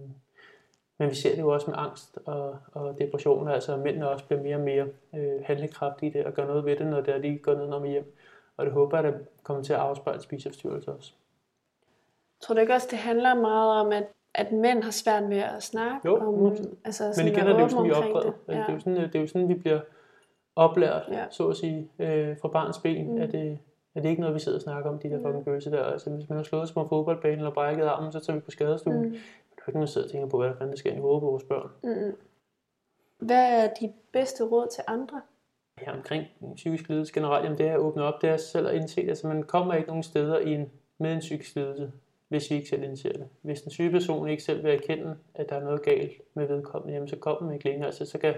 men 0.98 1.10
vi 1.10 1.14
ser 1.14 1.30
det 1.34 1.40
jo 1.42 1.48
også 1.48 1.70
med 1.70 1.78
angst 1.78 2.18
og, 2.26 2.56
og 2.72 2.98
depression, 2.98 3.48
altså 3.48 3.72
at 3.74 3.78
mændene 3.80 4.10
også 4.10 4.24
bliver 4.24 4.42
mere 4.42 4.56
og 4.56 4.60
mere 4.62 4.86
øh, 5.16 5.40
handlekraftige 5.44 6.10
i 6.10 6.12
det 6.12 6.24
og 6.24 6.32
gør 6.32 6.46
noget 6.46 6.64
ved 6.64 6.76
det, 6.76 6.86
når 6.86 7.00
det 7.00 7.14
er, 7.14 7.18
de 7.18 7.38
går 7.38 7.54
ned 7.54 7.72
om 7.72 7.84
hjem. 7.84 8.16
Og 8.56 8.66
det 8.66 8.72
håber 8.74 8.98
jeg, 8.98 9.06
at 9.06 9.14
det 9.14 9.26
kommer 9.42 9.62
til 9.62 9.72
at 9.72 9.78
afspejle 9.78 10.20
spiseforstyrrelser 10.20 10.92
også. 10.92 11.12
Tror 12.40 12.54
du 12.54 12.60
ikke 12.60 12.72
også, 12.74 12.88
det 12.90 12.98
handler 12.98 13.34
meget 13.34 13.80
om, 13.80 13.92
at, 13.92 14.04
at 14.34 14.52
mænd 14.52 14.82
har 14.82 14.90
svært 14.90 15.30
ved 15.30 15.36
at 15.38 15.62
snakke 15.62 16.00
Jo, 16.04 16.16
om, 16.16 16.46
100%. 16.52 16.74
altså 16.84 17.14
Men 17.16 17.26
igen 17.32 17.46
er 17.46 17.52
det 17.52 17.62
jo 17.62 17.68
sådan, 17.68 17.84
vi 17.84 17.90
er 17.90 17.94
opdraget. 17.96 18.24
det. 18.26 18.34
Altså, 18.48 18.52
Ja. 18.52 18.58
det, 18.58 18.68
er 18.68 18.72
jo 18.72 18.78
sådan, 18.80 18.96
det 18.96 19.14
er 19.14 19.20
jo 19.20 19.26
sådan, 19.26 19.48
vi 19.48 19.54
bliver 19.54 19.80
oplært, 20.56 21.02
Ja. 21.10 21.24
så 21.30 21.48
at 21.48 21.56
sige, 21.56 21.90
øh, 21.98 22.36
fra 22.40 22.48
barns 22.48 22.78
ben. 22.78 23.06
Mm. 23.08 23.14
Mm. 23.14 23.20
Er, 23.20 23.26
det, 23.26 23.58
er 23.94 24.00
det 24.00 24.08
ikke 24.08 24.20
noget, 24.20 24.34
vi 24.34 24.40
sidder 24.40 24.58
og 24.58 24.62
snakker 24.62 24.90
om, 24.90 24.98
de 24.98 25.10
der 25.10 25.16
Mm. 25.18 25.22
fucking 25.24 25.44
følelser 25.44 25.70
der? 25.70 25.84
Altså, 25.84 26.10
hvis 26.10 26.28
man 26.28 26.36
har 26.36 26.42
slået 26.44 26.68
sig 26.68 26.74
på 26.74 26.82
en 26.82 26.88
fodboldbane 26.88 27.36
eller 27.36 27.50
brækket 27.50 27.84
armen, 27.84 28.12
så 28.12 28.20
tager 28.20 28.34
vi 28.36 28.40
på 28.40 28.50
skadestuen. 28.50 28.98
Mm. 28.98 29.04
Mm. 29.04 29.10
Det 29.10 29.62
er 29.62 29.68
ikke 29.68 29.78
noget, 29.78 29.88
der 29.88 29.92
sidder 29.92 30.06
og 30.06 30.10
tænker 30.12 30.28
på, 30.28 30.38
hvad 30.38 30.48
der 30.48 30.54
fanden 30.54 30.70
der 30.70 30.76
sker 30.78 30.92
i 30.92 30.98
hovedet 30.98 31.20
på 31.20 31.26
vores 31.26 31.44
børn. 31.44 31.70
Mm. 31.82 32.16
Hvad 33.18 33.64
er 33.64 33.68
dit 33.80 33.90
bedste 34.12 34.44
råd 34.44 34.66
til 34.74 34.84
andre? 34.86 35.20
her 35.78 35.92
omkring 35.92 36.24
psykisk 36.54 36.88
lidelse 36.88 37.12
generelt, 37.14 37.44
jamen 37.44 37.58
det 37.58 37.66
er 37.68 37.72
at 37.72 37.78
åbne 37.78 38.02
op, 38.02 38.22
det 38.22 38.30
er 38.30 38.36
selv 38.36 38.68
at 38.68 38.74
indse 38.74 39.02
det. 39.02 39.08
Altså 39.08 39.26
man 39.26 39.42
kommer 39.42 39.74
ikke 39.74 39.88
nogen 39.88 40.02
steder 40.02 40.38
i 40.38 40.54
en, 40.54 40.70
med 40.98 41.12
en 41.12 41.18
psykisk 41.18 41.54
lidelse, 41.56 41.92
hvis 42.28 42.50
vi 42.50 42.56
ikke 42.56 42.68
selv 42.68 42.82
indser 42.82 43.12
det. 43.12 43.28
Hvis 43.42 43.62
den 43.62 43.70
syge 43.70 43.90
person 43.90 44.28
ikke 44.28 44.42
selv 44.42 44.64
vil 44.64 44.74
erkende, 44.74 45.16
at 45.34 45.48
der 45.48 45.56
er 45.56 45.64
noget 45.64 45.82
galt 45.82 46.12
med 46.34 46.46
vedkommende, 46.46 46.94
jamen 46.94 47.08
så 47.08 47.16
kommer 47.16 47.42
man 47.42 47.54
ikke 47.54 47.64
længere. 47.64 47.86
Altså 47.86 48.06
så 48.06 48.18
kan 48.18 48.34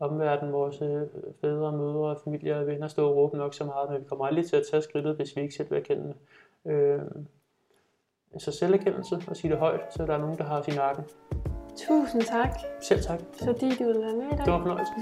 omverdenen, 0.00 0.52
vores 0.52 0.82
øh, 0.82 1.02
fædre, 1.40 1.72
mødre, 1.72 2.16
familier 2.24 2.56
og 2.56 2.66
venner 2.66 2.88
stå 2.88 3.08
og 3.08 3.16
råbe 3.16 3.36
nok 3.36 3.54
så 3.54 3.64
meget, 3.64 3.90
men 3.90 4.00
vi 4.00 4.08
kommer 4.08 4.26
aldrig 4.26 4.46
til 4.46 4.56
at 4.56 4.62
tage 4.70 4.82
skridtet, 4.82 5.16
hvis 5.16 5.36
vi 5.36 5.40
ikke 5.40 5.54
selv 5.54 5.70
vil 5.70 5.78
erkende 5.78 6.14
det. 6.64 6.72
Øh, 6.72 7.00
så 8.38 8.52
selverkendelse 8.52 9.22
og 9.28 9.36
sige 9.36 9.50
det 9.50 9.58
højt, 9.58 9.80
så 9.90 10.06
der 10.06 10.14
er 10.14 10.18
nogen, 10.18 10.38
der 10.38 10.44
har 10.44 10.62
sin 10.62 10.74
nakken. 10.74 11.04
Tusind 11.76 12.22
tak, 12.22 12.58
Selv 12.80 13.00
tak. 13.00 13.20
fordi 13.44 13.70
du 13.74 13.84
ville 13.84 14.00
være 14.00 14.16
med 14.16 14.26
i 14.26 14.30
dag. 14.30 14.44
Det 14.44 14.52
var 14.52 14.58
fornøjelse. 14.58 14.92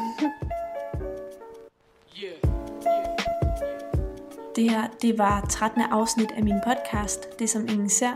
Det 4.56 4.70
her, 4.70 4.82
det 5.02 5.18
var 5.18 5.46
13. 5.48 5.82
afsnit 5.90 6.30
af 6.36 6.44
min 6.44 6.60
podcast, 6.66 7.38
Det 7.38 7.50
som 7.50 7.62
ingen 7.68 7.88
ser. 7.88 8.12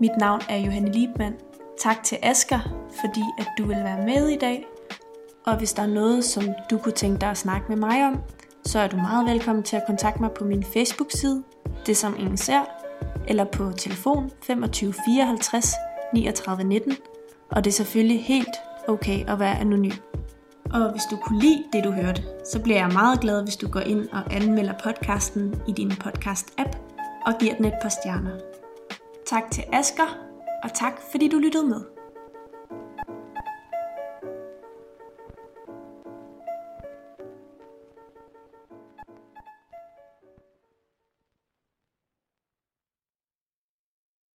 Mit 0.00 0.10
navn 0.18 0.40
er 0.48 0.56
Johanne 0.56 0.92
Liebmann. 0.92 1.34
Tak 1.78 2.02
til 2.04 2.18
Asker, 2.22 2.58
fordi 3.00 3.22
at 3.38 3.48
du 3.58 3.64
vil 3.64 3.76
være 3.76 4.06
med 4.06 4.28
i 4.28 4.36
dag. 4.36 4.66
Og 5.46 5.56
hvis 5.56 5.72
der 5.72 5.82
er 5.82 5.86
noget, 5.86 6.24
som 6.24 6.44
du 6.70 6.78
kunne 6.78 6.92
tænke 6.92 7.20
dig 7.20 7.30
at 7.30 7.36
snakke 7.36 7.66
med 7.68 7.76
mig 7.76 8.06
om, 8.06 8.18
så 8.64 8.78
er 8.78 8.86
du 8.86 8.96
meget 8.96 9.26
velkommen 9.26 9.62
til 9.62 9.76
at 9.76 9.82
kontakte 9.86 10.20
mig 10.20 10.30
på 10.30 10.44
min 10.44 10.64
Facebook-side, 10.64 11.42
Det 11.86 11.96
som 11.96 12.16
ingen 12.18 12.36
ser, 12.36 12.60
eller 13.28 13.44
på 13.44 13.72
telefon 13.72 14.30
25 14.42 14.94
54 15.06 15.74
39 16.14 16.64
19. 16.64 16.96
Og 17.50 17.64
det 17.64 17.70
er 17.70 17.74
selvfølgelig 17.74 18.24
helt 18.24 18.56
okay 18.88 19.28
at 19.28 19.38
være 19.40 19.58
anonym. 19.58 19.92
Og 20.74 20.90
hvis 20.90 21.02
du 21.10 21.16
kunne 21.16 21.40
lide 21.40 21.64
det, 21.72 21.84
du 21.84 21.90
hørte, 21.90 22.22
så 22.44 22.62
bliver 22.62 22.78
jeg 22.78 22.92
meget 22.92 23.20
glad, 23.20 23.42
hvis 23.42 23.56
du 23.56 23.68
går 23.68 23.80
ind 23.80 24.08
og 24.12 24.34
anmelder 24.34 24.74
podcasten 24.84 25.62
i 25.68 25.72
din 25.72 25.90
podcast-app 25.90 26.76
og 27.26 27.32
giver 27.40 27.54
den 27.54 27.64
et 27.64 27.74
par 27.82 27.88
stjerner. 27.88 28.38
Tak 29.26 29.42
til 29.50 29.64
Asker, 29.72 30.18
og 30.62 30.74
tak 30.74 30.92
fordi 31.10 31.28
du 31.28 31.38
lyttede 31.38 31.66
med. 31.66 31.80